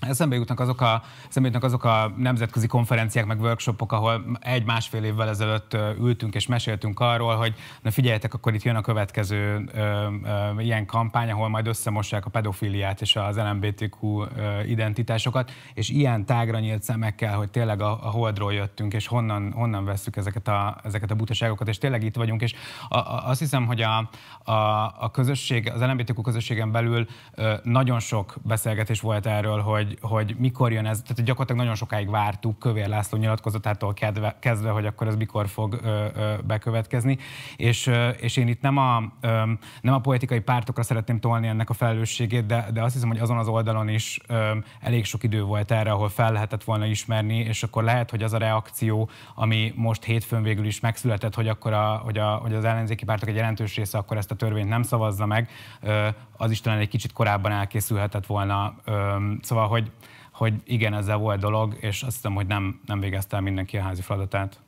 Eszembe 0.03 0.37
jutnak 0.37 0.61
azok 0.61 0.81
a, 0.81 1.03
eszembe 1.29 1.49
jutnak 1.49 1.65
azok 1.65 1.85
a 1.85 2.13
nemzetközi 2.17 2.67
konferenciák, 2.67 3.27
meg 3.27 3.41
workshopok, 3.41 3.93
ahol 3.93 4.39
egy-másfél 4.41 5.05
évvel 5.05 5.29
ezelőtt 5.29 5.77
ültünk 6.01 6.35
és 6.35 6.47
meséltünk 6.47 7.01
arról, 7.01 7.35
hogy 7.35 7.55
na 7.83 7.91
figyeljetek, 7.91 8.35
akkor 8.35 8.55
itt 8.55 8.63
jön 8.63 8.77
a 8.77 8.81
következő 8.81 9.69
ö, 9.75 9.81
ö, 10.25 10.61
ilyen 10.61 10.87
kampány, 10.87 11.31
ahol 11.31 11.49
majd 11.49 11.67
összemossák 11.67 12.27
a 12.27 12.31
pedofiliát 12.31 13.01
és 13.01 13.17
az 13.17 13.37
LMBTQ 13.37 14.23
ö, 14.23 14.63
identitásokat, 14.63 15.51
és 15.75 15.89
ilyen 15.89 16.25
tágra 16.25 16.59
nyílt 16.59 16.83
szemekkel, 16.83 17.37
hogy 17.37 17.51
tényleg 17.51 17.81
a, 17.81 18.07
a 18.07 18.11
holdról 18.11 18.53
jöttünk, 18.53 18.95
és 18.95 19.07
honnan, 19.07 19.53
honnan 19.53 19.85
veszük 19.85 20.17
ezeket 20.17 20.49
a, 20.49 20.77
ezeket 20.85 21.11
a 21.11 21.15
butaságokat, 21.15 21.69
és 21.69 21.79
tényleg 21.79 22.03
itt 22.03 22.17
vagyunk, 22.17 22.43
és 22.43 22.55
a, 22.89 22.97
a, 22.97 23.29
azt 23.29 23.41
hiszem, 23.41 23.67
hogy 23.67 23.81
a, 23.83 24.11
a, 24.51 24.53
a 24.99 25.11
közösség, 25.13 25.71
az 25.71 25.81
LMBTQ 25.81 26.21
közösségen 26.21 26.71
belül 26.71 27.07
ö, 27.35 27.55
nagyon 27.63 27.99
sok 27.99 28.37
beszélgetés 28.43 29.01
volt 29.01 29.27
erről, 29.27 29.61
hogy 29.61 29.86
hogy, 29.87 29.99
hogy 30.01 30.37
mikor 30.39 30.73
jön 30.73 30.87
ez, 30.87 31.03
tehát 31.03 31.25
gyakorlatilag 31.25 31.61
nagyon 31.61 31.75
sokáig 31.75 32.11
vártuk 32.11 32.59
Kövér 32.59 32.89
László 32.89 33.19
nyilatkozatától 33.19 33.95
kedve, 33.95 34.37
kezdve, 34.41 34.71
hogy 34.71 34.87
akkor 34.87 35.07
ez 35.07 35.17
mikor 35.17 35.49
fog 35.49 35.79
ö, 35.83 36.07
ö, 36.15 36.35
bekövetkezni, 36.47 37.19
és, 37.57 37.87
ö, 37.87 38.09
és 38.09 38.37
én 38.37 38.49
itt 38.49 38.61
nem 38.61 38.77
a, 38.77 39.03
ö, 39.21 39.43
nem 39.81 39.95
a 39.95 39.99
politikai 39.99 40.41
pártokra 40.41 40.83
szeretném 40.83 41.21
tolni 41.21 41.47
ennek 41.47 41.71
a 41.71 41.75
felelősségét, 41.75 42.47
de, 42.47 42.69
de 42.73 42.83
azt 42.83 42.95
hiszem, 42.95 43.09
hogy 43.09 43.19
azon 43.19 43.39
az 43.39 43.49
oldalon 43.49 43.89
is 43.89 44.21
ö, 44.27 44.57
elég 44.81 45.05
sok 45.05 45.23
idő 45.23 45.43
volt 45.43 45.71
erre, 45.71 45.91
ahol 45.91 46.09
fel 46.09 46.33
lehetett 46.33 46.65
volna 46.65 46.87
ismerni, 46.87 47.39
és 47.39 47.63
akkor 47.63 47.85
lehet, 47.85 48.11
hogy 48.11 48.23
az 48.23 48.33
a 48.33 48.39
reakció, 48.39 49.09
ami 49.35 49.73
most 49.77 50.05
hétfőn 50.05 50.43
végül 50.43 50.67
is 50.67 50.81
megszületett, 50.81 51.35
hogy 51.35 51.49
akkor 51.49 51.73
a, 51.73 52.01
hogy, 52.05 52.19
a, 52.19 52.35
hogy 52.35 52.55
az 52.55 52.65
ellenzéki 52.65 53.05
pártok 53.05 53.29
egy 53.29 53.35
jelentős 53.35 53.77
része 53.77 53.99
akkor 53.99 54.17
ezt 54.17 54.31
a 54.31 54.35
törvényt 54.35 54.69
nem 54.69 54.83
szavazza 54.83 55.27
meg, 55.27 55.49
ö, 55.81 56.09
az 56.37 56.51
is 56.51 56.61
talán 56.61 56.79
egy 56.79 56.89
kicsit 56.89 57.13
korábban 57.13 57.53
elkészülhetett 57.53 58.27
volna. 58.27 58.75
Ö, 58.85 59.17
szóval, 59.43 59.67
hogy, 59.77 59.93
hogy 60.33 60.55
igen, 60.65 60.95
ezzel 60.95 61.17
volt 61.17 61.41
dolog, 61.41 61.77
és 61.81 62.03
azt 62.03 62.15
hiszem, 62.15 62.35
hogy 62.35 62.47
nem, 62.47 62.81
nem 62.87 63.01
végezte 63.01 63.41
mindenki 63.41 63.77
a 63.77 63.83
házi 63.83 64.03
feladatát. 64.03 64.61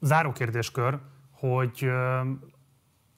Záró 0.00 0.32
kérdéskör, 0.32 0.98
hogy 1.30 1.90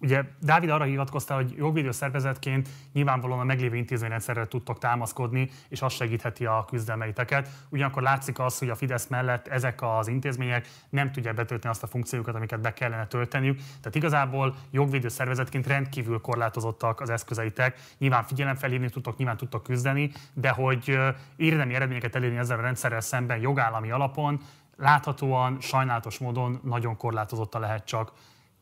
Ugye 0.04 0.24
Dávid 0.40 0.70
arra 0.70 0.84
hivatkoztál, 0.84 1.36
hogy 1.36 1.54
jogvédő 1.56 1.90
szervezetként 1.90 2.68
nyilvánvalóan 2.92 3.40
a 3.40 3.44
meglévő 3.44 3.76
intézményrendszerre 3.76 4.46
tudtok 4.48 4.78
támaszkodni, 4.78 5.50
és 5.68 5.82
az 5.82 5.92
segítheti 5.92 6.46
a 6.46 6.64
küzdelmeiteket. 6.68 7.48
Ugyanakkor 7.68 8.02
látszik 8.02 8.38
az, 8.38 8.58
hogy 8.58 8.68
a 8.68 8.74
Fidesz 8.74 9.06
mellett 9.06 9.48
ezek 9.48 9.82
az 9.82 10.08
intézmények 10.08 10.68
nem 10.90 11.12
tudják 11.12 11.34
betölteni 11.34 11.72
azt 11.72 11.82
a 11.82 11.86
funkciókat, 11.86 12.34
amiket 12.34 12.60
be 12.60 12.72
kellene 12.72 13.06
tölteniük. 13.06 13.56
Tehát 13.56 13.94
igazából 13.94 14.54
jogvédő 14.70 15.08
szervezetként 15.08 15.66
rendkívül 15.66 16.20
korlátozottak 16.20 17.00
az 17.00 17.10
eszközeitek. 17.10 17.78
Nyilván 17.98 18.24
figyelem 18.24 18.54
felhívni 18.54 18.90
tudtok, 18.90 19.16
nyilván 19.16 19.36
tudtok 19.36 19.62
küzdeni, 19.62 20.10
de 20.32 20.50
hogy 20.50 20.98
érdemi 21.36 21.74
eredményeket 21.74 22.14
elérni 22.14 22.38
ezzel 22.38 22.58
a 22.58 22.62
rendszerrel 22.62 23.00
szemben 23.00 23.40
jogállami 23.40 23.90
alapon, 23.90 24.40
láthatóan, 24.76 25.60
sajnálatos 25.60 26.18
módon 26.18 26.60
nagyon 26.62 26.96
korlátozotta 26.96 27.58
lehet 27.58 27.84
csak 27.84 28.12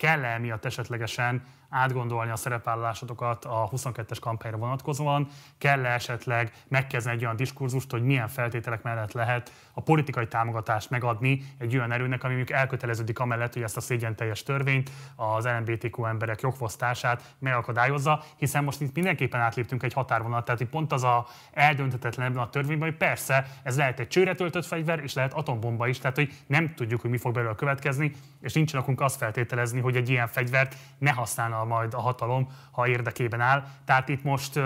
kell-e 0.02 0.38
miatt 0.38 0.64
esetlegesen 0.64 1.42
átgondolni 1.72 2.30
a 2.30 2.36
szerepvállalásotokat 2.36 3.44
a 3.44 3.68
22-es 3.72 4.16
kampányra 4.20 4.56
vonatkozóan, 4.56 5.28
kell 5.58 5.84
-e 5.84 5.94
esetleg 5.94 6.52
megkezdeni 6.68 7.16
egy 7.16 7.24
olyan 7.24 7.36
diskurzust, 7.36 7.90
hogy 7.90 8.02
milyen 8.02 8.28
feltételek 8.28 8.82
mellett 8.82 9.12
lehet 9.12 9.52
a 9.72 9.80
politikai 9.80 10.26
támogatást 10.26 10.90
megadni 10.90 11.42
egy 11.58 11.76
olyan 11.76 11.92
erőnek, 11.92 12.24
ami 12.24 12.34
mondjuk 12.34 12.58
elköteleződik 12.58 13.18
amellett, 13.18 13.52
hogy 13.52 13.62
ezt 13.62 13.76
a 13.76 13.80
szégyen 13.80 14.16
teljes 14.16 14.42
törvényt, 14.42 14.90
az 15.16 15.44
LMBTQ 15.44 16.04
emberek 16.04 16.40
jogfosztását 16.40 17.34
megakadályozza, 17.38 18.22
hiszen 18.36 18.64
most 18.64 18.80
itt 18.80 18.94
mindenképpen 18.94 19.40
átléptünk 19.40 19.82
egy 19.82 19.92
határvonalat, 19.92 20.44
tehát 20.44 20.60
itt 20.60 20.68
pont 20.68 20.92
az 20.92 21.02
a 21.02 21.26
eldönthetetlen 21.52 22.26
ebben 22.26 22.42
a 22.42 22.50
törvényben, 22.50 22.88
hogy 22.88 22.98
persze 22.98 23.46
ez 23.62 23.76
lehet 23.76 24.00
egy 24.00 24.08
csőre 24.08 24.34
töltött 24.34 24.66
fegyver, 24.66 24.98
és 24.98 25.14
lehet 25.14 25.32
atombomba 25.32 25.86
is, 25.86 25.98
tehát 25.98 26.16
hogy 26.16 26.32
nem 26.46 26.74
tudjuk, 26.74 27.00
hogy 27.00 27.10
mi 27.10 27.18
fog 27.18 27.34
belőle 27.34 27.54
következni, 27.54 28.12
és 28.40 28.52
nincs 28.52 28.72
nekünk 28.72 29.00
azt 29.00 29.16
feltételezni, 29.16 29.80
hogy 29.80 29.96
egy 29.96 30.08
ilyen 30.08 30.28
fegyvert 30.28 30.76
ne 30.98 31.10
használna 31.10 31.61
majd 31.64 31.94
a 31.94 32.00
hatalom, 32.00 32.48
ha 32.70 32.88
érdekében 32.88 33.40
áll. 33.40 33.64
Tehát 33.84 34.08
itt 34.08 34.22
most 34.22 34.56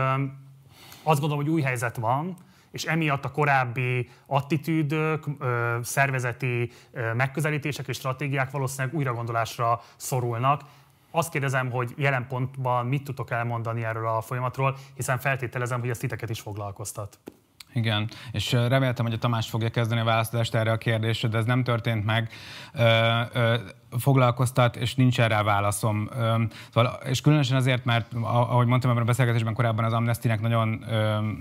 azt 1.02 1.20
gondolom, 1.20 1.44
hogy 1.44 1.48
új 1.48 1.62
helyzet 1.62 1.96
van, 1.96 2.36
és 2.70 2.84
emiatt 2.84 3.24
a 3.24 3.30
korábbi 3.30 4.10
attitűdök, 4.26 5.24
szervezeti 5.82 6.70
megközelítések 7.14 7.88
és 7.88 7.96
stratégiák 7.96 8.50
valószínűleg 8.50 8.96
újragondolásra 8.96 9.80
szorulnak. 9.96 10.62
Azt 11.10 11.30
kérdezem, 11.30 11.70
hogy 11.70 11.94
jelen 11.96 12.26
pontban 12.28 12.86
mit 12.86 13.04
tudtok 13.04 13.30
elmondani 13.30 13.84
erről 13.84 14.08
a 14.08 14.20
folyamatról, 14.20 14.76
hiszen 14.94 15.18
feltételezem, 15.18 15.80
hogy 15.80 15.88
ez 15.88 15.98
titeket 15.98 16.30
is 16.30 16.40
foglalkoztat. 16.40 17.18
Igen, 17.72 18.10
és 18.32 18.52
reméltem, 18.52 19.04
hogy 19.04 19.14
a 19.14 19.18
Tamás 19.18 19.48
fogja 19.48 19.70
kezdeni 19.70 20.00
a 20.00 20.04
választást 20.04 20.54
erre 20.54 20.72
a 20.72 20.76
kérdésre, 20.76 21.28
de 21.28 21.38
ez 21.38 21.44
nem 21.44 21.64
történt 21.64 22.04
meg 22.04 22.30
foglalkoztat, 23.98 24.76
és 24.76 24.94
nincs 24.94 25.20
erre 25.20 25.42
válaszom. 25.42 26.08
Szóval, 26.72 26.98
és 27.04 27.20
különösen 27.20 27.56
azért, 27.56 27.84
mert 27.84 28.12
ahogy 28.22 28.66
mondtam 28.66 28.90
ebben 28.90 29.02
a 29.02 29.06
beszélgetésben 29.06 29.54
korábban, 29.54 29.84
az 29.84 29.92
Amnestynek 29.92 30.40
nagyon, 30.40 30.84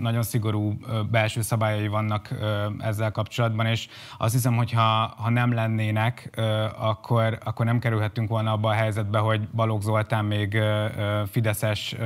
nagyon 0.00 0.22
szigorú 0.22 0.78
belső 1.10 1.42
szabályai 1.42 1.88
vannak 1.88 2.28
ezzel 2.78 3.10
kapcsolatban, 3.10 3.66
és 3.66 3.88
azt 4.18 4.32
hiszem, 4.32 4.56
hogy 4.56 4.72
ha, 4.72 5.14
ha 5.16 5.30
nem 5.30 5.52
lennének, 5.52 6.40
akkor, 6.78 7.38
akkor 7.44 7.66
nem 7.66 7.78
kerülhettünk 7.78 8.28
volna 8.28 8.52
abba 8.52 8.68
a 8.68 8.72
helyzetbe, 8.72 9.18
hogy 9.18 9.48
Balogh 9.48 9.82
Zoltán 9.82 10.24
még 10.24 10.58
Fideszes 11.30 11.96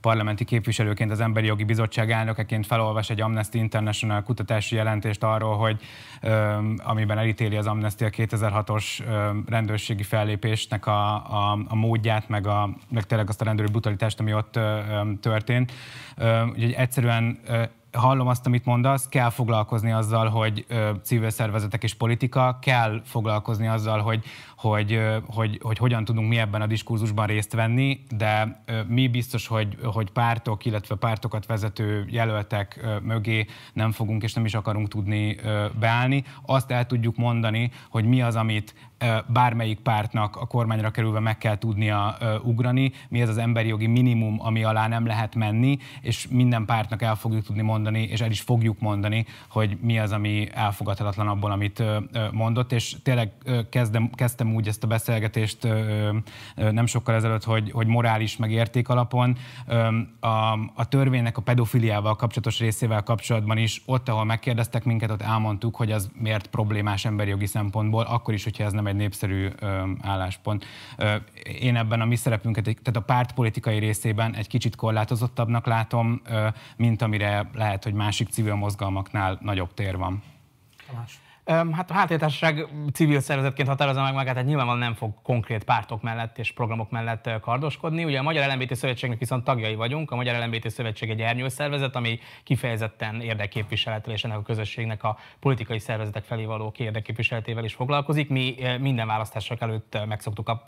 parlamenti 0.00 0.44
képviselőként 0.44 1.10
az 1.10 1.20
Emberi 1.20 1.46
Jogi 1.46 1.64
Bizottság 1.64 2.10
elnökeként 2.10 2.66
felolvas 2.66 3.10
egy 3.10 3.20
Amnesty 3.20 3.54
International 3.54 4.22
kutatási 4.22 4.76
jelentést 4.76 5.22
arról, 5.22 5.56
hogy 5.56 5.80
amiben 6.84 7.18
elítéli 7.18 7.56
az 7.56 7.66
Amnesty 7.66 8.02
a 8.02 8.10
2006-os 8.10 8.84
rendőrségi 9.86 10.16
fellépésnek 10.16 10.86
a, 10.86 11.14
a, 11.14 11.58
a 11.68 11.74
módját, 11.74 12.28
meg, 12.28 12.46
a, 12.46 12.70
meg 12.88 13.06
tényleg 13.06 13.28
azt 13.28 13.40
a 13.40 13.44
rendőri 13.44 13.70
brutalitást, 13.70 14.20
ami 14.20 14.34
ott 14.34 14.58
történt. 15.20 15.72
Úgyhogy 16.52 16.72
egyszerűen 16.72 17.38
hallom 17.92 18.26
azt, 18.26 18.46
amit 18.46 18.64
mondasz, 18.64 19.08
kell 19.08 19.30
foglalkozni 19.30 19.92
azzal, 19.92 20.28
hogy 20.28 20.64
ö, 20.68 20.90
civil 21.02 21.30
szervezetek 21.30 21.82
és 21.82 21.94
politika, 21.94 22.58
kell 22.60 23.00
foglalkozni 23.04 23.66
azzal, 23.68 24.00
hogy, 24.00 24.24
hogy, 24.56 25.00
hogy, 25.26 25.58
hogy 25.62 25.78
hogyan 25.78 26.04
tudunk 26.04 26.28
mi 26.28 26.38
ebben 26.38 26.62
a 26.62 26.66
diskurzusban 26.66 27.26
részt 27.26 27.52
venni, 27.52 28.00
de 28.16 28.62
mi 28.86 29.08
biztos, 29.08 29.46
hogy, 29.46 29.76
hogy 29.82 30.10
pártok, 30.10 30.64
illetve 30.64 30.94
pártokat 30.94 31.46
vezető 31.46 32.06
jelöltek 32.10 32.86
mögé 33.02 33.46
nem 33.72 33.92
fogunk 33.92 34.22
és 34.22 34.32
nem 34.32 34.44
is 34.44 34.54
akarunk 34.54 34.88
tudni 34.88 35.36
beállni. 35.78 36.24
Azt 36.46 36.70
el 36.70 36.86
tudjuk 36.86 37.16
mondani, 37.16 37.70
hogy 37.88 38.04
mi 38.04 38.22
az, 38.22 38.36
amit 38.36 38.74
bármelyik 39.26 39.78
pártnak 39.78 40.36
a 40.36 40.46
kormányra 40.46 40.90
kerülve 40.90 41.20
meg 41.20 41.38
kell 41.38 41.58
tudnia 41.58 42.16
ugrani, 42.42 42.92
mi 43.08 43.20
ez 43.20 43.28
az 43.28 43.38
emberi 43.38 43.68
jogi 43.68 43.86
minimum, 43.86 44.36
ami 44.40 44.64
alá 44.64 44.88
nem 44.88 45.06
lehet 45.06 45.34
menni, 45.34 45.78
és 46.00 46.28
minden 46.30 46.64
pártnak 46.64 47.02
el 47.02 47.14
fogjuk 47.14 47.44
tudni 47.44 47.62
mondani, 47.62 48.02
és 48.02 48.20
el 48.20 48.30
is 48.30 48.40
fogjuk 48.40 48.80
mondani, 48.80 49.26
hogy 49.48 49.78
mi 49.80 49.98
az, 49.98 50.12
ami 50.12 50.48
elfogadhatatlan 50.52 51.28
abból, 51.28 51.50
amit 51.50 51.82
mondott, 52.32 52.72
és 52.72 52.96
tényleg 53.02 53.32
kezdem, 53.70 54.10
kezdtem 54.10 54.45
úgy 54.54 54.68
ezt 54.68 54.84
a 54.84 54.86
beszélgetést 54.86 55.68
nem 56.54 56.86
sokkal 56.86 57.14
ezelőtt, 57.14 57.44
hogy, 57.44 57.70
hogy 57.70 57.86
morális 57.86 58.36
meg 58.36 58.50
érték 58.50 58.88
alapon. 58.88 59.36
A, 60.20 60.26
a 60.74 60.88
törvénynek 60.88 61.36
a 61.36 61.42
pedofiliával 61.42 62.16
kapcsolatos 62.16 62.58
részével 62.58 63.02
kapcsolatban 63.02 63.56
is, 63.56 63.82
ott, 63.86 64.08
ahol 64.08 64.24
megkérdeztek 64.24 64.84
minket, 64.84 65.10
ott 65.10 65.22
elmondtuk, 65.22 65.76
hogy 65.76 65.92
az 65.92 66.10
miért 66.18 66.46
problémás 66.46 67.04
emberi 67.04 67.30
jogi 67.30 67.46
szempontból, 67.46 68.02
akkor 68.02 68.34
is, 68.34 68.44
hogyha 68.44 68.64
ez 68.64 68.72
nem 68.72 68.86
egy 68.86 68.96
népszerű 68.96 69.48
álláspont. 70.00 70.64
Én 71.60 71.76
ebben 71.76 72.00
a 72.00 72.04
mi 72.04 72.16
szerepünket, 72.16 72.64
tehát 72.64 72.96
a 72.96 73.00
pártpolitikai 73.00 73.78
részében 73.78 74.34
egy 74.34 74.48
kicsit 74.48 74.76
korlátozottabbnak 74.76 75.66
látom, 75.66 76.22
mint 76.76 77.02
amire 77.02 77.50
lehet, 77.54 77.84
hogy 77.84 77.92
másik 77.92 78.28
civil 78.28 78.54
mozgalmaknál 78.54 79.38
nagyobb 79.40 79.74
tér 79.74 79.96
van. 79.96 80.22
Tamás. 80.86 81.20
Hát 81.46 81.90
a 81.90 81.94
háttértársaság 81.94 82.66
civil 82.92 83.20
szervezetként 83.20 83.68
határozza 83.68 84.02
meg 84.02 84.14
magát, 84.14 84.32
tehát 84.32 84.48
nyilvánvalóan 84.48 84.82
nem 84.84 84.94
fog 84.94 85.14
konkrét 85.22 85.64
pártok 85.64 86.02
mellett 86.02 86.38
és 86.38 86.52
programok 86.52 86.90
mellett 86.90 87.30
kardoskodni. 87.40 88.04
Ugye 88.04 88.18
a 88.18 88.22
Magyar 88.22 88.52
LMBT 88.52 88.74
Szövetségnek 88.74 89.18
viszont 89.18 89.44
tagjai 89.44 89.74
vagyunk. 89.74 90.10
A 90.10 90.16
Magyar 90.16 90.44
LMBT 90.44 90.70
Szövetség 90.70 91.10
egy 91.10 91.20
ernyőszervezet, 91.20 91.96
ami 91.96 92.18
kifejezetten 92.44 93.20
érdekképviselettel 93.20 94.12
és 94.12 94.24
ennek 94.24 94.36
a 94.36 94.42
közösségnek 94.42 95.04
a 95.04 95.18
politikai 95.40 95.78
szervezetek 95.78 96.24
felé 96.24 96.44
való 96.44 96.74
érdekképviseletével 96.76 97.64
is 97.64 97.74
foglalkozik. 97.74 98.28
Mi 98.28 98.54
minden 98.80 99.06
választások 99.06 99.60
előtt 99.60 99.98
meg 100.08 100.20
szoktuk 100.20 100.48
a 100.48 100.62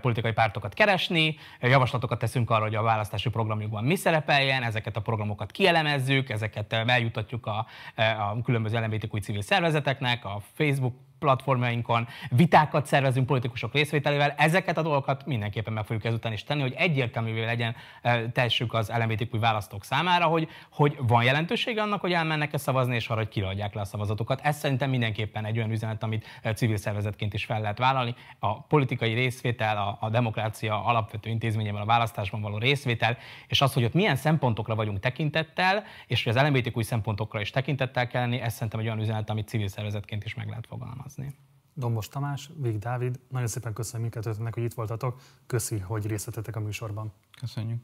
politikai 0.00 0.32
pártokat 0.32 0.74
keresni, 0.74 1.36
javaslatokat 1.60 2.18
teszünk 2.18 2.50
arra, 2.50 2.62
hogy 2.62 2.74
a 2.74 2.82
választási 2.82 3.30
programjukban 3.30 3.84
mi 3.84 3.96
szerepeljen, 3.96 4.62
ezeket 4.62 4.96
a 4.96 5.00
programokat 5.00 5.50
kielemezzük, 5.50 6.28
ezeket 6.28 6.72
eljutatjuk 6.72 7.46
a, 7.46 7.66
a 7.96 8.42
különböző 8.42 8.78
LMBTQ 8.78 9.16
civil 9.16 9.42
szervezeteknek, 9.42 10.19
a 10.24 10.40
Facebook 10.58 10.94
platformjainkon, 11.20 12.08
vitákat 12.30 12.86
szervezünk 12.86 13.26
politikusok 13.26 13.72
részvételével, 13.72 14.34
ezeket 14.36 14.78
a 14.78 14.82
dolgokat 14.82 15.26
mindenképpen 15.26 15.72
meg 15.72 15.84
fogjuk 15.84 16.04
ezután 16.04 16.32
is 16.32 16.44
tenni, 16.44 16.60
hogy 16.60 16.74
egyértelművé 16.76 17.44
legyen, 17.44 17.76
eh, 18.02 18.22
tessük 18.32 18.74
az 18.74 18.92
LMBTQ 18.98 19.38
választók 19.38 19.84
számára, 19.84 20.24
hogy, 20.24 20.48
hogy 20.70 20.96
van 21.00 21.24
jelentősége 21.24 21.82
annak, 21.82 22.00
hogy 22.00 22.12
elmennek-e 22.12 22.58
szavazni, 22.58 22.94
és 22.94 23.08
arra, 23.08 23.18
hogy 23.18 23.28
kiadják 23.28 23.74
le 23.74 23.80
a 23.80 23.84
szavazatokat. 23.84 24.40
Ez 24.40 24.58
szerintem 24.58 24.90
mindenképpen 24.90 25.44
egy 25.44 25.56
olyan 25.56 25.70
üzenet, 25.70 26.02
amit 26.02 26.26
eh, 26.42 26.52
civil 26.54 26.76
szervezetként 26.76 27.34
is 27.34 27.44
fel 27.44 27.60
lehet 27.60 27.78
vállalni. 27.78 28.14
A 28.38 28.62
politikai 28.62 29.12
részvétel, 29.12 29.76
a, 29.76 29.96
a 30.00 30.10
demokrácia 30.10 30.84
alapvető 30.84 31.30
intézményében 31.30 31.82
a 31.82 31.86
választásban 31.86 32.40
való 32.40 32.58
részvétel, 32.58 33.18
és 33.46 33.60
az, 33.60 33.72
hogy 33.72 33.84
ott 33.84 33.94
milyen 33.94 34.16
szempontokra 34.16 34.74
vagyunk 34.74 35.00
tekintettel, 35.00 35.84
és 36.06 36.24
hogy 36.24 36.36
az 36.36 36.42
LMBTQ 36.42 36.80
szempontokra 36.80 37.40
is 37.40 37.50
tekintettel 37.50 38.06
kell 38.06 38.20
lenni, 38.20 38.40
ez 38.40 38.52
szerintem 38.52 38.80
egy 38.80 38.86
olyan 38.86 39.00
üzenet, 39.00 39.30
amit 39.30 39.48
civil 39.48 39.68
szervezetként 39.68 40.24
is 40.24 40.34
meg 40.34 40.48
lehet 40.48 40.66
fogalmazni 40.66 41.09
fogalmazni. 41.10 41.38
Dombos 41.74 42.08
Tamás, 42.08 42.50
Vég 42.56 42.78
Dávid, 42.78 43.20
nagyon 43.28 43.48
szépen 43.48 43.72
köszönöm 43.72 44.00
minket, 44.00 44.24
hogy 44.54 44.62
itt 44.62 44.74
voltatok. 44.74 45.20
Köszi, 45.46 45.78
hogy 45.78 46.06
részt 46.06 46.26
a 46.56 46.60
műsorban. 46.60 47.12
Köszönjük. 47.40 47.80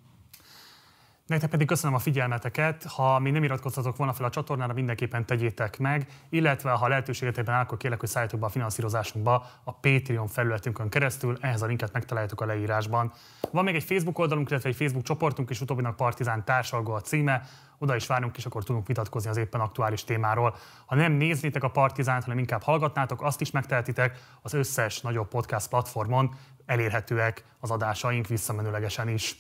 Nektek 1.27 1.51
pedig 1.51 1.67
köszönöm 1.67 1.95
a 1.97 1.99
figyelmeteket. 1.99 2.85
Ha 2.85 3.19
még 3.19 3.33
nem 3.33 3.45
iratkoztatok 3.45 3.97
volna 3.97 4.13
fel 4.13 4.27
a 4.27 4.31
csatornára, 4.31 4.73
mindenképpen 4.73 5.27
tegyétek 5.27 5.79
meg, 5.79 6.09
illetve 6.29 6.71
ha 6.71 6.89
lehetőségetében 6.89 7.55
áll, 7.55 7.63
akkor 7.63 7.79
kérlek, 7.79 8.01
hogy 8.01 8.09
szálljatok 8.09 8.41
be 8.41 8.47
a 8.47 8.49
finanszírozásunkba 8.49 9.47
a 9.65 9.73
Patreon 9.73 10.27
felületünkön 10.27 10.89
keresztül, 10.89 11.37
ehhez 11.41 11.63
a 11.63 11.67
linket 11.67 11.93
megtaláljátok 11.93 12.41
a 12.41 12.45
leírásban. 12.47 13.13
Van 13.51 13.65
még 13.65 13.75
egy 13.75 13.83
Facebook 13.83 14.19
oldalunk, 14.19 14.51
illetve 14.51 14.69
egy 14.69 14.77
Facebook 14.77 15.05
csoportunk 15.05 15.51
is, 15.51 15.61
utóbbinak 15.61 15.97
Partizán 15.97 16.45
társalgó 16.45 16.93
a 16.93 17.01
címe, 17.01 17.43
oda 17.79 17.97
is 17.97 18.07
várunk, 18.07 18.37
és 18.37 18.47
akkor 18.47 18.65
tudunk 18.65 18.87
vitatkozni 18.87 19.31
az 19.31 19.37
éppen 19.37 19.61
aktuális 19.61 20.05
témáról. 20.05 20.57
Ha 20.87 20.95
nem 20.95 21.13
néznétek 21.13 21.63
a 21.63 21.71
Partizánt, 21.71 22.25
hanem 22.25 22.39
inkább 22.39 22.63
hallgatnátok, 22.63 23.23
azt 23.23 23.41
is 23.41 23.51
megtehetitek 23.51 24.19
az 24.43 24.55
összes 24.55 25.01
nagyobb 25.01 25.29
podcast 25.29 25.69
platformon, 25.69 26.35
elérhetőek 26.67 27.45
az 27.61 27.71
adásaink 27.71 28.27
visszamenőlegesen 28.27 29.09
is. 29.09 29.37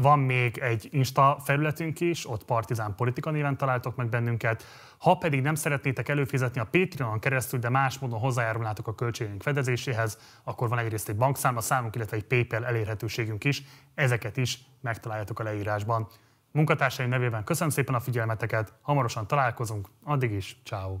Van 0.00 0.18
még 0.18 0.58
egy 0.58 0.88
Insta 0.90 1.38
felületünk 1.44 2.00
is, 2.00 2.30
ott 2.30 2.44
Partizán 2.44 2.94
Politika 2.94 3.30
néven 3.30 3.56
találtok 3.56 3.96
meg 3.96 4.08
bennünket. 4.08 4.64
Ha 4.98 5.14
pedig 5.14 5.42
nem 5.42 5.54
szeretnétek 5.54 6.08
előfizetni 6.08 6.60
a 6.60 6.68
Patreonon 6.70 7.18
keresztül, 7.18 7.58
de 7.58 7.68
más 7.68 7.98
módon 7.98 8.18
hozzájárulnátok 8.18 8.86
a 8.86 8.94
költségeink 8.94 9.42
fedezéséhez, 9.42 10.18
akkor 10.44 10.68
van 10.68 10.78
egyrészt 10.78 11.08
egy 11.08 11.16
bankszámla 11.16 11.60
számunk, 11.60 11.94
illetve 11.94 12.16
egy 12.16 12.24
PayPal 12.24 12.66
elérhetőségünk 12.66 13.44
is. 13.44 13.62
Ezeket 13.94 14.36
is 14.36 14.58
megtaláljátok 14.80 15.38
a 15.38 15.42
leírásban. 15.42 16.08
Munkatársaim 16.52 17.08
nevében 17.08 17.44
köszönöm 17.44 17.70
szépen 17.70 17.94
a 17.94 18.00
figyelmeteket, 18.00 18.72
hamarosan 18.82 19.26
találkozunk, 19.26 19.88
addig 20.04 20.32
is, 20.32 20.56
ciao. 20.64 20.98